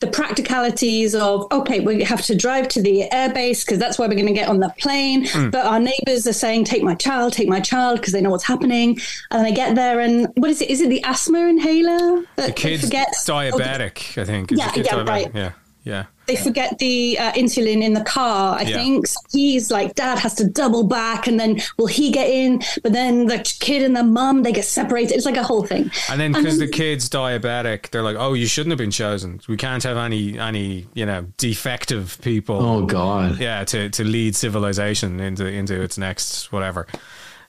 the 0.00 0.06
practicalities 0.06 1.14
of 1.14 1.46
okay, 1.52 1.80
we 1.80 2.02
have 2.02 2.22
to 2.22 2.34
drive 2.34 2.68
to 2.68 2.80
the 2.80 3.04
airbase 3.12 3.64
because 3.64 3.78
that's 3.78 3.98
where 3.98 4.08
we're 4.08 4.14
going 4.14 4.26
to 4.26 4.32
get 4.32 4.48
on 4.48 4.58
the 4.58 4.70
plane. 4.78 5.26
Hmm. 5.26 5.50
But 5.50 5.66
our 5.66 5.78
neighbors 5.78 6.26
are 6.26 6.32
saying, 6.32 6.64
"Take 6.64 6.82
my 6.82 6.94
child, 6.94 7.34
take 7.34 7.48
my 7.48 7.60
child," 7.60 8.00
because 8.00 8.14
they 8.14 8.22
know 8.22 8.30
what's 8.30 8.44
happening. 8.44 8.98
And 9.30 9.46
I 9.46 9.50
get 9.50 9.74
there, 9.74 10.00
and 10.00 10.28
what 10.36 10.50
is 10.50 10.62
it? 10.62 10.70
Is 10.70 10.80
it 10.80 10.88
the 10.88 11.04
asthma 11.04 11.40
inhaler 11.40 12.24
that 12.36 12.46
The 12.46 12.52
kid's 12.52 12.84
forgets? 12.84 13.28
Diabetic, 13.28 14.16
I 14.20 14.24
think. 14.24 14.52
Is 14.52 14.58
Yeah, 14.58 14.72
yeah, 14.74 14.82
diabetic? 14.84 15.08
right. 15.08 15.30
Yeah, 15.34 15.52
yeah. 15.84 16.06
They 16.30 16.36
forget 16.36 16.78
the 16.78 17.18
uh, 17.18 17.32
insulin 17.32 17.82
in 17.82 17.92
the 17.94 18.04
car. 18.04 18.58
I 18.58 18.62
Yeah. 18.62 18.76
think 18.76 19.06
so 19.06 19.18
he's 19.32 19.70
like, 19.70 19.94
Dad 19.94 20.18
has 20.18 20.34
to 20.36 20.44
double 20.44 20.84
back, 20.84 21.26
and 21.26 21.38
then 21.40 21.60
will 21.76 21.86
he 21.86 22.10
get 22.10 22.28
in? 22.30 22.60
But 22.82 22.92
then 22.92 23.26
the 23.26 23.38
kid 23.60 23.82
and 23.82 23.94
the 23.96 24.04
mum 24.04 24.42
they 24.44 24.52
get 24.52 24.64
separated. 24.64 25.14
It's 25.16 25.26
like 25.26 25.36
a 25.36 25.42
whole 25.42 25.64
thing. 25.66 25.90
And 26.10 26.20
then 26.20 26.32
because 26.32 26.58
the 26.58 26.68
kid's 26.68 27.08
diabetic, 27.08 27.90
they're 27.90 28.02
like, 28.02 28.16
"Oh, 28.18 28.34
you 28.34 28.46
shouldn't 28.46 28.70
have 28.70 28.78
been 28.78 28.90
chosen. 28.90 29.40
We 29.48 29.56
can't 29.56 29.82
have 29.82 29.96
any 29.96 30.38
any 30.38 30.86
you 30.94 31.06
know 31.06 31.26
defective 31.36 32.18
people." 32.22 32.56
Oh 32.64 32.86
God. 32.86 33.38
Yeah, 33.40 33.64
to, 33.64 33.88
to 33.90 34.04
lead 34.04 34.36
civilization 34.36 35.20
into 35.20 35.46
into 35.46 35.80
its 35.80 35.98
next 35.98 36.52
whatever. 36.52 36.86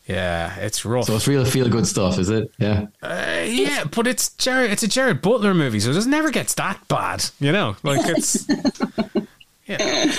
Yeah, 0.05 0.55
it's 0.57 0.83
rough. 0.83 1.05
So 1.05 1.15
it's 1.15 1.27
real 1.27 1.45
feel 1.45 1.69
good 1.69 1.87
stuff, 1.87 2.17
is 2.17 2.29
it? 2.29 2.51
Yeah. 2.57 2.87
Uh, 3.01 3.43
yeah, 3.45 3.83
but 3.85 4.07
it's 4.07 4.29
Gerard. 4.33 4.71
It's 4.71 4.83
a 4.83 4.87
Gerard 4.87 5.21
Butler 5.21 5.53
movie, 5.53 5.79
so 5.79 5.91
it 5.91 5.93
just 5.93 6.07
never 6.07 6.31
gets 6.31 6.53
that 6.55 6.87
bad. 6.87 7.25
You 7.39 7.51
know, 7.51 7.75
like 7.83 8.01
it's. 8.03 8.47
yeah. 9.65 10.13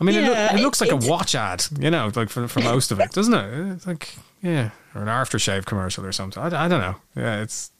I 0.00 0.04
mean, 0.04 0.16
it, 0.16 0.24
look, 0.24 0.36
it 0.36 0.60
looks 0.60 0.80
like 0.80 0.90
a 0.90 0.96
watch 0.96 1.34
ad. 1.34 1.64
You 1.78 1.90
know, 1.90 2.10
like 2.14 2.30
for 2.30 2.48
for 2.48 2.60
most 2.60 2.90
of 2.90 3.00
it, 3.00 3.12
doesn't 3.12 3.34
it? 3.34 3.72
It's 3.74 3.86
like 3.86 4.14
yeah, 4.42 4.70
or 4.94 5.02
an 5.02 5.08
aftershave 5.08 5.66
commercial 5.66 6.04
or 6.04 6.12
something. 6.12 6.42
I, 6.42 6.64
I 6.64 6.68
don't 6.68 6.80
know. 6.80 6.96
Yeah, 7.14 7.42
it's. 7.42 7.70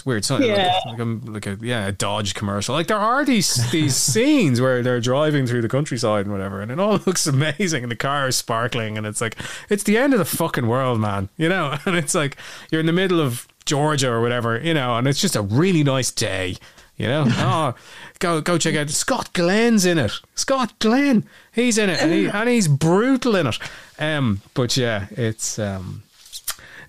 It's 0.00 0.06
weird. 0.06 0.30
Like, 0.30 0.48
Yeah. 0.48 0.78
like, 0.86 0.98
a, 0.98 1.04
like 1.04 1.46
a 1.46 1.58
yeah 1.60 1.86
a 1.88 1.92
Dodge 1.92 2.34
commercial. 2.34 2.74
Like 2.74 2.86
there 2.86 2.96
are 2.98 3.24
these 3.24 3.70
these 3.70 3.94
scenes 4.12 4.60
where 4.60 4.82
they're 4.82 5.00
driving 5.00 5.46
through 5.46 5.62
the 5.62 5.68
countryside 5.68 6.24
and 6.26 6.32
whatever, 6.32 6.60
and 6.62 6.70
it 6.72 6.80
all 6.80 6.98
looks 7.06 7.26
amazing, 7.26 7.82
and 7.82 7.90
the 7.92 7.96
car 7.96 8.28
is 8.28 8.36
sparkling, 8.36 8.96
and 8.96 9.06
it's 9.06 9.20
like 9.20 9.36
it's 9.68 9.82
the 9.82 9.98
end 9.98 10.12
of 10.14 10.18
the 10.18 10.24
fucking 10.24 10.66
world, 10.66 11.00
man. 11.00 11.28
You 11.36 11.48
know, 11.48 11.76
and 11.86 11.96
it's 11.96 12.14
like 12.14 12.36
you're 12.70 12.80
in 12.80 12.86
the 12.86 12.92
middle 12.92 13.20
of 13.20 13.46
Georgia 13.66 14.10
or 14.10 14.20
whatever, 14.22 14.58
you 14.58 14.72
know, 14.74 14.96
and 14.96 15.06
it's 15.06 15.20
just 15.20 15.36
a 15.36 15.42
really 15.42 15.84
nice 15.84 16.10
day. 16.10 16.56
You 16.96 17.06
know, 17.06 17.24
oh, 17.28 17.74
go 18.18 18.40
go 18.42 18.58
check 18.58 18.76
out 18.76 18.90
Scott 18.90 19.32
Glenn's 19.32 19.86
in 19.86 19.96
it. 19.98 20.12
Scott 20.34 20.78
Glenn, 20.80 21.24
he's 21.52 21.78
in 21.78 21.88
it, 21.88 22.00
and, 22.02 22.12
he, 22.12 22.26
and 22.26 22.48
he's 22.48 22.68
brutal 22.68 23.36
in 23.36 23.46
it. 23.46 23.58
Um, 23.98 24.42
but 24.54 24.76
yeah, 24.76 25.06
it's 25.12 25.58
um. 25.58 26.02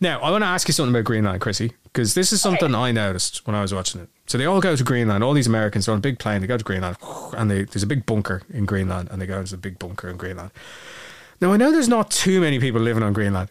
Now 0.01 0.19
I 0.21 0.31
want 0.31 0.41
to 0.43 0.47
ask 0.47 0.67
you 0.67 0.73
something 0.73 0.93
about 0.93 1.05
Greenland, 1.05 1.39
Chrissy, 1.41 1.73
because 1.91 2.13
this 2.13 2.31
is 2.31 2.41
something 2.41 2.73
I 2.73 2.91
noticed 2.91 3.45
when 3.45 3.55
I 3.55 3.61
was 3.61 3.73
watching 3.73 4.01
it. 4.01 4.09
So 4.27 4.37
they 4.37 4.45
all 4.45 4.61
go 4.61 4.75
to 4.75 4.83
Greenland. 4.83 5.23
All 5.23 5.33
these 5.33 5.47
Americans 5.47 5.87
are 5.87 5.91
on 5.91 5.97
a 5.97 6.01
big 6.01 6.19
plane. 6.19 6.41
They 6.41 6.47
go 6.47 6.57
to 6.57 6.63
Greenland, 6.63 6.97
and 7.37 7.51
they, 7.51 7.63
there's 7.63 7.83
a 7.83 7.87
big 7.87 8.05
bunker 8.05 8.43
in 8.53 8.65
Greenland, 8.65 9.09
and 9.11 9.21
they 9.21 9.25
go 9.25 9.39
into 9.39 9.51
the 9.51 9.57
big 9.57 9.77
bunker 9.77 10.09
in 10.09 10.17
Greenland. 10.17 10.51
Now 11.41 11.51
I 11.51 11.57
know 11.57 11.71
there's 11.71 11.89
not 11.89 12.11
too 12.11 12.41
many 12.41 12.59
people 12.59 12.79
living 12.79 13.03
on 13.03 13.13
Greenland, 13.13 13.49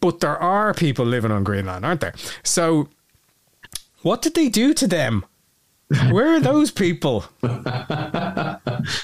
but 0.00 0.20
there 0.20 0.38
are 0.38 0.72
people 0.72 1.04
living 1.04 1.30
on 1.30 1.44
Greenland, 1.44 1.84
aren't 1.84 2.00
there? 2.00 2.14
So, 2.42 2.88
what 4.02 4.22
did 4.22 4.34
they 4.34 4.48
do 4.48 4.72
to 4.74 4.86
them? 4.86 5.24
Where 6.10 6.34
are 6.34 6.40
those 6.40 6.70
people? 6.70 7.24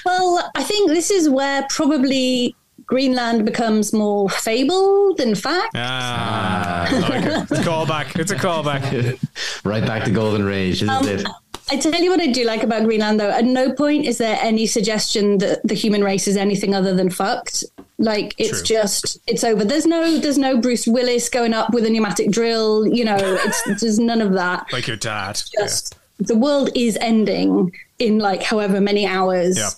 Well, 0.05 0.51
I 0.55 0.63
think 0.63 0.89
this 0.89 1.09
is 1.09 1.29
where 1.29 1.65
probably 1.69 2.55
Greenland 2.91 3.45
becomes 3.45 3.93
more 3.93 4.29
fable 4.29 5.15
than 5.15 5.33
fact. 5.33 5.71
Ah, 5.75 6.85
I 6.89 6.99
like 6.99 7.23
it. 7.23 7.41
It's 7.43 7.51
a 7.51 7.63
callback. 7.63 8.19
It's 8.19 8.31
a 8.31 8.35
callback. 8.35 9.17
Right 9.63 9.85
back 9.85 10.03
to 10.03 10.11
Golden 10.11 10.43
Rage, 10.43 10.83
isn't 10.83 11.07
it? 11.07 11.25
I 11.69 11.77
tell 11.77 12.01
you 12.01 12.09
what 12.09 12.19
I 12.19 12.27
do 12.27 12.43
like 12.43 12.63
about 12.63 12.83
Greenland, 12.83 13.17
though. 13.17 13.29
At 13.29 13.45
no 13.45 13.71
point 13.71 14.05
is 14.05 14.17
there 14.17 14.37
any 14.41 14.65
suggestion 14.65 15.37
that 15.37 15.65
the 15.65 15.73
human 15.73 16.03
race 16.03 16.27
is 16.27 16.35
anything 16.35 16.75
other 16.75 16.93
than 16.93 17.09
fucked. 17.09 17.63
Like 17.97 18.35
it's 18.37 18.61
True. 18.61 18.75
just 18.75 19.19
it's 19.25 19.45
over. 19.45 19.63
There's 19.63 19.85
no 19.85 20.17
there's 20.17 20.37
no 20.37 20.57
Bruce 20.57 20.85
Willis 20.85 21.29
going 21.29 21.53
up 21.53 21.73
with 21.73 21.85
a 21.85 21.89
pneumatic 21.89 22.29
drill. 22.29 22.85
You 22.87 23.05
know, 23.05 23.17
it's 23.17 23.61
there's 23.81 23.99
none 23.99 24.21
of 24.21 24.33
that. 24.33 24.65
Like 24.73 24.87
your 24.87 24.97
dad. 24.97 25.41
Just 25.57 25.97
the 26.17 26.35
world 26.35 26.71
is 26.75 26.97
ending 26.99 27.71
in 27.99 28.19
like 28.19 28.43
however 28.43 28.81
many 28.81 29.05
hours. 29.07 29.57
Yeah. 29.57 29.69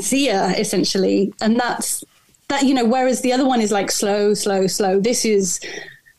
See 0.00 0.26
ya, 0.28 0.50
essentially, 0.56 1.32
and 1.40 1.58
that's 1.58 2.04
that. 2.48 2.62
You 2.62 2.74
know, 2.74 2.84
whereas 2.84 3.22
the 3.22 3.32
other 3.32 3.46
one 3.46 3.60
is 3.60 3.72
like 3.72 3.90
slow, 3.90 4.34
slow, 4.34 4.66
slow. 4.68 5.00
This 5.00 5.24
is 5.24 5.58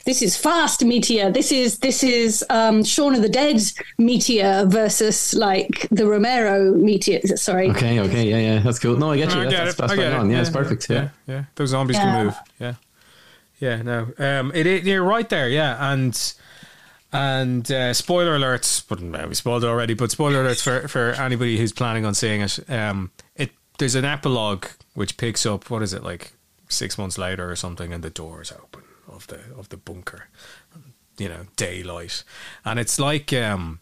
this 0.06 0.22
is 0.22 0.36
fast 0.38 0.84
meteor. 0.84 1.32
This 1.32 1.52
is 1.52 1.80
this 1.80 2.04
is 2.04 2.44
um, 2.50 2.84
Shaun 2.84 3.16
of 3.16 3.22
the 3.22 3.30
Dead 3.30 3.62
meteor 3.98 4.66
versus 4.68 5.34
like 5.34 5.88
the 5.90 6.06
Romero 6.06 6.74
meteor. 6.74 7.22
Sorry, 7.38 7.70
Okay, 7.72 8.00
okay, 8.02 8.30
yeah, 8.30 8.38
yeah, 8.38 8.60
that's 8.60 8.78
cool. 8.80 8.98
No, 8.98 9.12
I 9.12 9.18
get 9.18 9.34
you. 9.34 9.40
I 9.42 9.44
That's, 9.46 9.56
get 9.56 9.64
that's, 9.66 9.74
it. 9.74 9.78
that's 9.78 9.94
I 9.94 9.96
get 9.96 10.12
it. 10.12 10.20
on. 10.20 10.30
Yeah, 10.30 10.42
it's 10.42 10.50
perfect. 10.50 10.90
Yeah. 10.90 11.10
yeah, 11.28 11.36
yeah. 11.36 11.44
Those 11.56 11.70
zombies 11.70 11.96
Yeah. 11.98 12.04
can 12.04 12.26
move. 12.26 12.36
Yeah, 12.60 12.74
yeah. 13.60 13.82
No, 13.82 14.08
um, 14.18 14.52
it, 14.54 14.68
it- 14.68 14.84
you're 14.84 15.04
right 15.04 15.28
there. 15.30 15.48
Yeah, 15.50 15.92
and 15.94 16.34
and 17.14 17.72
uh, 17.72 17.94
spoiler 17.94 18.38
alerts, 18.38 18.84
but 18.88 19.02
uh, 19.02 19.28
we 19.28 19.36
spoiled 19.36 19.64
it 19.64 19.68
already. 19.68 19.94
But 19.94 20.12
spoiler 20.12 20.44
alerts 20.44 20.62
for 20.62 20.88
for 20.88 21.12
anybody 21.14 21.58
who's 21.58 21.72
planning 21.72 22.06
on 22.06 22.14
seeing 22.14 22.42
it. 22.42 22.60
Um, 22.70 23.12
it 23.20 23.25
there's 23.78 23.96
an 23.96 24.06
epilogue 24.06 24.66
which 24.94 25.18
picks 25.18 25.46
up. 25.46 25.70
What 25.70 25.82
is 25.82 25.94
it 25.94 26.04
like 26.04 26.34
six 26.70 26.98
months 26.98 27.18
later 27.18 27.50
or 27.50 27.56
something, 27.56 27.94
and 27.94 28.04
the 28.04 28.10
doors 28.10 28.52
open 28.52 28.84
of 29.08 29.28
the 29.28 29.40
of 29.58 29.70
the 29.70 29.78
bunker. 29.78 30.28
You 31.18 31.30
know, 31.30 31.46
daylight, 31.56 32.24
and 32.64 32.80
it's 32.80 33.00
like. 33.00 33.32
um 33.34 33.80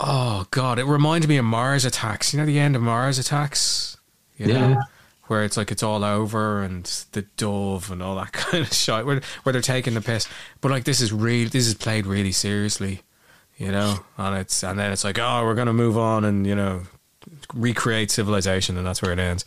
Oh 0.00 0.46
God! 0.52 0.78
It 0.78 0.84
reminded 0.84 1.26
me 1.28 1.38
of 1.38 1.44
Mars 1.44 1.84
Attacks. 1.84 2.32
You 2.32 2.38
know 2.38 2.46
the 2.46 2.60
end 2.60 2.76
of 2.76 2.82
Mars 2.82 3.18
Attacks. 3.18 3.96
You 4.36 4.46
know? 4.46 4.68
Yeah. 4.68 4.80
where 5.26 5.42
it's 5.42 5.56
like 5.56 5.72
it's 5.72 5.82
all 5.82 6.04
over 6.04 6.62
and 6.62 6.84
the 7.12 7.22
dove 7.36 7.90
and 7.90 8.00
all 8.00 8.14
that 8.14 8.32
kind 8.32 8.64
of 8.64 8.72
shit 8.72 9.04
where, 9.04 9.20
where 9.42 9.52
they're 9.52 9.60
taking 9.60 9.94
the 9.94 10.00
piss 10.00 10.28
but 10.60 10.70
like 10.70 10.84
this 10.84 11.00
is 11.00 11.12
real 11.12 11.48
this 11.48 11.66
is 11.66 11.74
played 11.74 12.06
really 12.06 12.30
seriously 12.30 13.02
you 13.56 13.72
know 13.72 13.98
and 14.16 14.36
it's 14.38 14.62
and 14.62 14.78
then 14.78 14.92
it's 14.92 15.02
like 15.02 15.18
oh 15.18 15.42
we're 15.44 15.56
gonna 15.56 15.72
move 15.72 15.98
on 15.98 16.24
and 16.24 16.46
you 16.46 16.54
know 16.54 16.82
recreate 17.54 18.10
civilization 18.10 18.76
and 18.76 18.86
that's 18.86 19.02
where 19.02 19.12
it 19.12 19.18
ends 19.18 19.44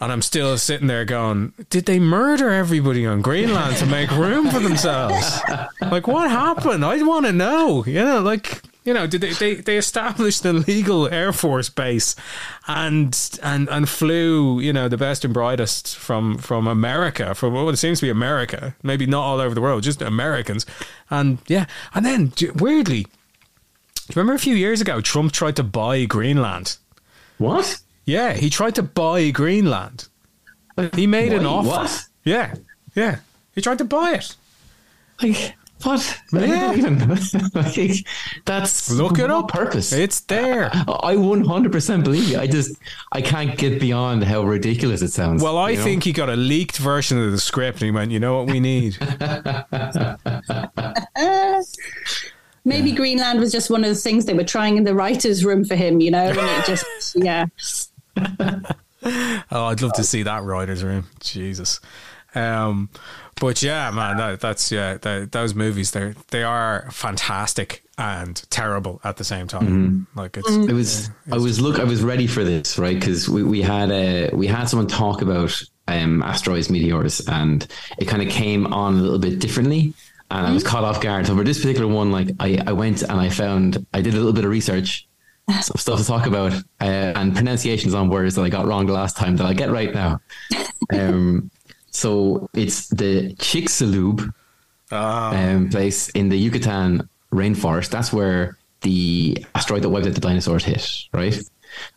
and 0.00 0.12
I'm 0.12 0.22
still 0.22 0.56
sitting 0.58 0.86
there 0.86 1.04
going, 1.04 1.52
did 1.70 1.86
they 1.86 1.98
murder 1.98 2.50
everybody 2.50 3.04
on 3.04 3.20
Greenland 3.20 3.76
to 3.78 3.86
make 3.86 4.10
room 4.12 4.48
for 4.50 4.60
themselves? 4.60 5.40
Like, 5.80 6.06
what 6.06 6.30
happened? 6.30 6.84
I 6.84 7.00
want 7.02 7.24
to 7.26 7.32
know. 7.32 7.84
You 7.84 8.04
know, 8.04 8.20
like, 8.20 8.62
you 8.84 8.92
know, 8.92 9.06
did 9.06 9.22
they, 9.22 9.32
they, 9.32 9.54
they 9.54 9.76
established 9.78 10.44
a 10.44 10.52
legal 10.52 11.08
Air 11.08 11.32
Force 11.32 11.70
base 11.70 12.14
and, 12.66 13.16
and, 13.42 13.68
and 13.70 13.88
flew, 13.88 14.60
you 14.60 14.72
know, 14.72 14.88
the 14.88 14.98
best 14.98 15.24
and 15.24 15.32
brightest 15.32 15.96
from, 15.96 16.36
from 16.36 16.66
America, 16.66 17.34
from 17.34 17.54
what 17.54 17.72
it 17.72 17.78
seems 17.78 18.00
to 18.00 18.06
be 18.06 18.10
America, 18.10 18.74
maybe 18.82 19.06
not 19.06 19.22
all 19.22 19.40
over 19.40 19.54
the 19.54 19.62
world, 19.62 19.82
just 19.82 20.02
Americans. 20.02 20.66
And 21.10 21.38
yeah. 21.46 21.66
And 21.94 22.04
then 22.04 22.32
weirdly, 22.56 23.06
remember 24.14 24.34
a 24.34 24.38
few 24.38 24.54
years 24.54 24.80
ago, 24.80 25.00
Trump 25.00 25.32
tried 25.32 25.56
to 25.56 25.62
buy 25.62 26.04
Greenland? 26.04 26.76
What? 27.38 27.78
Yeah, 28.04 28.34
he 28.34 28.50
tried 28.50 28.74
to 28.76 28.82
buy 28.82 29.30
Greenland. 29.30 30.08
He 30.94 31.06
made 31.06 31.32
an 31.32 31.44
offer. 31.44 31.68
what? 31.68 32.04
Yeah, 32.24 32.54
yeah. 32.94 33.18
He 33.54 33.60
tried 33.60 33.78
to 33.78 33.84
buy 33.84 34.14
it. 34.14 34.36
Like 35.20 35.54
what? 35.82 36.20
Yeah. 36.32 36.74
Even 36.74 37.08
like, 37.54 38.06
that's 38.44 38.90
Look 38.90 39.18
it 39.18 39.22
what 39.22 39.30
up. 39.30 39.48
Purpose. 39.48 39.92
It's 39.92 40.20
there. 40.20 40.70
I 40.72 41.14
100% 41.14 42.04
believe 42.04 42.28
you. 42.28 42.38
I 42.38 42.46
just 42.46 42.76
I 43.12 43.20
can't 43.20 43.56
get 43.56 43.80
beyond 43.80 44.24
how 44.24 44.42
ridiculous 44.42 45.02
it 45.02 45.12
sounds. 45.12 45.42
Well, 45.42 45.58
I 45.58 45.70
you 45.70 45.76
know? 45.76 45.84
think 45.84 46.04
he 46.04 46.12
got 46.12 46.28
a 46.28 46.36
leaked 46.36 46.78
version 46.78 47.22
of 47.22 47.30
the 47.30 47.38
script 47.38 47.80
and 47.80 47.86
he 47.86 47.90
went, 47.92 48.10
you 48.10 48.18
know 48.18 48.36
what 48.36 48.48
we 48.48 48.58
need? 48.58 48.96
maybe 52.68 52.92
Greenland 52.92 53.40
was 53.40 53.50
just 53.50 53.70
one 53.70 53.82
of 53.82 53.90
the 53.90 53.96
things 53.96 54.26
they 54.26 54.34
were 54.34 54.44
trying 54.44 54.76
in 54.76 54.84
the 54.84 54.94
writers' 54.94 55.44
room 55.44 55.64
for 55.64 55.74
him. 55.74 56.00
You 56.00 56.10
know, 56.10 56.28
and 56.28 56.38
it 56.38 56.66
just 56.66 57.16
yeah. 57.16 57.46
oh, 59.50 59.64
I'd 59.64 59.82
love 59.82 59.94
to 59.94 60.04
see 60.04 60.22
that 60.22 60.42
writer's 60.44 60.84
room. 60.84 61.06
Jesus. 61.20 61.80
Um, 62.34 62.90
but 63.40 63.62
yeah, 63.62 63.90
man, 63.90 64.16
that, 64.18 64.40
that's 64.40 64.70
yeah. 64.70 64.98
That, 64.98 65.32
those 65.32 65.54
movies, 65.54 65.92
they 65.92 66.14
they 66.30 66.42
are 66.42 66.88
fantastic 66.90 67.82
and 67.96 68.36
terrible 68.50 69.00
at 69.04 69.16
the 69.16 69.24
same 69.24 69.48
time. 69.48 70.06
Like 70.14 70.36
it's 70.36 70.48
it 70.48 70.72
was 70.72 71.10
I 71.30 71.38
was 71.38 71.60
look 71.60 71.78
I 71.80 71.84
was 71.84 72.02
ready 72.02 72.26
for 72.26 72.44
this 72.44 72.78
right 72.78 72.98
because 72.98 73.28
we, 73.28 73.42
we 73.42 73.60
had 73.62 73.90
a 73.90 74.30
we 74.32 74.46
had 74.46 74.68
someone 74.68 74.86
talk 74.86 75.20
about 75.20 75.60
um, 75.88 76.22
asteroids 76.22 76.70
meteors 76.70 77.26
and 77.28 77.66
it 77.98 78.06
kind 78.06 78.22
of 78.22 78.28
came 78.28 78.72
on 78.72 78.94
a 78.94 79.02
little 79.02 79.18
bit 79.18 79.38
differently 79.38 79.94
and 80.30 80.46
I 80.46 80.52
was 80.52 80.62
caught 80.62 80.84
off 80.84 81.00
guard 81.00 81.26
so 81.26 81.36
for 81.36 81.44
this 81.44 81.58
particular 81.60 81.86
one 81.92 82.10
like 82.12 82.30
I, 82.40 82.58
I 82.66 82.72
went 82.72 83.02
and 83.02 83.12
I 83.20 83.28
found 83.30 83.86
I 83.94 84.00
did 84.00 84.14
a 84.14 84.16
little 84.16 84.32
bit 84.32 84.44
of 84.44 84.50
research 84.50 85.06
some 85.62 85.76
stuff 85.76 85.98
to 86.00 86.04
talk 86.06 86.26
about 86.26 86.52
uh, 86.80 87.12
and 87.16 87.34
pronunciations 87.34 87.94
on 87.94 88.08
words 88.10 88.34
that 88.34 88.42
I 88.42 88.48
got 88.48 88.66
wrong 88.66 88.86
the 88.86 88.92
last 88.92 89.16
time 89.16 89.36
that 89.36 89.46
I'll 89.46 89.54
get 89.54 89.70
right 89.70 89.92
now 89.94 90.20
um, 90.92 91.50
so 91.90 92.48
it's 92.54 92.88
the 92.88 93.34
Chicxulub 93.36 94.32
Ah. 94.90 95.36
um, 95.36 95.68
place 95.68 96.08
in 96.10 96.30
the 96.30 96.38
Yucatan 96.38 97.08
rainforest. 97.32 97.90
That's 97.90 98.10
where 98.10 98.56
the 98.80 99.44
asteroid 99.54 99.82
that 99.82 99.90
wiped 99.90 100.06
out 100.06 100.14
the 100.14 100.20
dinosaurs 100.20 100.64
hit, 100.64 100.90
right? 101.12 101.36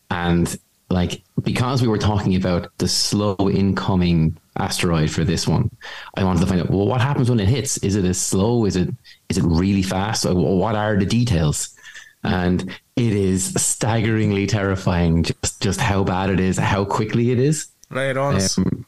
And 0.10 0.58
like 0.90 1.22
because 1.42 1.82
we 1.82 1.88
were 1.88 1.98
talking 1.98 2.36
about 2.36 2.68
the 2.80 2.88
slow 2.88 3.38
incoming 3.50 4.38
asteroid 4.58 5.10
for 5.10 5.24
this 5.24 5.48
one, 5.48 5.70
I 6.16 6.24
wanted 6.24 6.42
to 6.42 6.48
find 6.48 6.62
out 6.62 6.70
well 6.70 6.88
what 6.88 7.02
happens 7.02 7.30
when 7.30 7.40
it 7.40 7.48
hits. 7.48 7.78
Is 7.78 7.96
it 7.96 8.06
as 8.06 8.20
slow? 8.20 8.66
Is 8.66 8.76
it 8.76 8.90
is 9.30 9.38
it 9.38 9.44
really 9.44 9.84
fast? 9.84 10.26
What 10.26 10.76
are 10.76 10.98
the 10.98 11.06
details? 11.06 11.76
And 12.24 12.70
it 12.96 13.14
is 13.14 13.54
staggeringly 13.56 14.46
terrifying 14.48 15.24
just 15.24 15.62
just 15.62 15.80
how 15.80 16.04
bad 16.04 16.30
it 16.30 16.40
is, 16.40 16.58
how 16.58 16.86
quickly 16.86 17.32
it 17.32 17.40
is. 17.40 17.68
Right 17.90 18.16
on. 18.16 18.40
Um, 18.58 18.86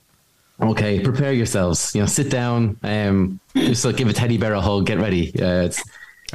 okay, 0.61 0.99
prepare 0.99 1.33
yourselves. 1.33 1.95
You 1.95 2.01
know, 2.01 2.07
sit 2.07 2.29
down. 2.29 2.77
Um, 2.83 3.39
just 3.55 3.85
like 3.85 3.97
give 3.97 4.07
a 4.07 4.13
teddy 4.13 4.37
bear 4.37 4.53
a 4.53 4.61
hug. 4.61 4.85
Get 4.85 4.99
ready. 4.99 5.29
Uh, 5.41 5.63
it's, 5.63 5.83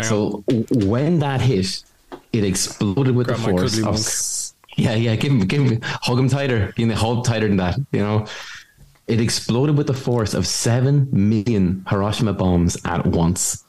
so 0.02 0.44
when 0.70 1.18
that 1.20 1.40
hit, 1.40 1.82
it 2.32 2.44
exploded 2.44 3.14
with 3.14 3.26
Grab 3.26 3.40
the 3.40 3.50
force. 3.50 4.52
Of, 4.52 4.78
yeah, 4.78 4.94
yeah. 4.94 5.16
Give 5.16 5.32
him, 5.32 5.40
give 5.40 5.62
him, 5.62 5.80
hug 5.82 6.18
him 6.18 6.28
tighter. 6.28 6.72
You 6.76 6.86
know, 6.86 6.94
hold 6.94 7.24
tighter 7.24 7.48
than 7.48 7.56
that. 7.58 7.78
You 7.90 8.00
know, 8.00 8.26
it 9.08 9.20
exploded 9.20 9.76
with 9.76 9.86
the 9.86 9.94
force 9.94 10.34
of 10.34 10.46
seven 10.46 11.08
million 11.12 11.84
Hiroshima 11.88 12.32
bombs 12.32 12.76
at 12.84 13.06
once. 13.06 13.64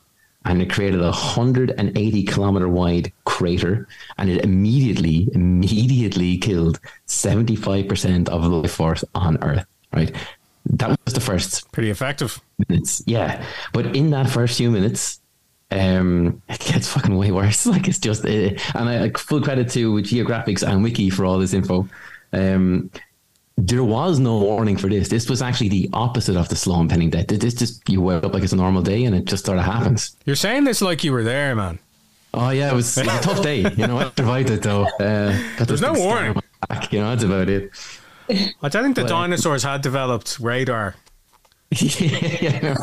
And 0.46 0.62
it 0.62 0.70
created 0.70 1.02
a 1.02 1.12
180 1.12 2.24
kilometer 2.24 2.70
wide 2.70 3.12
crater, 3.26 3.88
and 4.18 4.30
it 4.30 4.44
immediately, 4.44 5.28
immediately 5.34 6.38
killed 6.38 6.80
75% 7.08 8.30
of 8.30 8.42
the 8.44 8.50
life 8.50 8.72
force 8.72 9.04
on 9.16 9.38
Earth. 9.44 9.66
Right, 9.94 10.16
that 10.66 10.98
was 11.04 11.14
the 11.14 11.20
first 11.20 11.70
Pretty 11.74 11.90
effective. 11.90 12.40
minutes. 12.70 13.04
Yeah, 13.06 13.44
but 13.74 13.96
in 13.96 14.12
that 14.12 14.30
first 14.30 14.58
few 14.58 14.72
minutes, 14.72 15.20
um, 15.72 16.42
it 16.48 16.60
gets 16.60 16.88
fucking 16.88 17.18
way 17.18 17.32
worse. 17.32 17.66
Like 17.66 17.88
it's 17.88 18.00
just, 18.00 18.26
uh, 18.26 18.30
and 18.76 18.90
I 18.90 19.10
full 19.18 19.42
credit 19.42 19.70
to 19.72 19.96
Geographics 20.02 20.68
and 20.68 20.84
Wiki 20.84 21.10
for 21.10 21.26
all 21.26 21.38
this 21.40 21.54
info. 21.54 21.88
Um, 22.32 22.92
there 23.68 23.84
was 23.84 24.20
no 24.20 24.38
warning 24.40 24.78
for 24.78 24.88
this. 24.90 25.10
This 25.10 25.30
was 25.30 25.42
actually 25.42 25.70
the 25.70 25.90
opposite 25.94 26.36
of 26.36 26.50
the 26.50 26.56
slow 26.56 26.80
impending 26.80 27.10
death. 27.10 27.28
This 27.28 27.54
just 27.54 27.88
you 27.90 28.02
wake 28.02 28.24
up 28.24 28.34
like 28.34 28.44
it's 28.44 28.54
a 28.54 28.56
normal 28.56 28.82
day, 28.82 29.04
and 29.06 29.16
it 29.16 29.26
just 29.26 29.46
sort 29.46 29.58
of 29.58 29.66
happens. 29.66 30.16
You're 30.26 30.36
saying 30.36 30.64
this 30.64 30.82
like 30.82 31.04
you 31.04 31.12
were 31.12 31.24
there, 31.24 31.56
man. 31.56 31.80
Oh 32.34 32.50
yeah, 32.52 32.72
it 32.72 32.76
was, 32.76 32.98
it 32.98 33.06
was 33.08 33.16
a 33.16 33.22
tough 33.22 33.42
day. 33.42 33.62
You 33.62 33.88
know, 33.88 33.98
I 33.98 34.12
survived 34.16 34.50
it 34.52 34.62
though. 34.62 34.84
Uh, 35.00 35.38
There's 35.66 35.82
no 35.82 35.94
warning. 35.94 36.40
back, 36.68 36.94
you 36.94 37.00
know, 37.00 37.10
that's 37.10 37.24
about 37.24 37.50
it. 37.50 37.72
I 38.62 38.70
don't 38.70 38.84
think 38.84 38.96
the 38.96 39.02
Well- 39.04 39.10
dinosaurs 39.10 39.64
had 39.64 39.82
developed 39.82 40.40
radar. 40.40 40.96
yeah. 41.72 42.76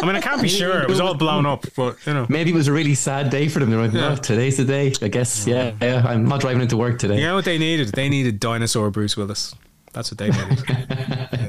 I 0.00 0.06
mean, 0.06 0.14
I 0.16 0.20
can't 0.20 0.40
be 0.42 0.48
sure. 0.48 0.80
It 0.82 0.88
was 0.88 1.00
all 1.00 1.14
blown 1.14 1.44
up, 1.46 1.64
but 1.76 1.96
you 2.06 2.14
know. 2.14 2.26
Maybe 2.28 2.50
it 2.50 2.54
was 2.54 2.68
a 2.68 2.72
really 2.72 2.94
sad 2.94 3.30
day 3.30 3.48
for 3.48 3.58
them. 3.60 3.70
They're 3.70 3.80
like, 3.80 3.92
Yeah. 3.92 4.12
"Oh, 4.12 4.16
today's 4.16 4.56
the 4.56 4.64
day. 4.64 4.92
I 5.02 5.08
guess. 5.08 5.46
Yeah, 5.46 5.72
yeah. 5.80 6.04
I'm 6.06 6.24
not 6.26 6.40
driving 6.40 6.62
into 6.62 6.76
work 6.76 6.98
today. 7.00 7.18
You 7.18 7.24
know 7.26 7.34
what 7.34 7.44
they 7.44 7.58
needed? 7.58 7.88
They 7.88 8.08
needed 8.08 8.38
dinosaur 8.40 8.90
Bruce 8.90 9.16
Willis. 9.16 9.54
That's 9.92 10.10
what 10.10 10.18
they 10.18 10.30
needed. 10.30 10.64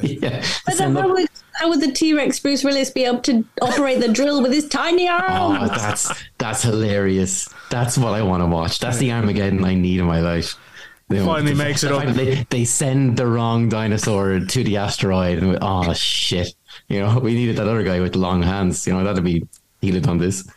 yeah. 0.21 0.43
But 0.65 0.77
then 0.77 0.95
up- 0.97 1.03
how 1.03 1.13
would, 1.13 1.27
how 1.53 1.69
would 1.69 1.81
the 1.81 1.91
T 1.91 2.13
Rex 2.13 2.39
Bruce 2.39 2.63
Willis 2.63 2.89
be 2.89 3.05
able 3.05 3.19
to 3.21 3.45
operate 3.61 3.99
the 4.01 4.09
drill 4.11 4.41
with 4.41 4.51
his 4.51 4.67
tiny 4.67 5.07
arm? 5.07 5.23
Oh, 5.29 5.55
arms? 5.55 5.69
that's 5.69 6.23
that's 6.37 6.63
hilarious. 6.63 7.47
That's 7.69 7.97
what 7.97 8.13
I 8.13 8.21
want 8.21 8.41
to 8.43 8.47
watch. 8.47 8.79
That's 8.79 8.97
the 8.97 9.11
Armageddon 9.11 9.63
I 9.63 9.75
need 9.75 9.99
in 9.99 10.05
my 10.05 10.19
life. 10.19 10.55
You 11.09 11.17
know, 11.17 11.25
Finally 11.25 11.53
makes 11.53 11.83
it 11.83 11.91
up. 11.91 12.07
They, 12.15 12.45
they 12.49 12.65
send 12.65 13.17
the 13.17 13.27
wrong 13.27 13.69
dinosaur 13.69 14.39
to 14.39 14.63
the 14.63 14.77
asteroid, 14.77 15.37
and 15.39 15.49
we- 15.51 15.57
oh 15.61 15.93
shit! 15.93 16.53
You 16.87 17.01
know, 17.01 17.19
we 17.19 17.33
needed 17.33 17.57
that 17.57 17.67
other 17.67 17.83
guy 17.83 17.99
with 17.99 18.13
the 18.13 18.19
long 18.19 18.41
hands. 18.41 18.87
You 18.87 18.93
know, 18.93 19.03
that'd 19.03 19.23
be 19.23 19.45
he'd 19.81 19.93
have 19.95 20.03
done 20.03 20.17
this. 20.17 20.47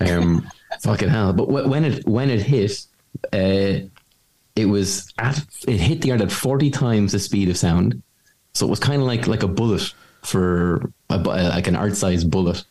Um, 0.00 0.48
fucking 0.82 1.08
hell! 1.08 1.32
But 1.32 1.46
wh- 1.46 1.68
when 1.68 1.84
it 1.84 2.06
when 2.06 2.30
it 2.30 2.40
hit, 2.42 2.86
uh, 3.32 3.86
it 4.56 4.66
was 4.66 5.12
at 5.18 5.38
it 5.68 5.78
hit 5.78 6.00
the 6.00 6.12
earth 6.12 6.22
at 6.22 6.32
forty 6.32 6.70
times 6.70 7.12
the 7.12 7.18
speed 7.18 7.48
of 7.48 7.56
sound, 7.56 8.02
so 8.54 8.66
it 8.66 8.70
was 8.70 8.80
kind 8.80 9.00
of 9.00 9.06
like 9.06 9.26
like 9.26 9.42
a 9.42 9.48
bullet 9.48 9.94
for 10.22 10.90
a, 11.10 11.18
like 11.18 11.68
an 11.68 11.76
art 11.76 11.94
sized 11.94 12.30
bullet, 12.30 12.64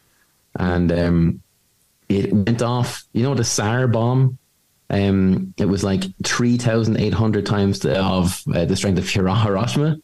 and 0.56 0.92
um, 0.92 1.42
it 2.10 2.34
went 2.34 2.62
off. 2.62 3.06
You 3.14 3.24
know 3.24 3.36
the 3.36 3.44
Tsar 3.44 3.88
bomb. 3.88 4.38
Um, 4.90 5.54
it 5.58 5.66
was 5.66 5.84
like 5.84 6.04
three 6.24 6.58
thousand 6.58 6.98
eight 6.98 7.14
hundred 7.14 7.46
times 7.46 7.80
the, 7.80 8.00
of 8.00 8.44
uh, 8.54 8.66
the 8.66 8.76
strength 8.76 9.00
of 9.00 9.10
Hiroshima. 9.10 9.98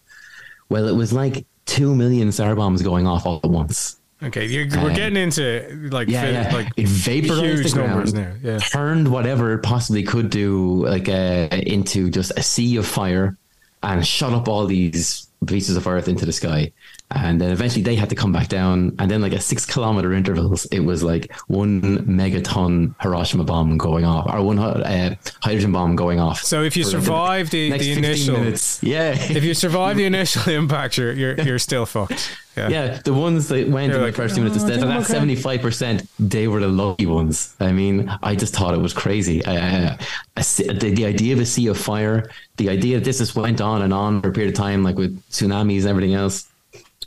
Well, 0.69 0.87
it 0.87 0.95
was 0.95 1.11
like 1.11 1.45
two 1.65 1.95
million 1.95 2.31
Tsar 2.31 2.55
bombs 2.55 2.81
going 2.81 3.07
off 3.07 3.25
all 3.25 3.41
at 3.43 3.49
once. 3.49 3.97
Okay, 4.23 4.45
you're, 4.45 4.67
we're 4.81 4.93
getting 4.93 5.17
into 5.17 5.89
like 5.91 6.07
Yeah, 6.07 6.21
fi- 6.21 6.29
yeah. 6.31 6.53
like 6.55 6.67
it 6.77 6.87
vaporized 6.87 7.41
huge 7.43 7.71
the 7.73 7.79
numbers 7.87 8.13
ground, 8.13 8.43
now. 8.43 8.51
Yeah. 8.51 8.57
turned 8.59 9.07
whatever 9.07 9.53
it 9.53 9.63
possibly 9.63 10.03
could 10.03 10.29
do, 10.29 10.85
like 10.85 11.09
uh, 11.09 11.47
into 11.51 12.09
just 12.11 12.31
a 12.37 12.43
sea 12.43 12.75
of 12.75 12.85
fire, 12.85 13.37
and 13.81 14.05
shot 14.05 14.33
up 14.33 14.47
all 14.47 14.67
these 14.67 15.27
pieces 15.47 15.75
of 15.75 15.87
earth 15.87 16.07
into 16.07 16.23
the 16.25 16.31
sky. 16.31 16.71
And 17.13 17.41
then 17.41 17.51
eventually 17.51 17.81
they 17.81 17.95
had 17.95 18.09
to 18.11 18.15
come 18.15 18.31
back 18.31 18.47
down. 18.47 18.95
And 18.99 19.09
then, 19.11 19.21
like 19.21 19.33
at 19.33 19.41
six 19.41 19.65
kilometer 19.65 20.13
intervals, 20.13 20.65
it 20.67 20.79
was 20.81 21.03
like 21.03 21.33
one 21.47 21.81
megaton 22.05 22.95
Hiroshima 23.01 23.43
bomb 23.43 23.77
going 23.77 24.05
off, 24.05 24.31
or 24.31 24.41
one 24.43 24.59
uh, 24.59 25.15
hydrogen 25.41 25.71
bomb 25.71 25.95
going 25.95 26.19
off. 26.19 26.41
So 26.41 26.61
if 26.63 26.77
you 26.77 26.83
survive 26.83 27.49
the, 27.49 27.71
next 27.71 27.83
the 27.83 27.91
initial, 27.93 28.37
minutes. 28.37 28.81
yeah, 28.83 29.13
if 29.17 29.43
you 29.43 29.53
survive 29.55 29.97
the 29.97 30.05
initial 30.13 30.49
impact, 30.53 30.97
you're 30.97 31.11
you're, 31.11 31.41
you're 31.41 31.59
still 31.59 31.85
fucked. 31.85 32.37
Yeah. 32.57 32.67
Yeah, 32.69 33.01
the 33.03 33.13
ones 33.13 33.47
that 33.47 33.69
went 33.69 33.91
You're 33.91 33.99
in 33.99 34.03
like, 34.03 34.13
the 34.13 34.21
first 34.21 34.35
two 34.35 34.41
minutes, 34.43 34.61
"Oh, 34.61 34.65
I 34.65 34.69
that 34.69 34.73
think 34.75 34.85
I'm 34.85 34.89
that's 34.97 35.05
okay." 35.05 35.13
seventy 35.13 35.35
five 35.35 35.61
percent. 35.61 36.07
They 36.19 36.47
were 36.49 36.59
the 36.59 36.67
lucky 36.67 37.05
ones. 37.05 37.55
I 37.59 37.71
mean, 37.71 38.11
I 38.21 38.35
just 38.35 38.53
thought 38.53 38.73
it 38.73 38.81
was 38.81 38.93
crazy. 38.93 39.43
Uh, 39.45 39.95
a 40.35 40.41
the, 40.41 40.91
the 40.93 41.05
idea 41.05 41.33
of 41.33 41.39
a 41.39 41.45
sea 41.45 41.67
of 41.67 41.77
fire, 41.77 42.29
the 42.57 42.69
idea 42.69 42.97
that 42.97 43.05
this 43.05 43.19
just 43.19 43.35
went 43.35 43.61
on 43.61 43.81
and 43.81 43.93
on 43.93 44.21
for 44.21 44.29
a 44.29 44.33
period 44.33 44.53
of 44.53 44.57
time, 44.57 44.83
like 44.83 44.97
with 44.97 45.21
tsunamis 45.29 45.81
and 45.81 45.87
everything 45.89 46.13
else, 46.13 46.47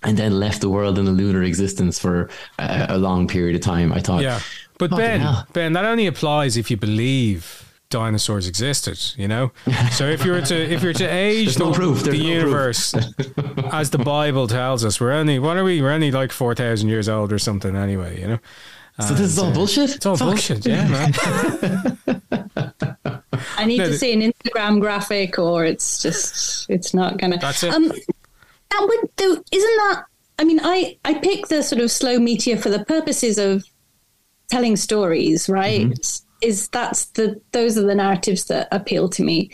and 0.02 0.16
then 0.16 0.40
left 0.40 0.60
the 0.62 0.70
world 0.70 0.98
in 0.98 1.06
a 1.06 1.10
lunar 1.10 1.42
existence 1.42 1.98
for 1.98 2.30
a, 2.58 2.86
a 2.90 2.98
long 2.98 3.28
period 3.28 3.54
of 3.54 3.60
time. 3.62 3.92
I 3.92 4.00
thought, 4.00 4.22
Yeah. 4.22 4.40
But 4.78 4.90
Ben, 4.90 5.20
hell. 5.20 5.46
Ben, 5.52 5.72
that 5.74 5.84
only 5.84 6.06
applies 6.06 6.56
if 6.56 6.70
you 6.70 6.76
believe 6.76 7.63
dinosaurs 7.98 8.46
existed, 8.48 8.98
you 9.16 9.28
know? 9.28 9.52
So 9.92 10.06
if 10.08 10.24
you 10.24 10.32
were 10.32 10.42
to 10.42 10.54
if 10.74 10.82
you 10.82 10.88
were 10.88 10.94
to 10.94 11.06
age 11.26 11.44
There's 11.46 11.58
no 11.58 11.70
the, 11.70 11.78
proof, 11.78 11.98
the 12.02 12.10
no 12.10 12.16
proof. 12.18 12.24
universe 12.26 12.94
as 13.72 13.90
the 13.90 13.98
Bible 13.98 14.46
tells 14.48 14.84
us, 14.84 15.00
we're 15.00 15.12
only 15.12 15.38
what 15.38 15.56
are 15.56 15.64
we? 15.64 15.80
We're 15.80 15.92
only 15.92 16.10
like 16.10 16.32
four 16.32 16.54
thousand 16.54 16.88
years 16.88 17.08
old 17.08 17.32
or 17.32 17.38
something 17.38 17.74
anyway, 17.76 18.20
you 18.20 18.26
know? 18.28 18.38
so 19.00 19.12
this 19.14 19.20
is 19.32 19.38
all 19.38 19.52
bullshit. 19.52 19.94
It's 19.96 20.06
all 20.06 20.16
Fuck. 20.16 20.28
bullshit, 20.28 20.66
yeah, 20.66 20.88
man. 20.88 21.12
I 23.58 23.64
need 23.64 23.78
No, 23.78 23.86
to 23.88 23.98
see 23.98 24.12
an 24.12 24.20
Instagram 24.32 24.80
graphic, 24.80 25.38
or 25.38 25.64
it's 25.64 26.02
just 26.02 26.68
it's 26.70 26.94
not 26.94 27.18
gonna. 27.18 27.38
That's 27.38 27.62
it. 27.62 27.72
Um, 27.74 27.88
that 27.88 28.80
would 28.88 29.10
though, 29.16 29.42
isn't 29.52 29.76
that? 29.84 30.04
I 30.38 30.44
mean, 30.44 30.60
I 30.62 30.96
I 31.04 31.14
pick 31.14 31.46
the 31.48 31.62
sort 31.62 31.80
of 31.82 31.90
slow 31.90 32.18
meteor 32.18 32.56
for 32.56 32.70
the 32.70 32.84
purposes 32.84 33.38
of 33.38 33.64
telling 34.48 34.76
stories, 34.76 35.48
right? 35.48 35.82
Mm-hmm. 35.86 36.23
Is 36.44 36.68
that's 36.68 37.06
the 37.06 37.40
those 37.52 37.78
are 37.78 37.82
the 37.82 37.94
narratives 37.94 38.44
that 38.44 38.68
appeal 38.70 39.08
to 39.10 39.22
me. 39.22 39.50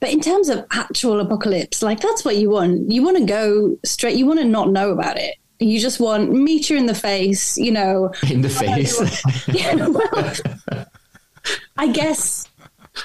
But 0.00 0.12
in 0.12 0.20
terms 0.20 0.48
of 0.50 0.66
actual 0.72 1.20
apocalypse, 1.20 1.82
like 1.82 2.00
that's 2.00 2.24
what 2.24 2.36
you 2.36 2.50
want. 2.50 2.90
You 2.90 3.02
want 3.02 3.16
to 3.16 3.24
go 3.24 3.78
straight. 3.84 4.16
You 4.16 4.26
want 4.26 4.40
to 4.40 4.44
not 4.44 4.70
know 4.70 4.90
about 4.90 5.16
it. 5.16 5.36
You 5.60 5.80
just 5.80 6.00
want 6.00 6.30
meteor 6.30 6.76
in 6.76 6.86
the 6.86 6.94
face. 6.94 7.56
You 7.56 7.72
know, 7.72 8.12
in 8.30 8.42
the 8.42 8.50
face. 8.50 9.00
yeah, 9.48 9.74
well, 9.74 10.86
I 11.76 11.88
guess, 11.88 12.46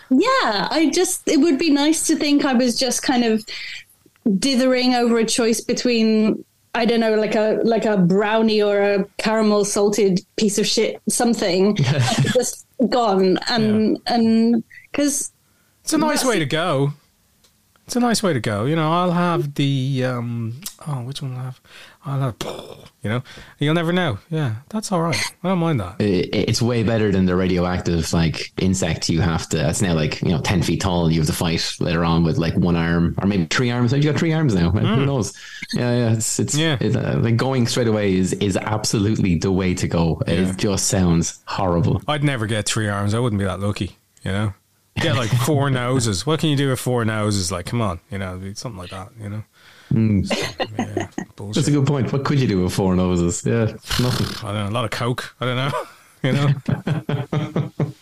yeah. 0.09 0.67
I 0.69 0.91
just 0.93 1.27
it 1.27 1.37
would 1.37 1.57
be 1.57 1.69
nice 1.69 2.05
to 2.07 2.15
think 2.15 2.43
I 2.43 2.53
was 2.53 2.77
just 2.77 3.01
kind 3.01 3.23
of 3.23 3.45
dithering 4.37 4.93
over 4.95 5.17
a 5.17 5.25
choice 5.25 5.61
between 5.61 6.43
I 6.76 6.86
don't 6.86 6.99
know, 6.99 7.15
like 7.15 7.36
a 7.36 7.59
like 7.63 7.86
a 7.86 7.97
brownie 7.97 8.61
or 8.61 8.80
a 8.80 9.05
caramel 9.17 9.65
salted 9.65 10.22
piece 10.36 10.57
of 10.59 10.67
shit 10.67 11.01
something, 11.09 11.76
just 12.34 12.67
gone. 12.89 13.39
And 13.49 13.99
and 14.05 14.63
because 14.91 15.32
It's 15.84 15.93
a 15.93 15.97
nice 15.97 16.24
way 16.24 16.39
to 16.39 16.45
go. 16.45 16.93
It's 17.89 17.95
a 17.95 17.99
nice 17.99 18.21
way 18.21 18.33
to 18.33 18.39
go. 18.39 18.65
You 18.65 18.75
know, 18.75 18.91
I'll 18.91 19.11
have 19.13 19.55
the 19.55 20.03
um 20.05 20.61
oh, 20.87 21.01
which 21.01 21.23
one 21.23 21.31
will 21.33 21.39
I 21.39 21.43
have? 21.45 21.59
I'll 22.05 22.19
have 22.19 22.35
you 23.01 23.09
know. 23.09 23.23
You'll 23.57 23.73
never 23.73 23.91
know. 23.91 24.19
Yeah, 24.29 24.57
that's 24.69 24.91
all 24.91 25.01
right. 25.01 25.19
I 25.43 25.47
don't 25.49 25.57
mind 25.57 25.79
that. 25.79 25.99
it- 25.99 26.29
it's 26.49 26.61
way 26.61 26.83
better 26.83 27.11
than 27.11 27.25
the 27.25 27.35
radioactive 27.35 28.13
like 28.13 28.53
insect 28.61 29.09
you 29.09 29.21
have 29.21 29.49
to 29.49 29.57
that's 29.57 29.81
now 29.81 29.93
like 29.95 30.21
you 30.21 30.29
know 30.29 30.39
10 30.41 30.61
feet 30.61 30.81
tall 30.81 31.05
and 31.05 31.13
you 31.15 31.19
have 31.21 31.27
to 31.27 31.33
fight 31.33 31.63
later 31.79 32.03
on 32.05 32.23
with 32.23 32.37
like 32.37 32.53
one 32.55 32.75
arm 32.75 33.15
or 33.21 33.27
maybe 33.27 33.45
three 33.45 33.71
arms 33.71 33.91
you 33.91 34.03
got 34.03 34.17
three 34.19 34.33
arms 34.33 34.53
now 34.53 34.69
who 34.69 35.05
knows 35.05 35.33
yeah 35.73 35.91
yeah 35.97 36.13
it's 36.13 36.39
it's, 36.39 36.55
Yeah. 36.55 36.77
it's 36.79 36.95
uh, 36.95 37.17
like 37.21 37.37
going 37.37 37.65
straight 37.67 37.87
away 37.87 38.13
is 38.15 38.33
is 38.33 38.55
absolutely 38.55 39.35
the 39.35 39.51
way 39.51 39.73
to 39.73 39.87
go 39.87 40.21
Yeah. 40.27 40.33
it 40.51 40.57
just 40.57 40.87
sounds 40.87 41.39
horrible 41.45 42.01
I'd 42.07 42.23
never 42.23 42.45
get 42.45 42.65
three 42.67 42.87
arms. 42.87 43.13
I 43.15 43.19
wouldn't 43.19 43.39
be 43.39 43.45
that 43.45 43.59
lucky, 43.59 43.97
you 44.23 44.31
know. 44.31 44.53
Get 45.00 45.16
like 45.16 45.30
four 45.30 45.70
noses. 45.70 46.26
What 46.26 46.39
can 46.39 46.50
you 46.50 46.56
do 46.56 46.70
with 46.70 46.80
four 46.80 47.06
noses? 47.06 47.52
Like, 47.52 47.66
come 47.66 47.82
on, 47.82 48.00
you 48.12 48.18
know, 48.18 48.41
something 48.56 48.78
like 48.78 48.89
that, 48.91 49.10
you 49.22 49.30
know. 49.30 49.43
Yeah, 49.91 51.08
that's 51.38 51.68
a 51.68 51.72
good 51.72 51.88
point 51.88 52.14
what 52.14 52.24
could 52.24 52.39
you 52.39 52.47
do 52.47 52.62
with 52.64 52.74
four 52.74 52.95
noses 52.95 53.43
yeah 53.43 53.66
nothing 54.00 54.47
I 54.47 54.54
don't 54.54 54.66
know, 54.66 54.70
a 54.70 54.76
lot 54.76 54.86
of 54.86 54.91
coke. 54.91 55.36
I 55.41 55.45
don't 55.45 55.56
know, 55.56 55.72
you 56.24 56.34
know. 56.34 57.72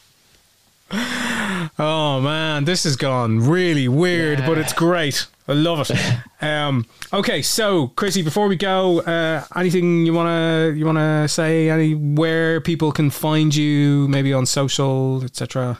Oh 1.79 2.21
man, 2.21 2.65
this 2.65 2.85
has 2.85 2.95
gone 2.95 3.39
really 3.39 3.87
weird, 3.87 4.39
but 4.39 4.57
it's 4.57 4.73
great. 4.73 5.27
I 5.47 5.53
love 5.53 5.89
it. 5.89 5.97
Um, 6.39 6.85
okay, 7.11 7.41
so 7.41 7.87
Chrissy, 7.87 8.21
before 8.21 8.47
we 8.47 8.55
go, 8.55 8.99
uh, 9.01 9.43
anything 9.55 10.05
you 10.05 10.13
wanna 10.13 10.71
you 10.75 10.85
wanna 10.85 11.27
say? 11.27 11.67
Anywhere 11.67 12.61
people 12.61 12.91
can 12.91 13.09
find 13.09 13.55
you, 13.55 14.07
maybe 14.07 14.33
on 14.33 14.45
social, 14.45 15.23
etc. 15.23 15.79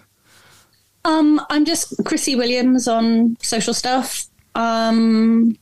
Um, 1.07 1.41
I'm 1.49 1.63
just 1.63 2.03
Chrissy 2.03 2.35
Williams 2.35 2.87
on 2.87 3.37
social 3.41 3.73
stuff. 3.73 4.25
Um, 4.55 5.57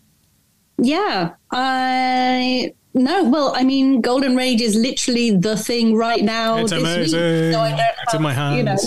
yeah, 0.77 1.35
I 1.51 2.73
no. 2.95 3.23
Well, 3.25 3.53
I 3.55 3.63
mean, 3.63 4.01
Golden 4.01 4.35
Rage 4.35 4.61
is 4.61 4.75
literally 4.75 5.31
the 5.31 5.55
thing 5.55 5.95
right 5.95 6.23
now. 6.23 6.57
It's 6.57 6.71
this 6.71 6.81
week, 6.81 6.91
amazing. 6.91 7.53
so 7.53 7.59
I 7.59 7.93
don't 8.11 8.15
in 8.15 8.21
my 8.23 8.33
hands. 8.33 8.57
You 8.57 8.63
know, 8.63 8.77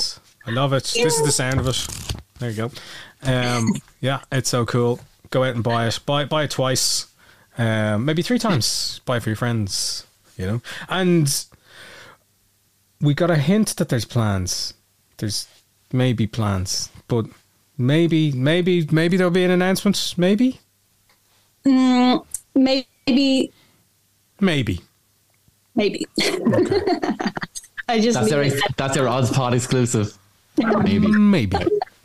I 0.46 0.62
love 0.62 0.72
it. 0.72 0.84
This 0.84 1.18
is 1.18 1.24
the 1.24 1.32
sound 1.32 1.60
of 1.60 1.68
it. 1.68 1.86
There 2.40 2.50
you 2.50 2.56
go. 2.56 2.70
Um, 3.22 3.74
yeah, 4.00 4.20
it's 4.32 4.48
so 4.48 4.66
cool. 4.66 4.98
Go 5.30 5.44
out 5.44 5.54
and 5.54 5.62
buy 5.62 5.86
it. 5.86 6.00
Buy 6.06 6.24
buy 6.24 6.44
it 6.44 6.50
twice, 6.50 7.06
um, 7.56 8.04
maybe 8.04 8.22
three 8.22 8.38
times. 8.38 9.00
buy 9.04 9.18
it 9.18 9.22
for 9.22 9.30
your 9.30 9.36
friends. 9.36 10.06
You 10.36 10.46
know, 10.46 10.62
and 10.88 11.44
we 13.00 13.14
got 13.14 13.30
a 13.30 13.36
hint 13.36 13.76
that 13.76 13.88
there's 13.88 14.04
plans. 14.04 14.74
There's 15.18 15.46
maybe 15.92 16.26
plans, 16.26 16.90
but 17.08 17.26
maybe 17.76 18.32
maybe 18.32 18.86
maybe 18.90 19.16
there'll 19.16 19.30
be 19.30 19.44
an 19.44 19.50
announcement. 19.50 20.14
Maybe 20.16 20.60
mm, 21.64 22.24
maybe, 22.54 23.52
maybe. 24.40 24.80
maybe. 25.74 26.06
I 27.90 28.00
just 28.00 28.18
That's 28.18 28.30
their 28.30 28.50
that's 28.76 28.94
their 28.94 29.08
odds 29.08 29.30
pod 29.30 29.54
exclusive. 29.54 30.16
Maybe. 30.58 31.06
Maybe. 31.06 31.56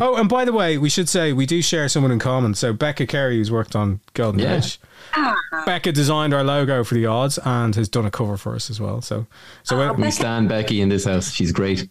oh, 0.00 0.14
and 0.16 0.28
by 0.28 0.44
the 0.44 0.52
way, 0.52 0.78
we 0.78 0.88
should 0.88 1.08
say 1.08 1.32
we 1.32 1.44
do 1.44 1.60
share 1.60 1.88
someone 1.88 2.12
in 2.12 2.18
common. 2.20 2.54
So 2.54 2.72
Becca 2.72 3.06
Carey, 3.06 3.36
who's 3.36 3.50
worked 3.50 3.74
on 3.74 4.00
Golden 4.14 4.40
Yeah. 4.40 4.54
Rage, 4.54 4.80
Becca 5.66 5.92
designed 5.92 6.32
our 6.32 6.44
logo 6.44 6.84
for 6.84 6.94
the 6.94 7.06
odds 7.06 7.38
and 7.44 7.74
has 7.74 7.88
done 7.88 8.06
a 8.06 8.10
cover 8.10 8.36
for 8.36 8.54
us 8.54 8.70
as 8.70 8.80
well. 8.80 9.02
So, 9.02 9.26
so 9.64 9.76
when- 9.76 10.00
We 10.00 10.10
stand 10.10 10.48
Becky 10.48 10.80
in 10.80 10.88
this 10.88 11.04
house. 11.04 11.32
She's 11.32 11.52
great. 11.52 11.88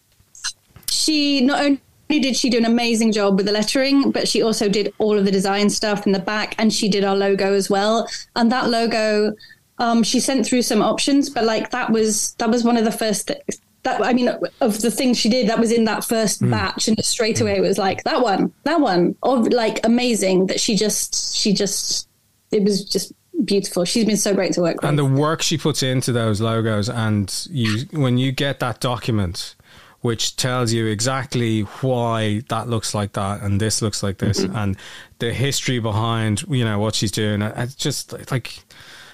She 0.91 1.41
not 1.41 1.59
only 1.61 1.79
did 2.09 2.35
she 2.35 2.49
do 2.49 2.57
an 2.57 2.65
amazing 2.65 3.11
job 3.11 3.37
with 3.37 3.45
the 3.45 3.51
lettering, 3.51 4.11
but 4.11 4.27
she 4.27 4.41
also 4.41 4.67
did 4.67 4.93
all 4.97 5.17
of 5.17 5.25
the 5.25 5.31
design 5.31 5.69
stuff 5.69 6.05
in 6.05 6.11
the 6.11 6.19
back, 6.19 6.55
and 6.57 6.73
she 6.73 6.89
did 6.89 7.03
our 7.03 7.15
logo 7.15 7.53
as 7.53 7.69
well. 7.69 8.07
And 8.35 8.51
that 8.51 8.69
logo, 8.69 9.35
um, 9.77 10.03
she 10.03 10.19
sent 10.19 10.45
through 10.45 10.63
some 10.63 10.81
options, 10.81 11.29
but 11.29 11.43
like 11.43 11.71
that 11.71 11.91
was 11.91 12.33
that 12.35 12.49
was 12.49 12.63
one 12.63 12.77
of 12.77 12.85
the 12.85 12.91
first. 12.91 13.27
Th- 13.27 13.41
that 13.83 14.01
I 14.01 14.11
mean, 14.11 14.29
of 14.59 14.81
the 14.81 14.91
things 14.91 15.17
she 15.17 15.29
did, 15.29 15.47
that 15.47 15.57
was 15.57 15.71
in 15.71 15.85
that 15.85 16.03
first 16.03 16.47
batch, 16.49 16.89
and 16.89 17.01
straight 17.03 17.39
away 17.39 17.57
it 17.57 17.61
was 17.61 17.77
like 17.77 18.03
that 18.03 18.21
one, 18.21 18.51
that 18.63 18.81
one, 18.81 19.15
of 19.23 19.47
like 19.47 19.85
amazing. 19.85 20.47
That 20.47 20.59
she 20.59 20.75
just, 20.75 21.35
she 21.37 21.53
just, 21.53 22.09
it 22.51 22.63
was 22.63 22.83
just 22.83 23.13
beautiful. 23.45 23.85
She's 23.85 24.03
been 24.03 24.17
so 24.17 24.33
great 24.33 24.51
to 24.53 24.61
work 24.61 24.81
with. 24.81 24.89
and 24.89 24.99
the 24.99 25.05
work 25.05 25.41
she 25.41 25.57
puts 25.57 25.81
into 25.81 26.11
those 26.11 26.41
logos, 26.41 26.89
and 26.89 27.33
you 27.49 27.85
when 27.91 28.17
you 28.17 28.33
get 28.33 28.59
that 28.59 28.81
document, 28.81 29.55
which 30.01 30.35
tells 30.35 30.71
you 30.71 30.85
exactly 30.87 31.61
why 31.81 32.41
that 32.49 32.67
looks 32.67 32.93
like 32.93 33.13
that 33.13 33.41
and 33.41 33.59
this 33.59 33.81
looks 33.81 34.01
like 34.03 34.17
this, 34.17 34.41
mm-hmm. 34.41 34.55
and 34.55 34.77
the 35.19 35.33
history 35.33 35.79
behind 35.79 36.43
you 36.49 36.65
know 36.65 36.79
what 36.79 36.95
she's 36.95 37.11
doing. 37.11 37.41
It's 37.41 37.75
just 37.75 38.31
like. 38.31 38.63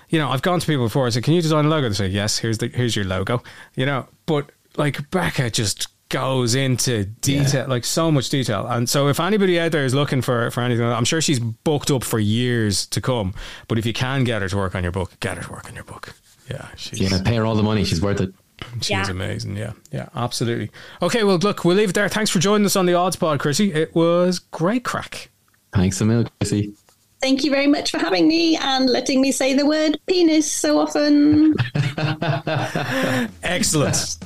You 0.07 0.19
know, 0.19 0.29
I've 0.29 0.43
gone 0.43 0.59
to 0.59 0.67
people 0.67 0.85
before. 0.85 1.07
I 1.07 1.09
said, 1.09 1.23
"Can 1.23 1.33
you 1.33 1.41
design 1.41 1.65
a 1.65 1.67
logo?" 1.67 1.89
They 1.89 1.95
say, 1.95 2.07
"Yes." 2.07 2.37
Here's 2.37 2.59
the 2.59 2.67
here's 2.67 2.95
your 2.95 3.05
logo. 3.05 3.41
You 3.73 3.87
know, 3.87 4.07
but 4.27 4.51
like 4.77 5.09
Becca 5.09 5.49
just 5.49 5.87
goes 6.09 6.55
into 6.55 7.05
detail, 7.05 7.67
like 7.67 7.83
so 7.83 8.11
much 8.11 8.29
detail. 8.29 8.67
And 8.67 8.89
so, 8.89 9.07
if 9.07 9.19
anybody 9.19 9.59
out 9.59 9.71
there 9.71 9.85
is 9.85 9.93
looking 9.93 10.21
for 10.21 10.51
for 10.51 10.61
anything, 10.61 10.85
I'm 10.85 11.05
sure 11.05 11.21
she's 11.21 11.39
booked 11.39 11.91
up 11.91 12.03
for 12.03 12.19
years 12.19 12.85
to 12.87 13.01
come. 13.01 13.33
But 13.67 13.77
if 13.77 13.85
you 13.85 13.93
can 13.93 14.23
get 14.23 14.41
her 14.41 14.49
to 14.49 14.57
work 14.57 14.75
on 14.75 14.83
your 14.83 14.91
book, 14.91 15.19
get 15.19 15.37
her 15.37 15.43
to 15.43 15.51
work 15.51 15.67
on 15.67 15.75
your 15.75 15.83
book. 15.83 16.13
Yeah, 16.49 16.67
she's 16.75 16.99
Yeah, 16.99 17.21
pay 17.23 17.35
her 17.35 17.45
all 17.45 17.55
the 17.55 17.63
money. 17.63 17.83
She's 17.83 18.01
worth 18.01 18.21
it. 18.21 18.33
She's 18.81 18.89
Yeah. 18.89 19.09
amazing. 19.09 19.57
Yeah, 19.57 19.73
yeah, 19.91 20.09
absolutely. 20.15 20.71
Okay, 21.01 21.23
well, 21.23 21.37
look, 21.37 21.63
we'll 21.65 21.75
leave 21.77 21.89
it 21.89 21.93
there. 21.93 22.09
Thanks 22.09 22.29
for 22.31 22.39
joining 22.39 22.65
us 22.65 22.75
on 22.75 22.85
the 22.85 22.93
Odds 22.93 23.15
Pod, 23.15 23.39
Chrissy. 23.39 23.73
It 23.73 23.93
was 23.95 24.39
great 24.39 24.83
crack. 24.83 25.29
Thanks 25.73 25.99
a 26.01 26.05
million, 26.05 26.29
Chrissy. 26.39 26.73
Thank 27.21 27.43
you 27.43 27.49
very 27.51 27.67
much 27.67 27.91
for 27.91 27.97
having 27.97 28.27
me 28.27 28.55
and 28.57 28.87
letting 28.89 29.19
me 29.21 29.31
say 29.31 29.53
the 29.53 29.65
word 29.65 29.97
penis 30.07 30.51
so 30.51 30.79
often. 30.79 31.55
Excellent. 33.43 33.95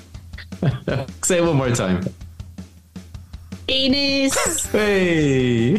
Say 1.24 1.38
it 1.38 1.44
one 1.44 1.56
more 1.56 1.70
time. 1.72 2.04
penis. 3.68 4.66
Hey. 4.66 5.76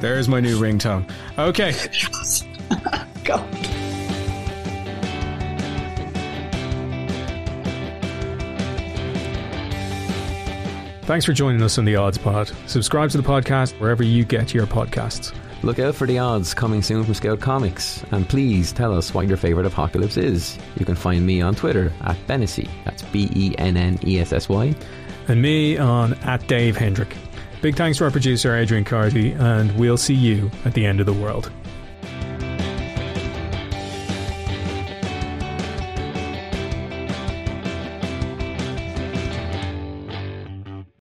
There's 0.00 0.28
my 0.28 0.40
new 0.40 0.60
ringtone. 0.60 1.10
Okay. 1.38 1.72
God. 3.24 3.68
Thanks 11.06 11.24
for 11.24 11.32
joining 11.32 11.62
us 11.62 11.78
on 11.78 11.84
the 11.84 11.94
Odds 11.94 12.18
Pod. 12.18 12.50
Subscribe 12.66 13.10
to 13.10 13.16
the 13.16 13.22
podcast 13.22 13.78
wherever 13.78 14.02
you 14.02 14.24
get 14.24 14.52
your 14.52 14.66
podcasts. 14.66 15.32
Look 15.62 15.78
out 15.78 15.94
for 15.94 16.04
the 16.04 16.18
odds 16.18 16.52
coming 16.52 16.82
soon 16.82 17.04
from 17.04 17.14
Scout 17.14 17.38
Comics. 17.38 18.04
And 18.10 18.28
please 18.28 18.72
tell 18.72 18.92
us 18.92 19.14
what 19.14 19.28
your 19.28 19.36
favourite 19.36 19.66
apocalypse 19.66 20.16
is. 20.16 20.58
You 20.76 20.84
can 20.84 20.96
find 20.96 21.24
me 21.24 21.40
on 21.40 21.54
Twitter 21.54 21.92
at 22.00 22.16
Bennessy. 22.26 22.68
That's 22.84 23.02
B 23.02 23.30
E 23.36 23.54
N 23.56 23.76
N 23.76 24.00
E 24.04 24.18
S 24.18 24.32
S 24.32 24.48
Y. 24.48 24.74
And 25.28 25.40
me 25.40 25.78
on 25.78 26.14
at 26.24 26.44
Dave 26.48 26.76
Hendrick. 26.76 27.14
Big 27.62 27.76
thanks 27.76 27.98
to 27.98 28.04
our 28.04 28.10
producer 28.10 28.56
Adrian 28.56 28.82
Carty, 28.82 29.30
and 29.30 29.70
we'll 29.78 29.96
see 29.96 30.12
you 30.12 30.50
at 30.64 30.74
the 30.74 30.84
end 30.84 30.98
of 30.98 31.06
the 31.06 31.12
world. 31.12 31.52